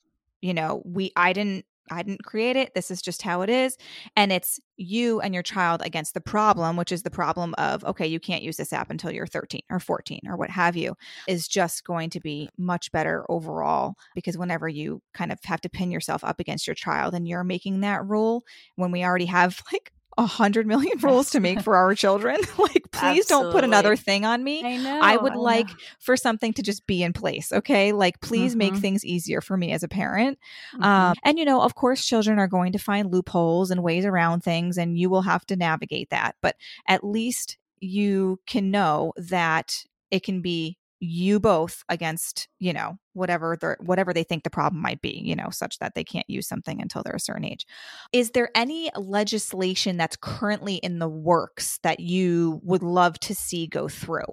You 0.41 0.53
know, 0.53 0.81
we 0.85 1.11
I 1.15 1.33
didn't 1.33 1.65
I 1.89 2.03
didn't 2.03 2.23
create 2.23 2.55
it. 2.55 2.73
This 2.73 2.91
is 2.91 3.01
just 3.01 3.21
how 3.21 3.41
it 3.41 3.49
is. 3.49 3.77
And 4.15 4.31
it's 4.31 4.59
you 4.77 5.19
and 5.21 5.33
your 5.33 5.43
child 5.43 5.81
against 5.83 6.13
the 6.13 6.21
problem, 6.21 6.77
which 6.77 6.91
is 6.91 7.03
the 7.03 7.09
problem 7.09 7.55
of, 7.57 7.83
okay, 7.85 8.05
you 8.05 8.19
can't 8.19 8.43
use 8.43 8.57
this 8.57 8.73
app 8.73 8.91
until 8.91 9.11
you're 9.11 9.27
13 9.27 9.61
or 9.69 9.79
14 9.79 10.21
or 10.27 10.37
what 10.37 10.49
have 10.49 10.75
you, 10.75 10.95
is 11.27 11.47
just 11.47 11.83
going 11.83 12.09
to 12.11 12.19
be 12.19 12.49
much 12.57 12.91
better 12.91 13.25
overall. 13.29 13.95
Because 14.15 14.37
whenever 14.37 14.67
you 14.67 15.01
kind 15.13 15.31
of 15.31 15.39
have 15.43 15.61
to 15.61 15.69
pin 15.69 15.91
yourself 15.91 16.23
up 16.23 16.39
against 16.39 16.67
your 16.67 16.75
child 16.75 17.13
and 17.13 17.27
you're 17.27 17.43
making 17.43 17.81
that 17.81 18.05
rule, 18.05 18.43
when 18.75 18.91
we 18.91 19.03
already 19.03 19.25
have 19.25 19.61
like 19.71 19.91
a 20.17 20.25
hundred 20.25 20.65
million 20.65 20.97
rules 20.99 21.29
to 21.31 21.39
make 21.39 21.61
for 21.61 21.75
our 21.75 21.93
children. 21.95 22.37
like, 22.57 22.91
please 22.91 23.19
Absolutely. 23.19 23.25
don't 23.27 23.51
put 23.51 23.63
another 23.63 23.95
thing 23.95 24.25
on 24.25 24.43
me. 24.43 24.63
I 24.63 24.77
know. 24.77 24.99
I 25.01 25.17
would 25.17 25.33
I 25.33 25.35
like 25.35 25.69
know. 25.69 25.75
for 25.99 26.17
something 26.17 26.53
to 26.53 26.63
just 26.63 26.87
be 26.87 27.03
in 27.03 27.13
place. 27.13 27.51
Okay. 27.51 27.91
Like, 27.91 28.19
please 28.21 28.51
mm-hmm. 28.51 28.59
make 28.59 28.75
things 28.75 29.05
easier 29.05 29.41
for 29.41 29.57
me 29.57 29.71
as 29.71 29.83
a 29.83 29.87
parent. 29.87 30.39
Mm-hmm. 30.73 30.83
Um, 30.83 31.15
and, 31.23 31.37
you 31.37 31.45
know, 31.45 31.61
of 31.61 31.75
course, 31.75 32.05
children 32.05 32.39
are 32.39 32.47
going 32.47 32.71
to 32.73 32.79
find 32.79 33.11
loopholes 33.11 33.71
and 33.71 33.83
ways 33.83 34.05
around 34.05 34.41
things, 34.41 34.77
and 34.77 34.97
you 34.97 35.09
will 35.09 35.21
have 35.21 35.45
to 35.47 35.55
navigate 35.55 36.09
that. 36.09 36.35
But 36.41 36.55
at 36.87 37.03
least 37.03 37.57
you 37.79 38.39
can 38.47 38.71
know 38.71 39.13
that 39.17 39.83
it 40.09 40.23
can 40.23 40.41
be 40.41 40.77
you 40.99 41.39
both 41.39 41.83
against 41.89 42.47
you 42.59 42.73
know 42.73 42.97
whatever 43.13 43.57
the 43.59 43.75
whatever 43.79 44.13
they 44.13 44.23
think 44.23 44.43
the 44.43 44.49
problem 44.49 44.81
might 44.81 45.01
be 45.01 45.21
you 45.23 45.35
know 45.35 45.49
such 45.49 45.77
that 45.79 45.93
they 45.93 46.03
can't 46.03 46.29
use 46.29 46.47
something 46.47 46.81
until 46.81 47.03
they're 47.03 47.15
a 47.15 47.19
certain 47.19 47.45
age 47.45 47.65
is 48.13 48.31
there 48.31 48.49
any 48.55 48.89
legislation 48.95 49.97
that's 49.97 50.17
currently 50.17 50.75
in 50.75 50.99
the 50.99 51.09
works 51.09 51.79
that 51.83 51.99
you 51.99 52.59
would 52.63 52.83
love 52.83 53.19
to 53.19 53.35
see 53.35 53.67
go 53.67 53.87
through 53.87 54.25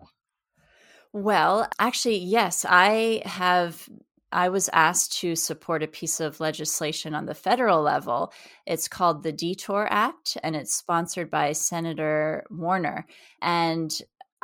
well 1.12 1.68
actually 1.78 2.18
yes 2.18 2.64
i 2.68 3.20
have 3.24 3.88
I 4.34 4.48
was 4.48 4.68
asked 4.72 5.20
to 5.20 5.36
support 5.36 5.84
a 5.84 5.86
piece 5.86 6.18
of 6.18 6.40
legislation 6.40 7.14
on 7.14 7.24
the 7.24 7.36
federal 7.36 7.82
level. 7.82 8.32
It's 8.66 8.88
called 8.88 9.22
the 9.22 9.30
Detour 9.30 9.86
Act, 9.88 10.36
and 10.42 10.56
it's 10.56 10.74
sponsored 10.74 11.30
by 11.30 11.52
Senator 11.52 12.44
Warner. 12.50 13.06
And 13.40 13.96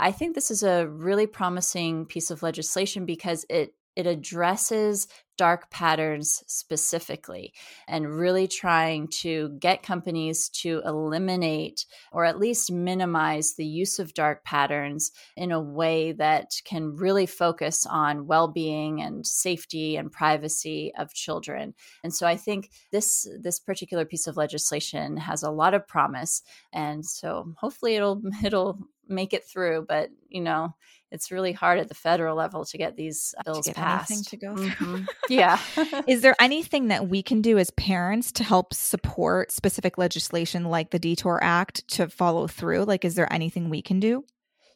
I 0.02 0.12
think 0.12 0.34
this 0.34 0.50
is 0.50 0.62
a 0.62 0.88
really 0.88 1.26
promising 1.26 2.06
piece 2.06 2.30
of 2.30 2.42
legislation 2.42 3.04
because 3.04 3.44
it 3.50 3.74
it 3.96 4.06
addresses 4.06 5.06
dark 5.40 5.70
patterns 5.70 6.44
specifically 6.46 7.50
and 7.88 8.14
really 8.14 8.46
trying 8.46 9.08
to 9.08 9.48
get 9.58 9.82
companies 9.82 10.50
to 10.50 10.82
eliminate 10.84 11.86
or 12.12 12.26
at 12.26 12.38
least 12.38 12.70
minimize 12.70 13.54
the 13.54 13.64
use 13.64 13.98
of 13.98 14.12
dark 14.12 14.44
patterns 14.44 15.12
in 15.38 15.50
a 15.50 15.58
way 15.58 16.12
that 16.12 16.50
can 16.66 16.94
really 16.94 17.24
focus 17.24 17.86
on 17.86 18.26
well-being 18.26 19.00
and 19.00 19.26
safety 19.26 19.96
and 19.96 20.12
privacy 20.12 20.92
of 20.98 21.14
children. 21.14 21.72
And 22.04 22.12
so 22.14 22.26
I 22.26 22.36
think 22.36 22.68
this 22.92 23.26
this 23.40 23.58
particular 23.58 24.04
piece 24.04 24.26
of 24.26 24.36
legislation 24.36 25.16
has 25.16 25.42
a 25.42 25.50
lot 25.50 25.72
of 25.72 25.88
promise 25.88 26.42
and 26.70 27.02
so 27.02 27.54
hopefully 27.56 27.96
it'll 27.96 28.20
it'll 28.44 28.78
make 29.08 29.32
it 29.32 29.44
through. 29.44 29.84
But 29.88 30.10
you 30.28 30.40
know, 30.40 30.74
it's 31.10 31.30
really 31.30 31.52
hard 31.52 31.78
at 31.78 31.88
the 31.88 31.94
federal 31.94 32.36
level 32.36 32.64
to 32.64 32.78
get 32.78 32.96
these 32.96 33.34
bills 33.44 33.66
to 33.66 33.70
get 33.70 33.76
passed. 33.76 34.28
to 34.28 34.36
go 34.36 34.54
mm-hmm. 34.54 35.04
yeah. 35.28 35.58
Is 36.06 36.22
there 36.22 36.36
anything 36.40 36.88
that 36.88 37.08
we 37.08 37.22
can 37.22 37.42
do 37.42 37.58
as 37.58 37.70
parents 37.72 38.32
to 38.32 38.44
help 38.44 38.72
support 38.74 39.50
specific 39.50 39.98
legislation 39.98 40.64
like 40.64 40.90
the 40.90 40.98
Detour 40.98 41.40
Act 41.42 41.86
to 41.88 42.08
follow 42.08 42.46
through? 42.46 42.84
Like, 42.84 43.04
is 43.04 43.14
there 43.14 43.32
anything 43.32 43.70
we 43.70 43.82
can 43.82 44.00
do? 44.00 44.24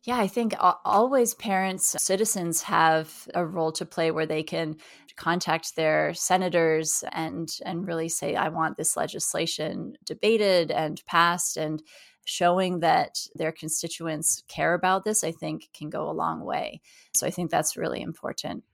Yeah, 0.05 0.19
I 0.19 0.27
think 0.27 0.55
always 0.59 1.35
parents, 1.35 1.97
citizens 1.99 2.63
have 2.63 3.27
a 3.35 3.45
role 3.45 3.73
to 3.73 3.87
play 3.87 4.11
where 4.11 4.27
they 4.27 4.43
can 4.43 4.77
contact 5.17 5.77
their 5.77 6.13
senators 6.13 7.05
and 7.13 7.49
and 7.65 7.87
really 7.87 8.09
say 8.09 8.35
I 8.35 8.49
want 8.49 8.77
this 8.77 8.97
legislation 8.97 9.95
debated 10.05 10.71
and 10.71 11.01
passed 11.07 11.57
and 11.57 11.81
showing 12.25 12.81
that 12.81 13.19
their 13.35 13.53
constituents 13.53 14.43
care 14.49 14.75
about 14.75 15.05
this, 15.05 15.23
I 15.25 15.33
think 15.33 15.69
can 15.75 15.91
go 15.91 16.09
a 16.09 16.13
long 16.13 16.45
way. 16.45 16.81
So 17.15 17.27
I 17.27 17.31
think 17.31 17.51
that's 17.51 17.77
really 17.77 18.01
important. 18.01 18.65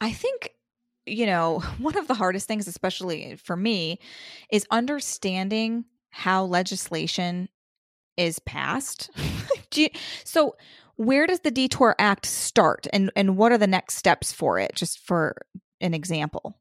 I 0.00 0.12
think 0.12 0.54
you 1.06 1.26
know, 1.26 1.58
one 1.78 1.96
of 1.96 2.08
the 2.08 2.14
hardest 2.14 2.48
things, 2.48 2.68
especially 2.68 3.36
for 3.36 3.56
me, 3.56 3.98
is 4.50 4.66
understanding 4.70 5.84
how 6.10 6.44
legislation 6.44 7.48
is 8.16 8.38
passed. 8.40 9.10
you, 9.74 9.88
so, 10.24 10.56
where 10.96 11.26
does 11.26 11.40
the 11.40 11.50
Detour 11.50 11.96
Act 11.98 12.26
start, 12.26 12.86
and 12.92 13.10
and 13.16 13.36
what 13.36 13.52
are 13.52 13.58
the 13.58 13.66
next 13.66 13.96
steps 13.96 14.32
for 14.32 14.58
it? 14.58 14.74
Just 14.74 15.00
for 15.00 15.36
an 15.80 15.94
example. 15.94 16.56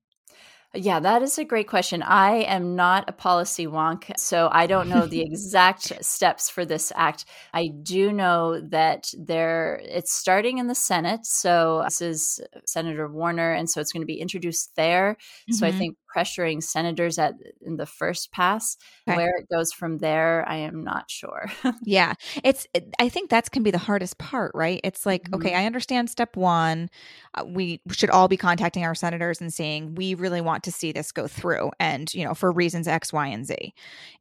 Yeah, 0.76 1.00
that 1.02 1.22
is 1.22 1.38
a 1.38 1.46
great 1.46 1.68
question. 1.68 2.02
I 2.02 2.38
am 2.38 2.76
not 2.76 3.08
a 3.08 3.12
policy 3.12 3.68
wonk, 3.68 4.12
so 4.18 4.50
I 4.52 4.66
don't 4.66 4.90
know 4.90 5.06
the 5.06 5.22
exact 5.26 6.04
steps 6.04 6.50
for 6.50 6.66
this 6.66 6.92
act. 6.96 7.26
I 7.54 7.68
do 7.68 8.12
know 8.12 8.60
that 8.60 9.14
there 9.16 9.80
it's 9.84 10.12
starting 10.12 10.58
in 10.58 10.66
the 10.66 10.74
Senate. 10.74 11.28
So 11.28 11.82
this 11.84 12.02
is 12.02 12.42
Senator 12.66 13.08
Warner, 13.08 13.52
and 13.52 13.70
so 13.70 13.82
it's 13.82 13.94
going 13.94 14.02
to 14.02 14.08
be 14.08 14.20
introduced 14.20 14.76
there. 14.76 15.14
Mm-hmm. 15.14 15.54
So 15.54 15.68
I 15.68 15.70
mm-hmm. 15.70 15.80
think 15.80 15.98
pressuring 16.16 16.62
senators 16.62 17.18
at 17.18 17.36
in 17.62 17.78
the 17.78 17.86
first 17.86 18.32
pass. 18.32 18.78
Okay. 19.08 19.18
Where 19.18 19.38
it 19.38 19.48
goes 19.50 19.72
from 19.72 19.98
there, 19.98 20.48
I 20.48 20.58
am 20.58 20.84
not 20.84 21.10
sure. 21.10 21.52
yeah, 21.84 22.14
it's. 22.44 22.68
It, 22.74 22.94
I 23.00 23.10
think 23.10 23.30
that's 23.30 23.50
can 23.50 23.64
be 23.64 23.72
the 23.72 23.78
hardest 23.78 24.18
part, 24.18 24.52
right? 24.54 24.82
It's 24.84 25.06
like, 25.06 25.24
mm-hmm. 25.24 25.36
okay, 25.36 25.54
I 25.56 25.66
understand 25.66 26.10
step 26.10 26.36
one. 26.36 26.90
Uh, 27.34 27.46
we 27.46 27.82
should 27.92 28.10
all 28.10 28.28
be 28.28 28.38
contacting 28.38 28.84
our 28.86 28.96
senators 28.96 29.42
and 29.42 29.54
saying 29.54 29.96
we 29.96 30.14
really 30.16 30.42
want 30.42 30.64
to 30.64 30.72
see 30.72 30.92
this 30.92 31.12
go 31.12 31.28
through, 31.28 31.72
and 31.80 32.14
you 32.14 32.24
know, 32.24 32.34
for 32.34 32.52
reasons 32.52 32.88
X, 32.88 33.12
Y, 33.12 33.28
and 33.28 33.46
Z, 33.46 33.74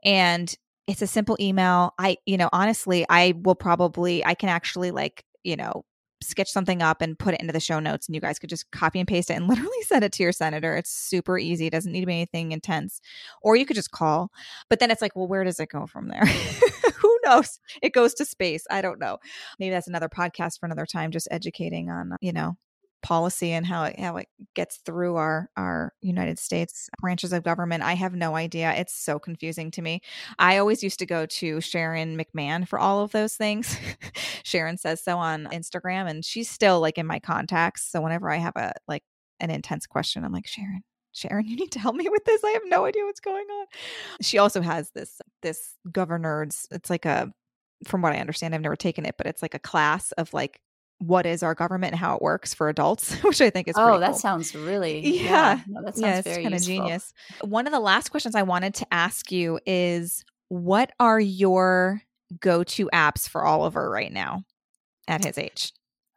and 0.04 0.56
it's 0.86 1.02
a 1.02 1.06
simple 1.06 1.36
email. 1.40 1.94
I, 1.98 2.18
you 2.26 2.36
know, 2.36 2.48
honestly, 2.52 3.06
I 3.08 3.34
will 3.36 3.54
probably, 3.54 4.24
I 4.24 4.34
can 4.34 4.48
actually 4.48 4.90
like, 4.90 5.24
you 5.44 5.56
know, 5.56 5.84
sketch 6.22 6.50
something 6.50 6.82
up 6.82 7.00
and 7.02 7.18
put 7.18 7.34
it 7.34 7.40
into 7.40 7.52
the 7.52 7.60
show 7.60 7.80
notes 7.80 8.06
and 8.06 8.14
you 8.14 8.20
guys 8.20 8.38
could 8.38 8.50
just 8.50 8.70
copy 8.70 8.98
and 8.98 9.08
paste 9.08 9.30
it 9.30 9.34
and 9.34 9.46
literally 9.48 9.82
send 9.82 10.04
it 10.04 10.12
to 10.12 10.22
your 10.22 10.32
senator. 10.32 10.76
It's 10.76 10.90
super 10.90 11.38
easy. 11.38 11.66
It 11.66 11.72
doesn't 11.72 11.92
need 11.92 12.00
to 12.00 12.06
be 12.06 12.14
anything 12.14 12.52
intense. 12.52 13.00
Or 13.42 13.56
you 13.56 13.66
could 13.66 13.76
just 13.76 13.90
call. 13.90 14.30
But 14.68 14.80
then 14.80 14.90
it's 14.90 15.02
like 15.02 15.16
well 15.16 15.28
where 15.28 15.44
does 15.44 15.60
it 15.60 15.68
go 15.68 15.86
from 15.86 16.08
there? 16.08 16.24
Who 16.96 17.18
knows? 17.24 17.58
It 17.82 17.92
goes 17.92 18.14
to 18.14 18.24
space. 18.24 18.64
I 18.70 18.80
don't 18.80 18.98
know. 18.98 19.18
Maybe 19.58 19.70
that's 19.70 19.88
another 19.88 20.08
podcast 20.08 20.60
for 20.60 20.66
another 20.66 20.86
time 20.86 21.10
just 21.10 21.28
educating 21.30 21.90
on 21.90 22.16
you 22.20 22.32
know 22.32 22.56
policy 23.02 23.52
and 23.52 23.66
how 23.66 23.84
it 23.84 23.98
how 23.98 24.16
it 24.16 24.28
gets 24.54 24.78
through 24.78 25.16
our 25.16 25.50
our 25.56 25.92
United 26.00 26.38
States 26.38 26.88
branches 27.00 27.32
of 27.32 27.42
government. 27.42 27.82
I 27.82 27.94
have 27.94 28.14
no 28.14 28.36
idea. 28.36 28.72
It's 28.74 28.94
so 28.94 29.18
confusing 29.18 29.70
to 29.72 29.82
me. 29.82 30.00
I 30.38 30.58
always 30.58 30.82
used 30.82 30.98
to 31.00 31.06
go 31.06 31.26
to 31.26 31.60
Sharon 31.60 32.16
McMahon 32.16 32.66
for 32.66 32.78
all 32.78 33.00
of 33.00 33.12
those 33.12 33.34
things. 33.34 33.76
Sharon 34.44 34.78
says 34.78 35.02
so 35.02 35.18
on 35.18 35.46
Instagram 35.52 36.08
and 36.08 36.24
she's 36.24 36.48
still 36.48 36.80
like 36.80 36.98
in 36.98 37.06
my 37.06 37.18
contacts. 37.18 37.90
So 37.90 38.00
whenever 38.00 38.30
I 38.30 38.36
have 38.36 38.56
a 38.56 38.72
like 38.88 39.02
an 39.40 39.50
intense 39.50 39.86
question, 39.86 40.24
I'm 40.24 40.32
like, 40.32 40.46
"Sharon, 40.46 40.82
Sharon, 41.12 41.46
you 41.46 41.56
need 41.56 41.72
to 41.72 41.78
help 41.80 41.96
me 41.96 42.08
with 42.08 42.24
this. 42.24 42.42
I 42.44 42.50
have 42.50 42.62
no 42.66 42.84
idea 42.84 43.04
what's 43.04 43.20
going 43.20 43.46
on." 43.46 43.66
She 44.20 44.38
also 44.38 44.62
has 44.62 44.90
this 44.90 45.20
this 45.42 45.76
Governerds. 45.90 46.66
It's 46.70 46.90
like 46.90 47.04
a 47.04 47.32
from 47.86 48.02
what 48.02 48.12
I 48.12 48.18
understand, 48.18 48.54
I've 48.54 48.60
never 48.60 48.76
taken 48.76 49.04
it, 49.06 49.16
but 49.18 49.26
it's 49.26 49.42
like 49.42 49.54
a 49.54 49.58
class 49.58 50.12
of 50.12 50.32
like 50.32 50.60
what 51.02 51.26
is 51.26 51.42
our 51.42 51.54
government 51.54 51.92
and 51.92 52.00
how 52.00 52.14
it 52.14 52.22
works 52.22 52.54
for 52.54 52.68
adults, 52.68 53.14
which 53.22 53.40
I 53.40 53.50
think 53.50 53.66
is 53.66 53.74
oh, 53.76 53.98
that 53.98 54.12
cool. 54.12 54.18
sounds 54.18 54.54
really 54.54 55.00
yeah, 55.00 55.22
yeah. 55.22 55.60
No, 55.66 55.82
that 55.82 55.96
sounds 55.96 56.00
yeah, 56.00 56.18
it's 56.18 56.28
very 56.28 56.42
kind 56.42 56.54
of 56.54 56.62
genius. 56.62 57.12
One 57.42 57.66
of 57.66 57.72
the 57.72 57.80
last 57.80 58.10
questions 58.10 58.34
I 58.34 58.42
wanted 58.42 58.74
to 58.74 58.86
ask 58.94 59.32
you 59.32 59.58
is, 59.66 60.24
what 60.48 60.92
are 61.00 61.18
your 61.18 62.02
go-to 62.40 62.88
apps 62.92 63.28
for 63.28 63.44
Oliver 63.44 63.90
right 63.90 64.12
now 64.12 64.44
at 65.08 65.24
his 65.24 65.38
age? 65.38 65.72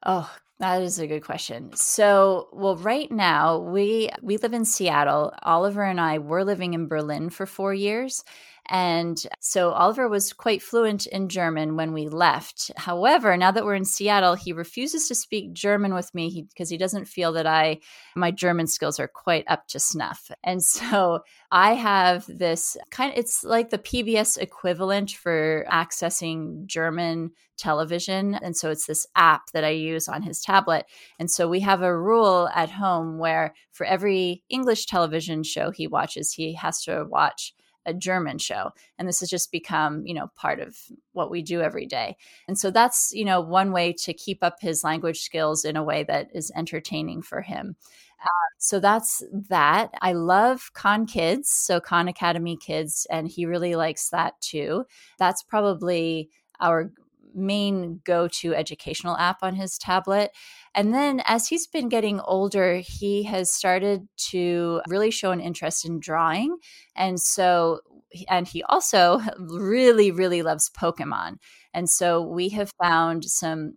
Oh 0.05 0.31
That 0.59 0.81
is 0.83 0.99
a 0.99 1.07
good 1.07 1.23
question. 1.23 1.71
So, 1.73 2.47
well, 2.53 2.77
right 2.77 3.11
now 3.11 3.57
we 3.57 4.09
we 4.21 4.37
live 4.37 4.53
in 4.53 4.65
Seattle. 4.65 5.33
Oliver 5.41 5.83
and 5.83 5.99
I 5.99 6.19
were 6.19 6.43
living 6.43 6.73
in 6.75 6.87
Berlin 6.87 7.29
for 7.29 7.45
4 7.45 7.73
years. 7.73 8.23
And 8.67 9.21
so 9.39 9.71
Oliver 9.71 10.09
was 10.09 10.33
quite 10.33 10.61
fluent 10.61 11.05
in 11.05 11.29
German 11.29 11.75
when 11.75 11.93
we 11.93 12.09
left. 12.09 12.71
However, 12.77 13.37
now 13.37 13.51
that 13.51 13.63
we're 13.63 13.75
in 13.75 13.85
Seattle, 13.85 14.33
he 14.33 14.53
refuses 14.53 15.07
to 15.07 15.15
speak 15.15 15.53
German 15.53 15.93
with 15.93 16.13
me 16.15 16.47
because 16.49 16.69
he, 16.69 16.75
he, 16.75 16.77
doesn't 16.77 17.05
feel 17.05 17.33
that 17.33 17.47
I 17.47 17.79
my 18.15 18.31
German 18.31 18.67
skills 18.67 18.99
are 18.99 19.07
quite 19.07 19.45
up 19.47 19.67
to 19.69 19.79
snuff. 19.79 20.31
And 20.43 20.63
so 20.63 21.21
I 21.51 21.73
have 21.73 22.25
this 22.27 22.77
kind 22.91 23.11
of 23.11 23.17
it's 23.17 23.43
like 23.43 23.71
the 23.71 23.79
PBS 23.79 24.37
equivalent 24.37 25.11
for 25.11 25.65
accessing 25.71 26.65
German 26.67 27.31
television. 27.57 28.35
And 28.35 28.55
so 28.55 28.69
it's 28.69 28.85
this 28.85 29.07
app 29.15 29.51
that 29.53 29.63
I 29.63 29.69
use 29.69 30.07
on 30.07 30.21
his 30.21 30.41
tablet. 30.41 30.85
And 31.19 31.29
so 31.31 31.47
we 31.47 31.61
have 31.61 31.81
a 31.81 31.97
rule 31.97 32.49
at 32.53 32.69
home 32.69 33.17
where 33.17 33.53
for 33.71 33.85
every 33.85 34.43
English 34.49 34.85
television 34.85 35.43
show 35.43 35.71
he 35.71 35.87
watches, 35.87 36.31
he 36.31 36.53
has 36.53 36.83
to 36.83 37.05
watch 37.09 37.53
a 37.85 37.93
German 37.93 38.37
show. 38.37 38.71
And 38.97 39.07
this 39.07 39.19
has 39.19 39.29
just 39.29 39.51
become, 39.51 40.05
you 40.05 40.13
know, 40.13 40.31
part 40.35 40.59
of 40.59 40.77
what 41.13 41.31
we 41.31 41.41
do 41.41 41.61
every 41.61 41.85
day. 41.85 42.17
And 42.47 42.57
so 42.57 42.71
that's, 42.71 43.11
you 43.13 43.25
know, 43.25 43.41
one 43.41 43.71
way 43.71 43.93
to 43.93 44.13
keep 44.13 44.43
up 44.43 44.57
his 44.59 44.83
language 44.83 45.21
skills 45.21 45.65
in 45.65 45.75
a 45.75 45.83
way 45.83 46.03
that 46.03 46.29
is 46.33 46.51
entertaining 46.55 47.21
for 47.21 47.41
him. 47.41 47.75
Uh, 48.21 48.49
so 48.57 48.79
that's 48.79 49.23
that. 49.49 49.91
I 50.01 50.13
love 50.13 50.71
Khan 50.73 51.05
Kids, 51.05 51.49
so 51.49 51.79
Khan 51.79 52.07
Academy 52.07 52.57
Kids, 52.57 53.05
and 53.11 53.27
he 53.27 53.45
really 53.45 53.75
likes 53.75 54.09
that 54.09 54.39
too. 54.41 54.85
That's 55.19 55.43
probably 55.43 56.29
our 56.59 56.91
main 57.35 58.01
go 58.03 58.27
to 58.27 58.55
educational 58.55 59.17
app 59.17 59.39
on 59.41 59.55
his 59.55 59.77
tablet. 59.77 60.31
And 60.73 60.93
then 60.93 61.21
as 61.25 61.47
he's 61.47 61.67
been 61.67 61.89
getting 61.89 62.19
older, 62.21 62.77
he 62.77 63.23
has 63.23 63.51
started 63.51 64.07
to 64.29 64.81
really 64.87 65.11
show 65.11 65.31
an 65.31 65.39
interest 65.39 65.85
in 65.85 65.99
drawing. 65.99 66.57
And 66.95 67.19
so, 67.19 67.81
and 68.29 68.47
he 68.47 68.63
also 68.63 69.21
really, 69.39 70.11
really 70.11 70.41
loves 70.41 70.69
Pokemon. 70.69 71.37
And 71.73 71.89
so 71.89 72.21
we 72.21 72.49
have 72.49 72.71
found 72.81 73.25
some 73.25 73.75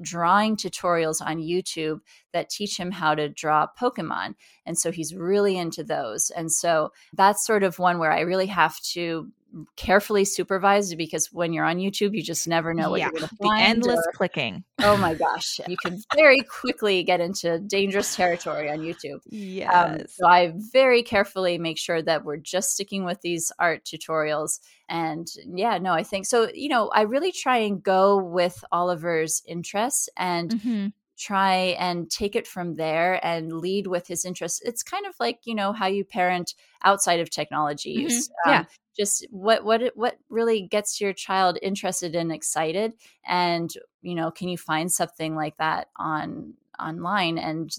drawing 0.00 0.56
tutorials 0.56 1.20
on 1.20 1.38
YouTube 1.38 2.00
that 2.32 2.50
teach 2.50 2.78
him 2.78 2.90
how 2.90 3.14
to 3.14 3.28
draw 3.28 3.66
Pokemon. 3.80 4.34
And 4.64 4.78
so 4.78 4.92
he's 4.92 5.14
really 5.14 5.56
into 5.56 5.82
those. 5.82 6.30
And 6.30 6.52
so 6.52 6.92
that's 7.12 7.46
sort 7.46 7.62
of 7.62 7.78
one 7.78 7.98
where 7.98 8.12
I 8.12 8.20
really 8.20 8.46
have 8.46 8.80
to 8.92 9.30
carefully 9.76 10.24
supervised 10.24 10.96
because 10.96 11.32
when 11.32 11.52
you're 11.52 11.64
on 11.64 11.78
YouTube, 11.78 12.14
you 12.14 12.22
just 12.22 12.46
never 12.46 12.74
know 12.74 12.90
what 12.90 13.00
yeah, 13.00 13.06
you're 13.06 13.20
going 13.20 13.28
to 13.28 13.36
find. 13.36 13.60
The 13.60 13.68
endless 13.68 14.06
or, 14.06 14.12
clicking. 14.12 14.64
Oh 14.80 14.96
my 14.96 15.14
gosh, 15.26 15.60
you 15.66 15.76
can 15.82 16.00
very 16.14 16.40
quickly 16.40 17.02
get 17.02 17.20
into 17.20 17.58
dangerous 17.60 18.14
territory 18.14 18.70
on 18.70 18.80
YouTube. 18.80 19.20
Yes. 19.26 19.72
Um, 19.72 20.06
so 20.08 20.26
I 20.26 20.52
very 20.72 21.02
carefully 21.02 21.58
make 21.58 21.78
sure 21.78 22.02
that 22.02 22.24
we're 22.24 22.36
just 22.36 22.72
sticking 22.72 23.04
with 23.04 23.20
these 23.22 23.50
art 23.58 23.84
tutorials. 23.84 24.60
And 24.88 25.26
yeah, 25.46 25.78
no, 25.78 25.92
I 25.92 26.02
think 26.02 26.26
so. 26.26 26.50
You 26.52 26.68
know, 26.68 26.88
I 26.88 27.02
really 27.02 27.32
try 27.32 27.58
and 27.58 27.82
go 27.82 28.18
with 28.18 28.64
Oliver's 28.72 29.42
interests 29.46 30.08
and. 30.16 30.50
Mm-hmm 30.50 30.86
try 31.20 31.74
and 31.80 32.08
take 32.08 32.36
it 32.36 32.46
from 32.46 32.76
there 32.76 33.18
and 33.26 33.52
lead 33.52 33.88
with 33.88 34.06
his 34.06 34.24
interests. 34.24 34.62
It's 34.64 34.84
kind 34.84 35.04
of 35.04 35.16
like, 35.18 35.40
you 35.46 35.54
know, 35.56 35.72
how 35.72 35.88
you 35.88 36.04
parent 36.04 36.54
outside 36.84 37.18
of 37.18 37.28
technology 37.28 37.96
mm-hmm. 37.96 38.02
use. 38.02 38.30
Um, 38.46 38.52
yeah 38.52 38.64
just 38.98 39.26
what 39.30 39.64
what 39.64 39.92
what 39.94 40.18
really 40.28 40.62
gets 40.62 41.00
your 41.00 41.12
child 41.12 41.58
interested 41.62 42.14
and 42.14 42.32
excited? 42.32 42.92
And 43.26 43.72
you 44.02 44.14
know 44.14 44.30
can 44.30 44.48
you 44.48 44.58
find 44.58 44.90
something 44.90 45.34
like 45.34 45.56
that 45.58 45.88
on 45.96 46.54
online? 46.78 47.38
And 47.38 47.70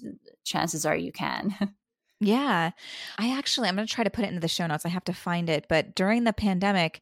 chances 0.44 0.86
are 0.86 0.96
you 0.96 1.12
can. 1.12 1.56
Yeah. 2.22 2.72
I 3.18 3.38
actually 3.38 3.70
i'm 3.70 3.78
going 3.78 3.88
to 3.88 3.94
try 3.94 4.04
to 4.04 4.10
put 4.10 4.26
it 4.26 4.28
into 4.28 4.42
the 4.42 4.50
show 4.50 4.68
notes. 4.68 4.86
I 4.86 4.90
have 4.90 5.06
to 5.06 5.14
find 5.14 5.50
it. 5.50 5.68
But 5.70 5.96
during 5.96 6.26
the 6.26 6.34
pandemic 6.34 7.00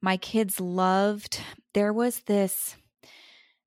my 0.00 0.16
kids 0.16 0.60
loved 0.60 1.40
there 1.72 1.92
was 1.92 2.20
this 2.22 2.74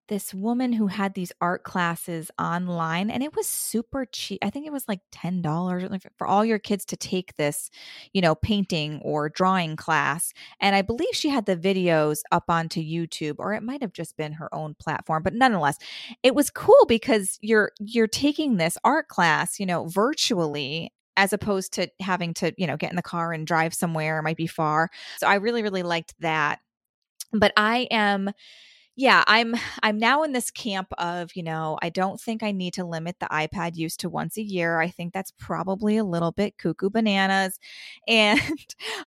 this 0.10 0.34
woman 0.34 0.74
who 0.74 0.88
had 0.88 1.14
these 1.14 1.32
art 1.40 1.64
classes 1.64 2.30
online 2.40 3.10
and 3.10 3.24
it 3.24 3.36
was 3.36 3.48
super 3.48 4.06
cheap. 4.06 4.40
I 4.44 4.50
think 4.50 4.66
it 4.66 4.74
was 4.74 4.88
like 4.88 5.00
$10 5.14 6.10
for 6.18 6.28
all 6.28 6.44
your 6.44 6.60
kids 6.60 6.84
to 6.86 6.98
take 6.98 7.36
this, 7.36 7.70
you 8.12 8.22
know, 8.22 8.36
painting 8.36 9.00
or 9.04 9.30
drawing 9.30 9.76
class. 9.76 10.34
And 10.60 10.76
I 10.76 10.82
believe 10.82 11.14
she 11.14 11.30
had 11.30 11.46
the 11.46 11.56
videos 11.56 12.20
up 12.32 12.46
onto 12.50 12.82
YouTube 12.82 13.36
or 13.38 13.54
it 13.54 13.64
might 13.64 13.82
have 13.82 13.94
just 13.94 14.18
been 14.18 14.34
her 14.34 14.54
own 14.54 14.76
platform, 14.76 15.24
but 15.24 15.34
nonetheless, 15.34 15.78
it 16.24 16.36
was 16.36 16.50
cool 16.50 16.86
because 16.88 17.38
you're 17.42 17.72
you're 17.80 18.08
taking 18.08 18.58
this 18.58 18.78
art 18.84 19.08
class, 19.08 19.60
you 19.60 19.66
know, 19.66 19.88
virtually 19.88 20.92
as 21.18 21.34
opposed 21.34 21.74
to 21.74 21.88
having 22.02 22.34
to, 22.34 22.54
you 22.58 22.66
know, 22.66 22.78
get 22.78 22.90
in 22.90 22.96
the 22.96 23.02
car 23.02 23.32
and 23.32 23.46
drive 23.46 23.74
somewhere, 23.74 24.20
it 24.20 24.24
might 24.24 24.38
be 24.38 24.48
far. 24.48 24.90
So 25.20 25.28
I 25.28 25.36
really 25.36 25.62
really 25.62 25.84
liked 25.84 26.16
that. 26.20 26.60
But 27.32 27.54
I 27.56 27.88
am 27.92 28.32
yeah 29.00 29.24
i'm 29.28 29.56
i'm 29.82 29.98
now 29.98 30.24
in 30.24 30.34
this 30.34 30.52
camp 30.52 30.88
of 30.98 31.34
you 31.34 31.42
know 31.42 31.78
i 31.82 31.88
don't 31.90 32.20
think 32.20 32.44
i 32.44 32.52
need 32.52 32.74
to 32.74 32.84
limit 32.84 33.16
the 33.20 33.28
ipad 33.28 33.76
use 33.78 33.96
to 33.96 34.10
once 34.10 34.38
a 34.38 34.42
year. 34.42 34.82
I 34.82 34.90
think 34.90 35.14
that's 35.14 35.32
probably 35.40 35.96
a 35.98 36.04
little 36.04 36.32
bit 36.34 36.58
cuckoo 36.58 36.90
bananas. 36.90 37.58
And 38.08 38.42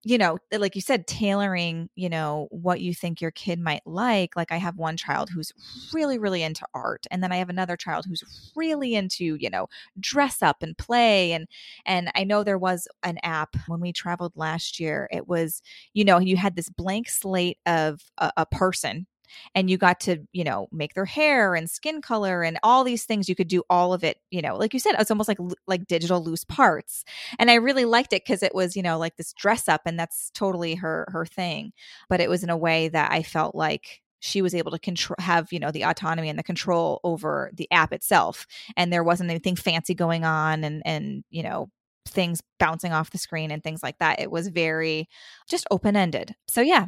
you 0.05 0.16
know 0.18 0.38
eh, 0.51 0.57
like 0.59 0.74
you 0.74 0.80
said 0.80 1.07
tailoring 1.07 1.90
you 1.95 2.09
know 2.09 2.49
what 2.51 2.80
you 2.80 2.95
think 2.95 3.20
your 3.20 3.30
kid 3.32 3.59
might 3.61 3.82
like. 3.86 4.34
Like 4.36 4.51
i 4.53 4.57
have 4.57 4.76
one 4.78 4.97
child 4.97 5.28
who's 5.30 5.53
really 5.93 6.18
really 6.18 6.43
into 6.43 6.64
art 6.74 7.07
and 7.11 7.22
then 7.22 7.32
i 7.32 7.36
have 7.36 7.51
another 7.51 7.76
child 7.76 8.07
who's 8.09 8.22
really 8.57 8.95
into 8.95 9.36
you 9.40 9.51
know 9.51 9.66
dress 10.01 10.43
up 10.43 10.62
and 10.62 10.76
play. 10.78 11.32
And 11.32 11.47
and 11.84 12.11
i 12.14 12.24
know 12.24 12.43
there 12.45 12.59
was 12.59 12.88
an 13.03 13.18
app 13.22 13.57
when 13.66 13.80
we 13.80 13.93
traveled 13.93 14.32
last 14.36 14.80
year. 14.80 15.09
It 15.12 15.28
was 15.28 15.61
you 15.93 16.05
know 16.05 16.18
you 16.18 16.36
had 16.36 16.57
this 16.57 16.68
blank 16.70 17.09
slate 17.11 17.59
of 17.66 18.01
a, 18.18 18.32
a 18.38 18.47
person 18.47 19.07
and 19.55 19.70
you 19.70 19.76
got 19.76 20.01
to 20.01 20.18
you 20.33 20.45
know 20.45 20.68
make 20.72 20.95
their 20.95 21.05
hair 21.05 21.55
and 21.55 21.70
skin 21.70 22.01
color 22.01 22.43
and 22.43 22.59
all 22.62 22.85
these 22.85 23.05
things 23.05 23.28
you 23.28 23.35
could 23.35 23.49
do 23.49 23.62
all 23.70 23.93
of 23.93 24.05
it 24.05 24.18
you 24.30 24.43
know 24.43 24.57
like 24.57 24.74
you 24.74 24.80
said 24.80 24.95
it's 24.99 25.11
almost 25.11 25.28
like 25.28 25.39
like 25.66 25.87
digital 25.87 26.22
loose 26.22 26.45
parts 26.45 27.05
and 27.39 27.51
i 27.51 27.55
really 27.55 27.85
liked 27.85 28.12
it 28.12 28.22
because 28.24 28.43
it 28.43 28.55
was 28.55 28.76
you 28.76 28.83
know 28.83 28.99
like 28.99 29.16
this 29.16 29.33
dress 29.33 29.68
up 29.68 29.83
and 29.87 29.99
that's 29.99 30.30
totally 30.30 30.74
her 30.74 31.07
her 31.11 31.26
thing 31.26 31.72
but 32.09 32.20
it 32.20 32.30
was 32.30 32.43
in 32.43 32.51
a 32.51 32.57
way 32.57 32.89
that 32.89 33.11
i 33.12 33.22
felt 33.22 33.55
like 33.55 34.01
she 34.20 34.41
was 34.41 34.55
able 34.55 34.70
to 34.70 34.78
control 34.78 35.16
have 35.18 35.53
you 35.53 35.59
know 35.59 35.70
the 35.70 35.85
autonomy 35.85 36.28
and 36.28 36.39
the 36.39 36.45
control 36.45 37.01
over 37.03 37.51
the 37.55 37.70
app 37.72 37.93
itself 37.93 38.47
and 38.76 38.93
there 38.93 39.05
wasn't 39.05 39.28
anything 39.28 39.57
fancy 39.57 39.95
going 39.95 40.24
on 40.24 40.62
and 40.64 40.83
and 40.85 41.24
you 41.30 41.43
know 41.43 41.68
things 42.07 42.43
bouncing 42.59 42.93
off 42.93 43.11
the 43.11 43.18
screen 43.18 43.51
and 43.51 43.62
things 43.62 43.83
like 43.83 43.99
that. 43.99 44.20
It 44.20 44.30
was 44.30 44.49
very 44.49 45.09
just 45.49 45.66
open 45.70 45.97
ended 45.97 46.35
so 46.49 46.61
yeah 46.61 46.87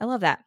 i 0.00 0.04
love 0.04 0.20
that 0.20 0.40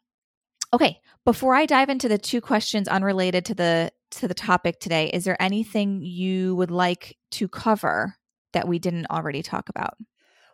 Okay, 0.72 1.00
before 1.26 1.56
I 1.56 1.66
dive 1.66 1.90
into 1.90 2.08
the 2.08 2.18
two 2.18 2.42
questions 2.42 2.88
unrelated 2.88 3.46
to 3.46 3.56
the 3.56 3.92
to 4.12 4.28
the 4.28 4.34
topic 4.34 4.80
today, 4.80 5.10
is 5.10 5.24
there 5.24 5.42
anything 5.42 6.02
you 6.02 6.56
would 6.56 6.72
like 6.72 7.18
to 7.32 7.48
cover 7.48 8.16
that 8.54 8.68
we 8.68 8.80
didn't 8.80 9.08
already 9.08 9.44
talk 9.44 9.70
about? 9.70 9.96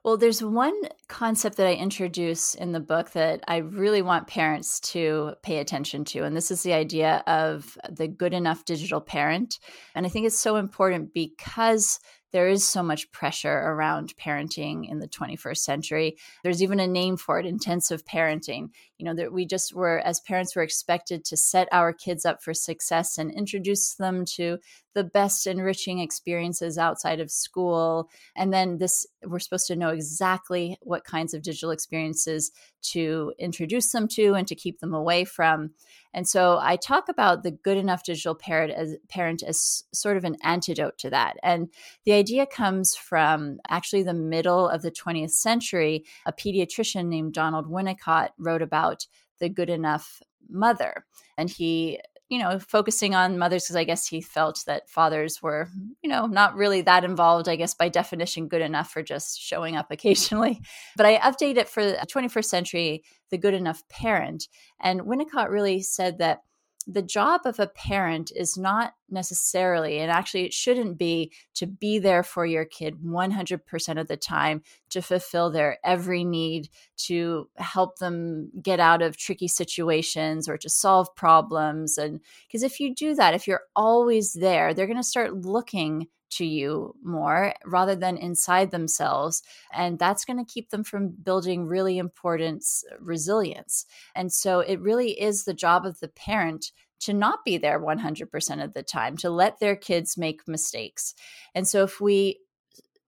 Well, 0.04 0.18
there's 0.18 0.44
one 0.44 0.80
concept 1.08 1.58
that 1.58 1.66
I 1.66 1.74
introduce 1.74 2.54
in 2.54 2.74
the 2.74 2.80
book 2.80 3.12
that 3.12 3.44
I 3.48 3.58
really 3.58 4.04
want 4.04 4.28
parents 4.28 4.80
to 4.92 5.34
pay 5.42 5.58
attention 5.58 6.06
to. 6.06 6.24
And 6.24 6.38
this 6.38 6.52
is 6.52 6.62
the 6.62 6.74
idea 6.74 7.24
of 7.26 7.76
the 7.90 8.08
good 8.08 8.32
enough 8.32 8.66
digital 8.66 9.02
parent. 9.02 9.58
And 9.96 10.06
I 10.06 10.10
think 10.10 10.28
it's 10.28 10.40
so 10.40 10.58
important 10.58 11.12
because 11.14 12.00
there 12.36 12.50
is 12.50 12.68
so 12.68 12.84
much 12.84 13.10
pressure 13.14 13.50
around 13.50 14.14
parenting 14.18 14.92
in 14.92 15.00
the 15.00 15.08
21st 15.08 15.60
century. 15.60 16.18
There's 16.44 16.62
even 16.62 16.82
a 16.82 16.86
name 16.86 17.16
for 17.16 17.40
it, 17.40 17.46
intensive 17.46 18.04
parenting. 18.04 18.72
You 18.98 19.06
know, 19.06 19.16
that 19.16 19.32
we 19.32 19.46
just 19.46 19.74
were, 19.74 20.00
as 20.00 20.20
parents, 20.20 20.54
were 20.54 20.62
expected 20.62 21.24
to 21.24 21.38
set 21.38 21.70
our 21.72 21.94
kids 21.94 22.26
up 22.26 22.44
for 22.44 22.54
success 22.54 23.18
and 23.18 23.32
introduce 23.32 23.94
them 23.96 24.26
to 24.36 24.58
the 24.96 25.06
best 25.06 25.48
enriching 25.48 26.00
experiences 26.00 26.78
outside 26.78 27.22
of 27.22 27.32
school. 27.32 28.10
And 28.36 28.52
then 28.52 28.80
this, 28.80 29.08
we're 29.24 29.40
supposed 29.40 29.68
to 29.68 29.78
know 29.78 29.92
exactly 29.92 30.78
what 30.82 31.06
kinds 31.06 31.34
of 31.34 31.42
digital 31.42 31.72
experiences 31.72 32.52
to 32.92 33.34
introduce 33.38 33.92
them 33.92 34.08
to 34.10 34.34
and 34.34 34.48
to 34.48 34.56
keep 34.56 34.80
them 34.80 34.94
away 34.94 35.26
from. 35.26 35.72
And 36.14 36.28
so 36.28 36.58
I 36.62 36.78
talk 36.78 37.10
about 37.10 37.44
the 37.44 37.52
good 37.52 37.78
enough 37.78 38.04
digital 38.04 38.36
parent 38.36 38.72
as, 38.72 38.96
parent 39.10 39.44
as 39.44 39.84
sort 39.94 40.18
of 40.18 40.24
an 40.24 40.38
antidote 40.44 40.98
to 41.00 41.10
that. 41.10 41.36
And 41.44 41.70
the 42.06 42.14
idea 42.14 42.46
comes 42.46 42.96
from 42.96 43.60
actually 43.68 44.04
the 44.04 44.14
middle 44.14 44.68
of 44.70 44.82
the 44.82 44.92
20th 44.92 45.32
century. 45.32 46.06
A 46.26 46.32
pediatrician 46.32 47.08
named 47.08 47.34
Donald 47.34 47.70
Winnicott 47.70 48.30
wrote 48.38 48.62
about 48.62 49.06
the 49.40 49.50
good 49.50 49.70
enough 49.70 50.22
mother. 50.50 51.06
And 51.38 51.50
he 51.50 52.00
you 52.30 52.40
know, 52.40 52.58
focusing 52.60 53.14
on 53.14 53.38
mothers 53.38 53.66
because 53.66 53.76
I 53.76 53.84
guess 53.84 54.08
he 54.08 54.20
felt 54.22 54.64
that 54.66 54.90
fathers 54.90 55.42
were, 55.42 55.70
you 56.02 56.10
know, 56.10 56.26
not 56.26 56.56
really 56.56 56.82
that 56.82 57.04
involved, 57.04 57.48
I 57.48 57.56
guess 57.56 57.74
by 57.74 57.90
definition, 57.90 58.48
good 58.48 58.62
enough 58.62 58.90
for 58.90 59.04
just 59.04 59.40
showing 59.40 59.76
up 59.76 59.88
occasionally. 59.92 60.62
But 60.98 61.06
I 61.06 61.18
update 61.20 61.58
it 61.58 61.70
for 61.70 61.86
the 61.86 61.98
21st 61.98 62.46
century, 62.46 63.04
the 63.30 63.38
good 63.38 63.54
enough 63.54 63.88
parent. 63.90 64.48
And 64.80 65.02
Winnicott 65.02 65.50
really 65.50 65.82
said 65.82 66.18
that 66.18 66.40
the 66.88 67.02
job 67.02 67.42
of 67.46 67.60
a 67.60 67.68
parent 67.68 68.32
is 68.36 68.58
not 68.58 68.94
necessarily 69.10 70.00
and 70.00 70.12
actually 70.12 70.46
it 70.46 70.54
shouldn't 70.54 70.98
be 70.98 71.32
to 71.54 71.66
be 71.66 72.00
there 72.00 72.24
for 72.24 72.46
your 72.46 72.66
kid 72.66 72.96
100% 73.04 74.00
of 74.00 74.08
the 74.08 74.18
time 74.18 74.62
to 74.90 75.02
fulfill 75.02 75.50
their 75.50 75.78
every 75.84 76.24
need 76.24 76.70
to 76.98 77.50
help 77.56 77.98
them 77.98 78.52
get 78.62 78.80
out 78.80 79.02
of 79.02 79.18
tricky 79.18 79.48
situations 79.48 80.48
or 80.48 80.58
to 80.58 80.70
solve 80.70 81.14
problems. 81.16 81.98
And 81.98 82.20
because 82.48 82.64
if 82.64 82.80
you 82.80 82.94
do 82.94 83.16
that 83.16 83.34
if 83.34 83.48
you're 83.48 83.64
always 83.76 84.34
there 84.34 84.74
they're 84.74 84.88
going 84.88 84.98
to 84.98 85.04
start 85.04 85.34
looking 85.34 86.08
to 86.32 86.46
you 86.46 86.96
more 87.04 87.54
rather 87.66 87.96
than 87.96 88.18
inside 88.18 88.72
themselves. 88.72 89.44
And 89.74 90.00
that's 90.00 90.26
going 90.26 90.44
to 90.44 90.52
keep 90.52 90.70
them 90.70 90.84
from 90.84 91.10
building 91.10 91.66
really 91.66 91.98
important 91.98 92.66
resilience. 93.00 93.86
And 94.16 94.32
so 94.32 94.60
it 94.60 94.82
really 94.82 95.20
is 95.20 95.44
the 95.44 95.54
job 95.54 95.86
of 95.86 96.00
the 96.00 96.08
parent 96.08 96.72
to 97.02 97.14
not 97.14 97.46
be 97.46 97.58
there 97.58 97.80
100% 97.80 98.64
of 98.64 98.74
the 98.74 98.84
time, 98.84 99.18
to 99.18 99.30
let 99.30 99.60
their 99.60 99.76
kids 99.76 100.18
make 100.18 100.48
mistakes. 100.48 101.14
And 101.54 101.68
so 101.68 101.84
if 101.84 102.00
we 102.00 102.40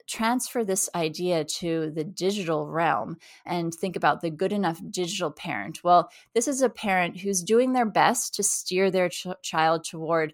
transfer 0.07 0.63
this 0.63 0.89
idea 0.95 1.43
to 1.43 1.91
the 1.91 2.03
digital 2.03 2.67
realm 2.67 3.17
and 3.45 3.73
think 3.73 3.95
about 3.95 4.21
the 4.21 4.29
good 4.29 4.53
enough 4.53 4.81
digital 4.89 5.29
parent. 5.29 5.83
Well, 5.83 6.09
this 6.33 6.47
is 6.47 6.61
a 6.61 6.69
parent 6.69 7.19
who's 7.19 7.43
doing 7.43 7.73
their 7.73 7.85
best 7.85 8.33
to 8.35 8.43
steer 8.43 8.89
their 8.89 9.09
ch- 9.09 9.27
child 9.43 9.83
toward 9.83 10.33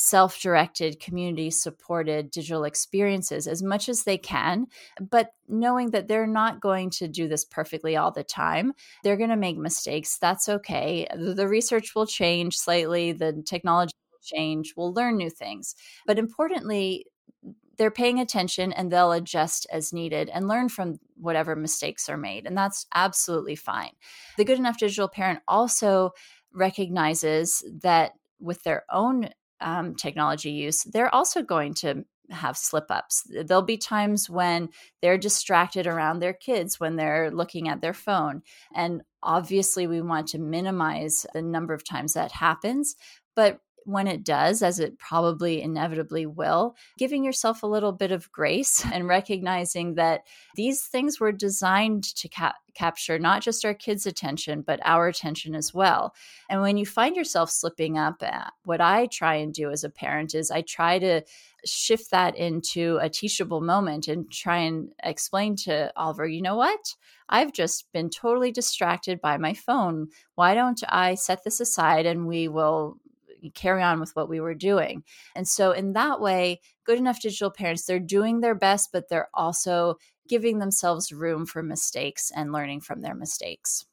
self 0.00 0.40
directed, 0.40 1.00
community 1.00 1.50
supported 1.50 2.30
digital 2.30 2.62
experiences 2.62 3.48
as 3.48 3.64
much 3.64 3.88
as 3.88 4.04
they 4.04 4.16
can, 4.16 4.64
but 5.00 5.30
knowing 5.48 5.90
that 5.90 6.06
they're 6.06 6.24
not 6.24 6.60
going 6.60 6.88
to 6.88 7.08
do 7.08 7.26
this 7.26 7.44
perfectly 7.44 7.96
all 7.96 8.12
the 8.12 8.22
time. 8.22 8.72
They're 9.02 9.16
going 9.16 9.30
to 9.30 9.36
make 9.36 9.58
mistakes. 9.58 10.16
That's 10.16 10.48
okay. 10.48 11.08
The 11.16 11.48
research 11.48 11.96
will 11.96 12.06
change 12.06 12.56
slightly, 12.56 13.10
the 13.10 13.42
technology 13.44 13.92
will 14.12 14.20
change, 14.22 14.72
we'll 14.76 14.92
learn 14.92 15.16
new 15.16 15.30
things. 15.30 15.74
But 16.06 16.16
importantly, 16.16 17.06
they're 17.76 17.90
paying 17.90 18.20
attention 18.20 18.72
and 18.72 18.92
they'll 18.92 19.10
adjust 19.10 19.66
as 19.72 19.92
needed 19.92 20.28
and 20.28 20.46
learn 20.46 20.68
from 20.68 21.00
whatever 21.16 21.56
mistakes 21.56 22.08
are 22.08 22.16
made. 22.16 22.46
And 22.46 22.56
that's 22.56 22.86
absolutely 22.94 23.56
fine. 23.56 23.90
The 24.36 24.44
good 24.44 24.58
enough 24.58 24.78
digital 24.78 25.08
parent 25.08 25.40
also 25.48 26.12
recognizes 26.52 27.64
that 27.82 28.12
with 28.38 28.62
their 28.62 28.84
own 28.92 29.30
um, 29.60 29.94
technology 29.94 30.50
use, 30.50 30.84
they're 30.84 31.14
also 31.14 31.42
going 31.42 31.74
to 31.74 32.04
have 32.30 32.56
slip 32.56 32.86
ups. 32.90 33.26
There'll 33.30 33.62
be 33.62 33.78
times 33.78 34.28
when 34.28 34.68
they're 35.00 35.18
distracted 35.18 35.86
around 35.86 36.18
their 36.18 36.32
kids 36.34 36.78
when 36.78 36.96
they're 36.96 37.30
looking 37.30 37.68
at 37.68 37.80
their 37.80 37.94
phone. 37.94 38.42
And 38.74 39.02
obviously, 39.22 39.86
we 39.86 40.00
want 40.02 40.28
to 40.28 40.38
minimize 40.38 41.24
the 41.32 41.42
number 41.42 41.74
of 41.74 41.84
times 41.84 42.14
that 42.14 42.32
happens. 42.32 42.96
But 43.34 43.60
when 43.88 44.06
it 44.06 44.22
does, 44.22 44.62
as 44.62 44.78
it 44.78 44.98
probably 44.98 45.62
inevitably 45.62 46.26
will, 46.26 46.76
giving 46.98 47.24
yourself 47.24 47.62
a 47.62 47.66
little 47.66 47.90
bit 47.90 48.12
of 48.12 48.30
grace 48.30 48.84
and 48.92 49.08
recognizing 49.08 49.94
that 49.94 50.26
these 50.56 50.82
things 50.82 51.18
were 51.18 51.32
designed 51.32 52.04
to 52.04 52.28
ca- 52.28 52.52
capture 52.74 53.18
not 53.18 53.40
just 53.40 53.64
our 53.64 53.72
kids' 53.72 54.06
attention, 54.06 54.60
but 54.60 54.78
our 54.84 55.08
attention 55.08 55.54
as 55.54 55.72
well. 55.72 56.14
And 56.50 56.60
when 56.60 56.76
you 56.76 56.84
find 56.84 57.16
yourself 57.16 57.50
slipping 57.50 57.96
up, 57.96 58.16
uh, 58.20 58.50
what 58.64 58.82
I 58.82 59.06
try 59.06 59.36
and 59.36 59.54
do 59.54 59.70
as 59.70 59.84
a 59.84 59.90
parent 59.90 60.34
is 60.34 60.50
I 60.50 60.60
try 60.60 60.98
to 60.98 61.22
shift 61.64 62.10
that 62.10 62.36
into 62.36 62.98
a 63.00 63.08
teachable 63.08 63.62
moment 63.62 64.06
and 64.06 64.30
try 64.30 64.58
and 64.58 64.90
explain 65.02 65.56
to 65.56 65.90
Oliver, 65.96 66.26
you 66.26 66.42
know 66.42 66.56
what? 66.56 66.94
I've 67.30 67.54
just 67.54 67.90
been 67.92 68.10
totally 68.10 68.52
distracted 68.52 69.20
by 69.22 69.38
my 69.38 69.54
phone. 69.54 70.08
Why 70.34 70.54
don't 70.54 70.80
I 70.90 71.14
set 71.14 71.42
this 71.42 71.60
aside 71.60 72.04
and 72.04 72.26
we 72.26 72.48
will 72.48 72.98
carry 73.54 73.82
on 73.82 74.00
with 74.00 74.14
what 74.14 74.28
we 74.28 74.40
were 74.40 74.54
doing. 74.54 75.04
And 75.34 75.46
so, 75.46 75.72
in 75.72 75.92
that 75.94 76.20
way, 76.20 76.60
good 76.84 76.98
enough 76.98 77.20
digital 77.20 77.50
parents, 77.50 77.84
they're 77.84 77.98
doing 78.00 78.40
their 78.40 78.54
best, 78.54 78.90
but 78.92 79.08
they're 79.08 79.30
also 79.34 79.96
giving 80.28 80.58
themselves 80.58 81.12
room 81.12 81.46
for 81.46 81.62
mistakes 81.62 82.30
and 82.34 82.52
learning 82.52 82.80
from 82.80 83.00
their 83.00 83.14
mistakes. 83.14 83.86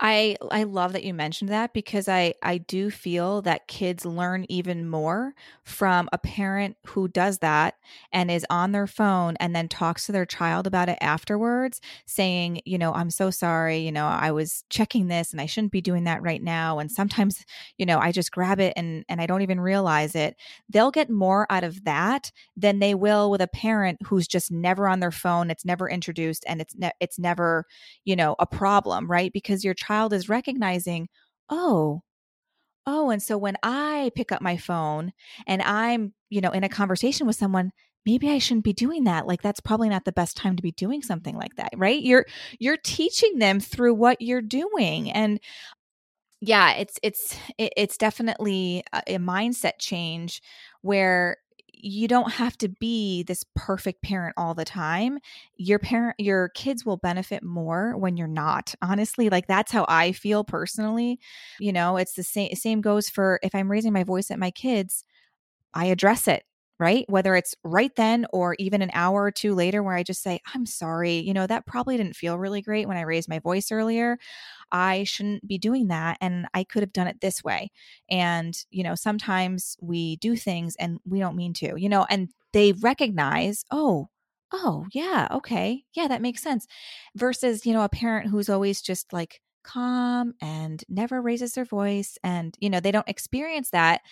I 0.00 0.36
I 0.50 0.64
love 0.64 0.92
that 0.92 1.04
you 1.04 1.14
mentioned 1.14 1.50
that 1.50 1.72
because 1.72 2.08
I 2.08 2.34
I 2.42 2.58
do 2.58 2.90
feel 2.90 3.42
that 3.42 3.68
kids 3.68 4.04
learn 4.04 4.44
even 4.48 4.88
more 4.88 5.34
from 5.62 6.08
a 6.12 6.18
parent 6.18 6.76
who 6.88 7.06
does 7.06 7.38
that 7.38 7.76
and 8.12 8.28
is 8.28 8.44
on 8.50 8.72
their 8.72 8.88
phone 8.88 9.36
and 9.38 9.54
then 9.54 9.68
talks 9.68 10.06
to 10.06 10.12
their 10.12 10.26
child 10.26 10.66
about 10.66 10.88
it 10.88 10.98
afterwards 11.00 11.80
saying, 12.06 12.60
you 12.64 12.76
know, 12.76 12.92
I'm 12.92 13.10
so 13.10 13.30
sorry, 13.30 13.78
you 13.78 13.92
know, 13.92 14.06
I 14.06 14.32
was 14.32 14.64
checking 14.68 15.06
this 15.06 15.30
and 15.30 15.40
I 15.40 15.46
shouldn't 15.46 15.72
be 15.72 15.80
doing 15.80 16.04
that 16.04 16.22
right 16.22 16.42
now 16.42 16.80
and 16.80 16.90
sometimes, 16.90 17.44
you 17.78 17.86
know, 17.86 17.98
I 18.00 18.10
just 18.10 18.32
grab 18.32 18.58
it 18.58 18.72
and 18.76 19.04
and 19.08 19.20
I 19.20 19.26
don't 19.26 19.42
even 19.42 19.60
realize 19.60 20.16
it. 20.16 20.34
They'll 20.68 20.90
get 20.90 21.08
more 21.08 21.46
out 21.50 21.62
of 21.64 21.84
that 21.84 22.32
than 22.56 22.80
they 22.80 22.94
will 22.96 23.30
with 23.30 23.40
a 23.40 23.46
parent 23.46 23.98
who's 24.06 24.26
just 24.26 24.50
never 24.50 24.88
on 24.88 24.98
their 24.98 25.12
phone, 25.12 25.50
it's 25.50 25.64
never 25.64 25.88
introduced 25.88 26.44
and 26.48 26.60
it's 26.60 26.74
ne- 26.76 26.90
it's 27.00 27.18
never, 27.18 27.64
you 28.04 28.16
know, 28.16 28.34
a 28.38 28.46
problem, 28.46 29.08
right? 29.10 29.32
Because 29.32 29.64
your 29.64 29.74
child 29.86 30.12
is 30.12 30.28
recognizing, 30.28 31.08
oh, 31.50 32.02
oh, 32.86 33.10
and 33.10 33.22
so 33.22 33.38
when 33.38 33.56
I 33.62 34.10
pick 34.14 34.32
up 34.32 34.42
my 34.42 34.56
phone 34.56 35.12
and 35.46 35.62
I'm, 35.62 36.14
you 36.30 36.40
know, 36.40 36.50
in 36.50 36.64
a 36.64 36.68
conversation 36.68 37.26
with 37.26 37.36
someone, 37.36 37.72
maybe 38.06 38.28
I 38.30 38.38
shouldn't 38.38 38.64
be 38.64 38.72
doing 38.72 39.04
that. 39.04 39.26
Like 39.26 39.42
that's 39.42 39.60
probably 39.60 39.88
not 39.88 40.04
the 40.04 40.12
best 40.12 40.36
time 40.36 40.56
to 40.56 40.62
be 40.62 40.72
doing 40.72 41.02
something 41.02 41.36
like 41.36 41.56
that, 41.56 41.70
right? 41.76 42.02
You're 42.02 42.26
you're 42.58 42.76
teaching 42.76 43.38
them 43.38 43.60
through 43.60 43.94
what 43.94 44.20
you're 44.20 44.42
doing 44.42 45.10
and 45.10 45.40
yeah, 46.40 46.72
it's 46.74 46.98
it's 47.02 47.38
it's 47.58 47.96
definitely 47.96 48.84
a 48.92 49.18
mindset 49.18 49.78
change 49.78 50.42
where 50.82 51.38
you 51.84 52.08
don't 52.08 52.32
have 52.32 52.56
to 52.58 52.68
be 52.68 53.22
this 53.24 53.44
perfect 53.54 54.02
parent 54.02 54.34
all 54.38 54.54
the 54.54 54.64
time. 54.64 55.18
Your 55.56 55.78
parent 55.78 56.18
your 56.18 56.48
kids 56.50 56.84
will 56.84 56.96
benefit 56.96 57.42
more 57.42 57.96
when 57.96 58.16
you're 58.16 58.26
not. 58.26 58.74
Honestly, 58.80 59.28
like 59.28 59.46
that's 59.46 59.70
how 59.70 59.84
I 59.88 60.12
feel 60.12 60.44
personally. 60.44 61.20
You 61.60 61.72
know, 61.72 61.96
it's 61.98 62.14
the 62.14 62.22
same 62.22 62.54
same 62.54 62.80
goes 62.80 63.10
for 63.10 63.38
if 63.42 63.54
I'm 63.54 63.70
raising 63.70 63.92
my 63.92 64.04
voice 64.04 64.30
at 64.30 64.38
my 64.38 64.50
kids, 64.50 65.04
I 65.74 65.86
address 65.86 66.26
it 66.26 66.44
right? 66.78 67.04
Whether 67.08 67.36
it's 67.36 67.54
right 67.64 67.94
then 67.96 68.26
or 68.32 68.56
even 68.58 68.82
an 68.82 68.90
hour 68.94 69.22
or 69.24 69.30
two 69.30 69.54
later, 69.54 69.82
where 69.82 69.94
I 69.94 70.02
just 70.02 70.22
say, 70.22 70.40
I'm 70.54 70.66
sorry, 70.66 71.18
you 71.18 71.32
know, 71.32 71.46
that 71.46 71.66
probably 71.66 71.96
didn't 71.96 72.16
feel 72.16 72.38
really 72.38 72.62
great 72.62 72.88
when 72.88 72.96
I 72.96 73.02
raised 73.02 73.28
my 73.28 73.38
voice 73.38 73.70
earlier. 73.70 74.18
I 74.72 75.04
shouldn't 75.04 75.46
be 75.46 75.58
doing 75.58 75.88
that. 75.88 76.18
And 76.20 76.46
I 76.54 76.64
could 76.64 76.82
have 76.82 76.92
done 76.92 77.06
it 77.06 77.20
this 77.20 77.44
way. 77.44 77.70
And, 78.10 78.56
you 78.70 78.82
know, 78.82 78.94
sometimes 78.94 79.76
we 79.80 80.16
do 80.16 80.36
things 80.36 80.76
and 80.76 80.98
we 81.04 81.18
don't 81.20 81.36
mean 81.36 81.52
to, 81.54 81.74
you 81.76 81.88
know, 81.88 82.06
and 82.10 82.28
they 82.52 82.72
recognize, 82.72 83.64
oh, 83.70 84.08
oh, 84.52 84.86
yeah, 84.92 85.28
okay. 85.30 85.84
Yeah, 85.94 86.08
that 86.08 86.22
makes 86.22 86.42
sense. 86.42 86.66
Versus, 87.16 87.66
you 87.66 87.72
know, 87.72 87.82
a 87.82 87.88
parent 87.88 88.30
who's 88.30 88.48
always 88.48 88.80
just 88.82 89.12
like, 89.12 89.40
calm 89.66 90.34
and 90.42 90.84
never 90.90 91.22
raises 91.22 91.54
their 91.54 91.64
voice 91.64 92.18
and 92.22 92.54
you 92.60 92.68
know 92.68 92.80
they 92.80 92.90
don't 92.90 93.08
experience 93.08 93.70
that 93.70 94.02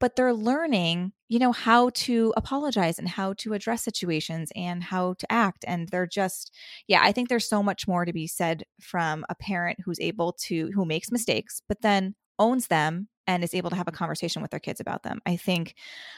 but 0.00 0.16
they're 0.16 0.34
learning, 0.34 1.12
you 1.28 1.38
know, 1.38 1.52
how 1.52 1.90
to 1.90 2.32
apologize 2.36 2.98
and 2.98 3.08
how 3.08 3.34
to 3.34 3.52
address 3.52 3.84
situations 3.84 4.50
and 4.56 4.82
how 4.82 5.14
to 5.14 5.30
act. 5.30 5.64
And 5.68 5.88
they're 5.88 6.06
just, 6.06 6.52
yeah, 6.88 7.00
I 7.02 7.12
think 7.12 7.28
there's 7.28 7.48
so 7.48 7.62
much 7.62 7.86
more 7.86 8.04
to 8.04 8.12
be 8.12 8.26
said 8.26 8.64
from 8.80 9.24
a 9.28 9.34
parent 9.34 9.78
who's 9.84 10.00
able 10.00 10.32
to, 10.46 10.70
who 10.74 10.84
makes 10.84 11.12
mistakes, 11.12 11.62
but 11.68 11.82
then 11.82 12.14
owns 12.38 12.66
them 12.68 13.08
and 13.26 13.44
is 13.44 13.54
able 13.54 13.70
to 13.70 13.76
have 13.76 13.88
a 13.88 13.92
conversation 13.92 14.42
with 14.42 14.50
their 14.50 14.58
kids 14.58 14.80
about 14.80 15.02
them. 15.02 15.20
I 15.26 15.36
think, 15.36 15.74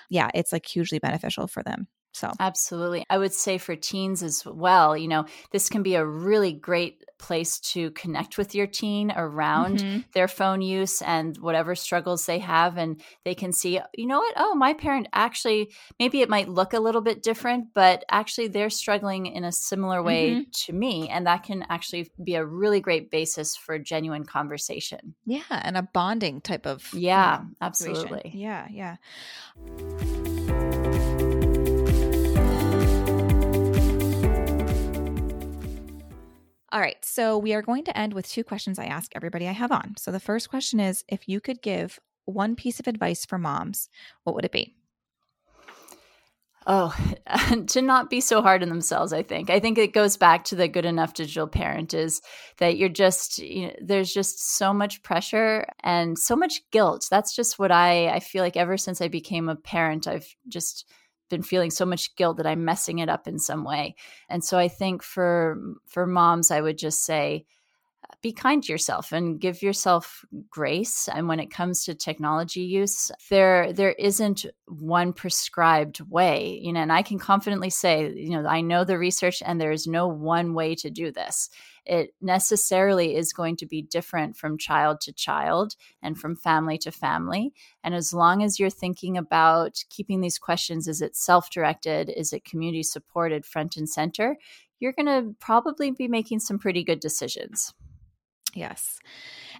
yeah, 0.09 0.31
it's 0.35 0.53
like 0.53 0.65
hugely 0.65 0.99
beneficial 0.99 1.47
for 1.47 1.63
them. 1.63 1.89
So, 2.13 2.31
absolutely. 2.39 3.05
I 3.09 3.19
would 3.19 3.33
say 3.33 3.59
for 3.59 3.75
teens 3.75 4.23
as 4.23 4.45
well, 4.45 4.97
you 4.97 5.09
know, 5.09 5.25
this 5.51 5.69
can 5.69 5.83
be 5.83 5.95
a 5.95 6.05
really 6.05 6.53
great 6.53 7.05
place 7.23 7.61
to 7.61 7.91
connect 7.93 8.37
with 8.37 8.55
your 8.55 8.67
teen 8.67 9.13
around 9.13 9.79
mm-hmm. 9.79 10.01
their 10.13 10.27
phone 10.29 10.61
use 10.61 11.01
and 11.03 11.39
whatever 11.39 11.75
struggles 11.75 12.27
they 12.27 12.41
have. 12.41 12.77
And 12.77 13.01
they 13.25 13.35
can 13.35 13.53
see, 13.53 13.81
you 13.95 14.07
know 14.07 14.19
what? 14.19 14.35
Oh, 14.37 14.55
my 14.55 14.75
parent 14.75 15.09
actually, 15.13 15.71
maybe 15.99 16.21
it 16.21 16.29
might 16.29 16.49
look 16.49 16.75
a 16.75 16.81
little 16.81 17.01
bit 17.01 17.23
different, 17.23 17.69
but 17.75 18.05
actually 18.11 18.49
they're 18.49 18.71
struggling 18.71 19.27
in 19.27 19.45
a 19.45 19.53
similar 19.53 20.03
way 20.03 20.33
mm-hmm. 20.33 20.51
to 20.65 20.73
me. 20.73 21.09
And 21.09 21.27
that 21.27 21.45
can 21.45 21.65
actually 21.71 22.11
be 22.23 22.35
a 22.35 22.45
really 22.45 22.81
great 22.81 23.11
basis 23.11 23.57
for 23.57 23.79
genuine 23.79 24.25
conversation. 24.25 25.15
Yeah. 25.25 25.43
And 25.49 25.77
a 25.77 25.83
bonding 25.83 26.41
type 26.41 26.67
of. 26.67 26.93
Yeah, 26.93 27.43
absolutely. 27.61 28.33
Yeah. 28.35 28.67
Yeah. 28.69 28.97
All 36.73 36.81
right. 36.81 36.97
So 37.05 37.37
we 37.37 37.53
are 37.53 37.61
going 37.61 37.85
to 37.85 37.97
end 37.97 38.15
with 38.15 38.27
two 38.27 38.43
questions 38.43 38.79
I 38.79 38.87
ask 38.87 39.13
everybody 39.15 39.47
I 39.47 39.53
have 39.53 39.71
on. 39.71 39.95
So 39.99 40.11
the 40.11 40.19
first 40.19 40.49
question 40.49 40.81
is 40.81 41.05
if 41.07 41.29
you 41.29 41.39
could 41.39 41.61
give 41.61 42.01
one 42.25 42.57
piece 42.57 42.81
of 42.81 42.87
advice 42.87 43.27
for 43.27 43.37
moms, 43.37 43.91
what 44.25 44.35
would 44.35 44.47
it 44.47 44.53
be? 44.53 44.75
Oh, 46.67 46.95
to 47.67 47.83
not 47.83 48.09
be 48.09 48.23
so 48.23 48.41
hard 48.41 48.63
on 48.63 48.71
themselves, 48.71 49.13
I 49.13 49.23
think. 49.23 49.51
I 49.51 49.61
think 49.61 49.77
it 49.77 49.93
goes 49.93 50.17
back 50.17 50.45
to 50.45 50.55
the 50.55 50.67
good 50.67 50.87
enough 50.87 51.13
digital 51.13 51.47
parent 51.47 51.93
is 51.93 52.23
that 52.57 52.79
you're 52.79 52.89
just, 52.89 53.39
you 53.39 53.67
know, 53.67 53.75
there's 53.83 54.13
just 54.13 54.57
so 54.57 54.73
much 54.73 55.03
pressure 55.03 55.67
and 55.83 56.19
so 56.19 56.37
much 56.37 56.63
guilt. 56.71 57.07
That's 57.11 57.37
just 57.37 57.59
what 57.59 57.73
I, 57.73 58.09
I 58.09 58.21
feel 58.21 58.43
like 58.43 58.57
ever 58.57 58.79
since 58.79 59.03
I 59.03 59.09
became 59.09 59.51
a 59.51 59.57
parent, 59.57 60.07
I've 60.07 60.35
just 60.49 60.89
been 61.33 61.43
feeling 61.43 61.71
so 61.71 61.87
much 61.87 62.15
guilt 62.15 62.37
that 62.37 62.47
I'm 62.47 62.65
messing 62.65 63.01
it 63.01 63.09
up 63.09 63.27
in 63.27 63.39
some 63.39 63.65
way. 63.65 63.97
And 64.29 64.45
so 64.45 64.59
I 64.59 64.69
think 64.69 65.03
for, 65.03 65.59
for 65.89 66.07
moms, 66.07 66.51
I 66.51 66.61
would 66.61 66.79
just 66.79 67.05
say, 67.05 67.47
be 68.21 68.33
kind 68.33 68.63
to 68.65 68.73
yourself 68.73 69.13
and 69.13 69.41
give 69.41 69.63
yourself 69.63 70.25
grace. 70.51 71.09
And 71.09 71.29
when 71.29 71.41
it 71.41 71.51
comes 71.51 71.85
to 71.85 71.95
technology 71.95 72.61
use 72.61 73.11
there 73.31 73.73
there 73.73 73.93
isn't 73.93 74.47
one 74.67 75.13
prescribed 75.13 76.01
way 76.01 76.59
you 76.63 76.73
know 76.73 76.81
and 76.81 76.93
i 76.93 77.03
can 77.03 77.19
confidently 77.19 77.71
say 77.71 78.13
you 78.15 78.31
know 78.31 78.47
i 78.47 78.61
know 78.61 78.85
the 78.85 78.99
research 78.99 79.43
and 79.45 79.61
there 79.61 79.73
is 79.73 79.87
no 79.87 80.07
one 80.07 80.55
way 80.55 80.75
to 80.75 80.91
do 80.91 81.11
this. 81.11 81.49
It 81.85 82.15
necessarily 82.21 83.17
is 83.17 83.33
going 83.33 83.57
to 83.57 83.67
be 83.67 83.83
different 83.83 84.37
from 84.37 84.57
child 84.57 85.01
to 85.03 85.13
child 85.13 85.75
and 86.01 86.17
from 86.17 86.37
family 86.37 86.79
to 86.79 86.93
family. 86.93 87.53
And 87.83 87.93
as 87.95 88.13
long 88.13 88.43
as 88.43 88.61
you're 88.61 88.71
thinking 88.71 89.17
about 89.17 89.83
keeping 89.91 90.21
these 90.21 90.39
questions 90.39 90.87
is 90.87 91.03
it 91.03 91.17
self-directed? 91.17 92.09
Is 92.11 92.33
it 92.33 92.45
community 92.45 92.85
supported 92.85 93.45
front 93.45 93.77
and 93.77 93.89
center? 93.89 94.37
You're 94.79 94.93
going 94.93 95.07
to 95.07 95.35
probably 95.41 95.91
be 95.91 96.09
making 96.09 96.41
some 96.41 96.59
pretty 96.59 96.85
good 96.85 97.01
decisions 97.01 97.75
Yes. 98.55 98.99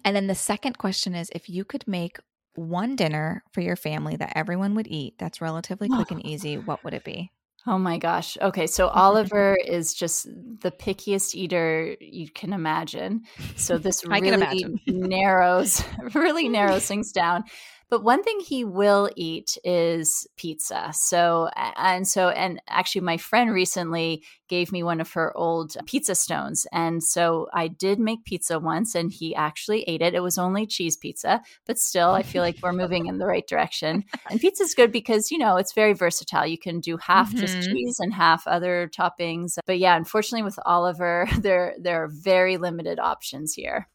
And 0.03 0.15
then 0.15 0.27
the 0.27 0.35
second 0.35 0.77
question 0.77 1.15
is 1.15 1.29
if 1.33 1.49
you 1.49 1.65
could 1.65 1.87
make 1.87 2.17
one 2.55 2.95
dinner 2.95 3.43
for 3.51 3.61
your 3.61 3.75
family 3.75 4.15
that 4.15 4.33
everyone 4.35 4.75
would 4.75 4.87
eat 4.87 5.15
that's 5.17 5.41
relatively 5.41 5.89
quick 5.89 6.11
and 6.11 6.25
easy, 6.25 6.57
what 6.57 6.83
would 6.83 6.93
it 6.93 7.03
be? 7.03 7.31
Oh 7.65 7.77
my 7.77 7.97
gosh. 7.97 8.37
Okay. 8.41 8.67
So 8.67 8.87
Oliver 8.93 9.55
is 9.65 9.93
just 9.93 10.25
the 10.25 10.69
pickiest 10.69 11.33
eater 11.33 11.95
you 12.01 12.29
can 12.29 12.51
imagine. 12.51 13.21
So 13.55 13.77
this 13.77 14.05
really 14.05 14.65
narrows, 14.85 15.81
really 16.13 16.49
narrows 16.49 16.85
things 16.85 17.13
down. 17.13 17.45
But 17.93 18.03
one 18.03 18.23
thing 18.23 18.39
he 18.39 18.65
will 18.65 19.07
eat 19.15 19.55
is 19.63 20.25
pizza. 20.35 20.89
So, 20.95 21.51
and 21.55 22.07
so, 22.07 22.29
and 22.29 22.59
actually, 22.67 23.01
my 23.01 23.17
friend 23.17 23.53
recently 23.53 24.23
gave 24.47 24.71
me 24.71 24.81
one 24.81 24.99
of 24.99 25.13
her 25.13 25.31
old 25.37 25.75
pizza 25.85 26.15
stones. 26.15 26.65
And 26.71 27.03
so 27.03 27.49
I 27.53 27.67
did 27.67 27.99
make 27.99 28.25
pizza 28.25 28.57
once 28.59 28.95
and 28.95 29.11
he 29.11 29.35
actually 29.35 29.83
ate 29.83 30.01
it. 30.01 30.15
It 30.15 30.21
was 30.21 30.39
only 30.39 30.65
cheese 30.65 30.97
pizza, 30.97 31.43
but 31.67 31.77
still, 31.77 32.09
I 32.09 32.23
feel 32.23 32.41
like 32.41 32.57
we're 32.63 32.73
moving 32.73 33.05
in 33.05 33.19
the 33.19 33.27
right 33.27 33.45
direction. 33.47 34.05
And 34.27 34.41
pizza 34.41 34.63
is 34.63 34.73
good 34.73 34.91
because, 34.91 35.29
you 35.29 35.37
know, 35.37 35.57
it's 35.57 35.73
very 35.73 35.93
versatile. 35.93 36.47
You 36.47 36.57
can 36.57 36.79
do 36.79 36.97
half 36.97 37.29
mm-hmm. 37.29 37.37
just 37.37 37.61
cheese 37.61 37.97
and 37.99 38.11
half 38.11 38.47
other 38.47 38.89
toppings. 38.89 39.59
But 39.67 39.77
yeah, 39.77 39.95
unfortunately, 39.95 40.41
with 40.41 40.57
Oliver, 40.65 41.27
there, 41.39 41.75
there 41.79 42.05
are 42.05 42.09
very 42.11 42.57
limited 42.57 42.97
options 42.97 43.53
here. 43.53 43.87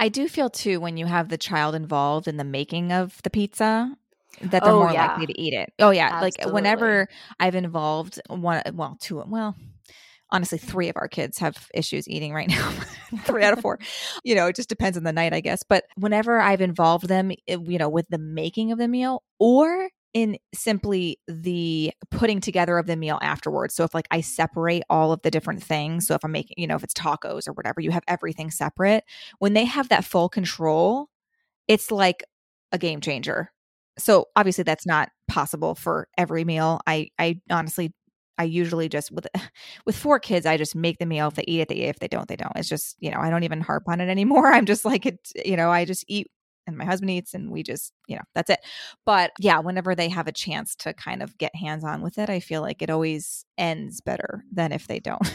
I 0.00 0.08
do 0.08 0.28
feel 0.28 0.50
too 0.50 0.80
when 0.80 0.96
you 0.96 1.06
have 1.06 1.28
the 1.28 1.38
child 1.38 1.74
involved 1.74 2.28
in 2.28 2.36
the 2.36 2.44
making 2.44 2.92
of 2.92 3.20
the 3.22 3.30
pizza 3.30 3.96
that 4.40 4.62
they're 4.62 4.72
oh, 4.72 4.80
more 4.80 4.92
yeah. 4.92 5.08
likely 5.08 5.26
to 5.26 5.40
eat 5.40 5.54
it. 5.54 5.72
Oh 5.78 5.90
yeah, 5.90 6.10
Absolutely. 6.12 6.44
like 6.44 6.54
whenever 6.54 7.08
I've 7.38 7.54
involved 7.54 8.20
one 8.28 8.62
well 8.74 8.96
two 9.00 9.22
well 9.26 9.56
honestly 10.32 10.58
three 10.58 10.88
of 10.88 10.96
our 10.96 11.06
kids 11.06 11.38
have 11.38 11.68
issues 11.74 12.08
eating 12.08 12.32
right 12.32 12.48
now 12.48 12.70
three 13.24 13.44
out 13.44 13.52
of 13.52 13.60
four 13.60 13.78
you 14.24 14.34
know 14.34 14.46
it 14.46 14.56
just 14.56 14.68
depends 14.68 14.96
on 14.96 15.04
the 15.04 15.12
night 15.12 15.34
i 15.34 15.40
guess 15.40 15.62
but 15.62 15.84
whenever 15.96 16.40
i've 16.40 16.62
involved 16.62 17.06
them 17.06 17.30
eh, 17.46 17.58
you 17.64 17.78
know 17.78 17.88
with 17.88 18.08
the 18.08 18.18
making 18.18 18.72
of 18.72 18.78
the 18.78 18.88
meal 18.88 19.22
or 19.38 19.90
in 20.14 20.36
simply 20.54 21.18
the 21.26 21.92
putting 22.10 22.40
together 22.40 22.78
of 22.78 22.86
the 22.86 22.96
meal 22.96 23.18
afterwards. 23.22 23.74
So 23.74 23.84
if 23.84 23.94
like 23.94 24.08
I 24.10 24.20
separate 24.20 24.82
all 24.90 25.12
of 25.12 25.22
the 25.22 25.30
different 25.30 25.62
things, 25.62 26.06
so 26.06 26.14
if 26.14 26.24
I'm 26.24 26.32
making, 26.32 26.54
you 26.58 26.66
know, 26.66 26.76
if 26.76 26.84
it's 26.84 26.94
tacos 26.94 27.48
or 27.48 27.52
whatever, 27.52 27.80
you 27.80 27.90
have 27.90 28.04
everything 28.08 28.50
separate. 28.50 29.04
When 29.38 29.54
they 29.54 29.64
have 29.64 29.88
that 29.88 30.04
full 30.04 30.28
control, 30.28 31.08
it's 31.68 31.90
like 31.90 32.24
a 32.72 32.78
game 32.78 33.00
changer. 33.00 33.50
So 33.98 34.26
obviously 34.36 34.64
that's 34.64 34.86
not 34.86 35.10
possible 35.28 35.74
for 35.74 36.08
every 36.18 36.44
meal. 36.44 36.80
I 36.86 37.08
I 37.18 37.40
honestly 37.50 37.94
I 38.38 38.44
usually 38.44 38.88
just 38.88 39.10
with 39.12 39.26
with 39.86 39.96
four 39.96 40.18
kids, 40.20 40.46
I 40.46 40.56
just 40.56 40.74
make 40.74 40.98
the 40.98 41.06
meal. 41.06 41.28
If 41.28 41.34
they 41.34 41.44
eat 41.46 41.60
it, 41.60 41.68
they 41.68 41.76
eat. 41.76 41.88
If 41.88 41.98
they 42.00 42.08
don't, 42.08 42.28
they 42.28 42.36
don't. 42.36 42.52
It's 42.56 42.68
just 42.68 42.96
you 43.00 43.10
know 43.10 43.18
I 43.18 43.30
don't 43.30 43.44
even 43.44 43.60
harp 43.60 43.84
on 43.88 44.00
it 44.00 44.08
anymore. 44.08 44.46
I'm 44.52 44.66
just 44.66 44.84
like 44.84 45.06
it. 45.06 45.18
You 45.44 45.56
know 45.56 45.70
I 45.70 45.84
just 45.84 46.04
eat 46.08 46.28
and 46.66 46.76
my 46.76 46.84
husband 46.84 47.10
eats 47.10 47.34
and 47.34 47.50
we 47.50 47.62
just 47.62 47.92
you 48.06 48.16
know 48.16 48.22
that's 48.34 48.50
it 48.50 48.60
but 49.04 49.32
yeah 49.38 49.58
whenever 49.58 49.94
they 49.94 50.08
have 50.08 50.26
a 50.26 50.32
chance 50.32 50.74
to 50.74 50.92
kind 50.92 51.22
of 51.22 51.36
get 51.38 51.54
hands 51.54 51.84
on 51.84 52.02
with 52.02 52.18
it 52.18 52.30
i 52.30 52.40
feel 52.40 52.60
like 52.60 52.82
it 52.82 52.90
always 52.90 53.44
ends 53.58 54.00
better 54.00 54.44
than 54.52 54.72
if 54.72 54.86
they 54.86 55.00
don't 55.00 55.32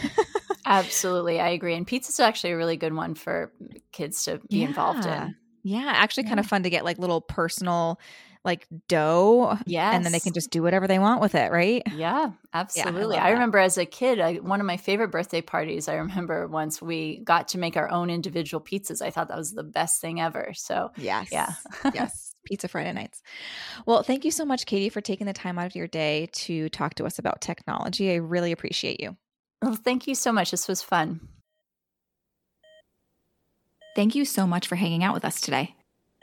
absolutely 0.65 1.39
i 1.39 1.49
agree 1.57 1.75
and 1.75 1.87
pizza's 1.87 2.19
actually 2.19 2.51
a 2.51 2.57
really 2.57 2.77
good 2.77 2.93
one 2.93 3.13
for 3.15 3.51
kids 3.91 4.23
to 4.23 4.39
be 4.49 4.59
yeah. 4.59 4.67
involved 4.67 5.05
in 5.05 5.35
yeah 5.63 5.91
actually 5.95 6.23
yeah. 6.23 6.29
kind 6.29 6.39
of 6.39 6.45
fun 6.45 6.63
to 6.63 6.69
get 6.69 6.85
like 6.85 6.97
little 6.97 7.21
personal 7.21 7.99
like 8.43 8.67
dough. 8.87 9.57
Yeah. 9.65 9.91
And 9.93 10.05
then 10.05 10.11
they 10.11 10.19
can 10.19 10.33
just 10.33 10.51
do 10.51 10.61
whatever 10.61 10.87
they 10.87 10.99
want 10.99 11.21
with 11.21 11.35
it, 11.35 11.51
right? 11.51 11.83
Yeah, 11.93 12.31
absolutely. 12.53 13.15
Yeah, 13.15 13.23
I, 13.23 13.29
I, 13.29 13.31
remember 13.31 13.57
as 13.59 13.77
a 13.77 13.85
kid, 13.85 14.19
I, 14.19 14.35
one 14.35 14.59
of 14.59 14.65
my 14.65 14.77
favorite 14.77 15.09
birthday 15.09 15.41
parties, 15.41 15.87
I 15.87 15.95
remember 15.95 16.47
once 16.47 16.81
we 16.81 17.19
got 17.19 17.49
to 17.49 17.57
make 17.57 17.77
our 17.77 17.89
own 17.89 18.09
individual 18.09 18.63
pizzas. 18.63 19.01
I 19.01 19.09
thought 19.09 19.27
that 19.29 19.37
was 19.37 19.53
the 19.53 19.63
best 19.63 20.01
thing 20.01 20.21
ever. 20.21 20.51
So, 20.55 20.91
yes. 20.97 21.29
Yeah. 21.31 21.53
yes. 21.93 22.33
Pizza 22.45 22.67
Friday 22.67 22.93
nights. 22.93 23.21
Well, 23.85 24.03
thank 24.03 24.23
you 24.23 24.31
so 24.31 24.45
much, 24.45 24.65
Katie, 24.65 24.89
for 24.89 25.01
taking 25.01 25.27
the 25.27 25.33
time 25.33 25.59
out 25.59 25.65
of 25.65 25.75
your 25.75 25.87
day 25.87 26.29
to 26.31 26.69
talk 26.69 26.95
to 26.95 27.05
us 27.05 27.19
about 27.19 27.41
technology. 27.41 28.11
I 28.11 28.15
really 28.15 28.51
appreciate 28.53 29.01
you. 29.01 29.17
Well, 29.61 29.75
thank 29.75 30.07
you 30.07 30.15
so 30.15 30.31
much. 30.31 30.51
This 30.51 30.67
was 30.67 30.81
fun. 30.81 31.19
Thank 33.95 34.13
you 34.13 34.25
so 34.25 34.45
much 34.45 34.67
for 34.67 34.75
hanging 34.75 35.03
out 35.03 35.15
with 35.15 35.25
us 35.25 35.41
today. 35.41 35.75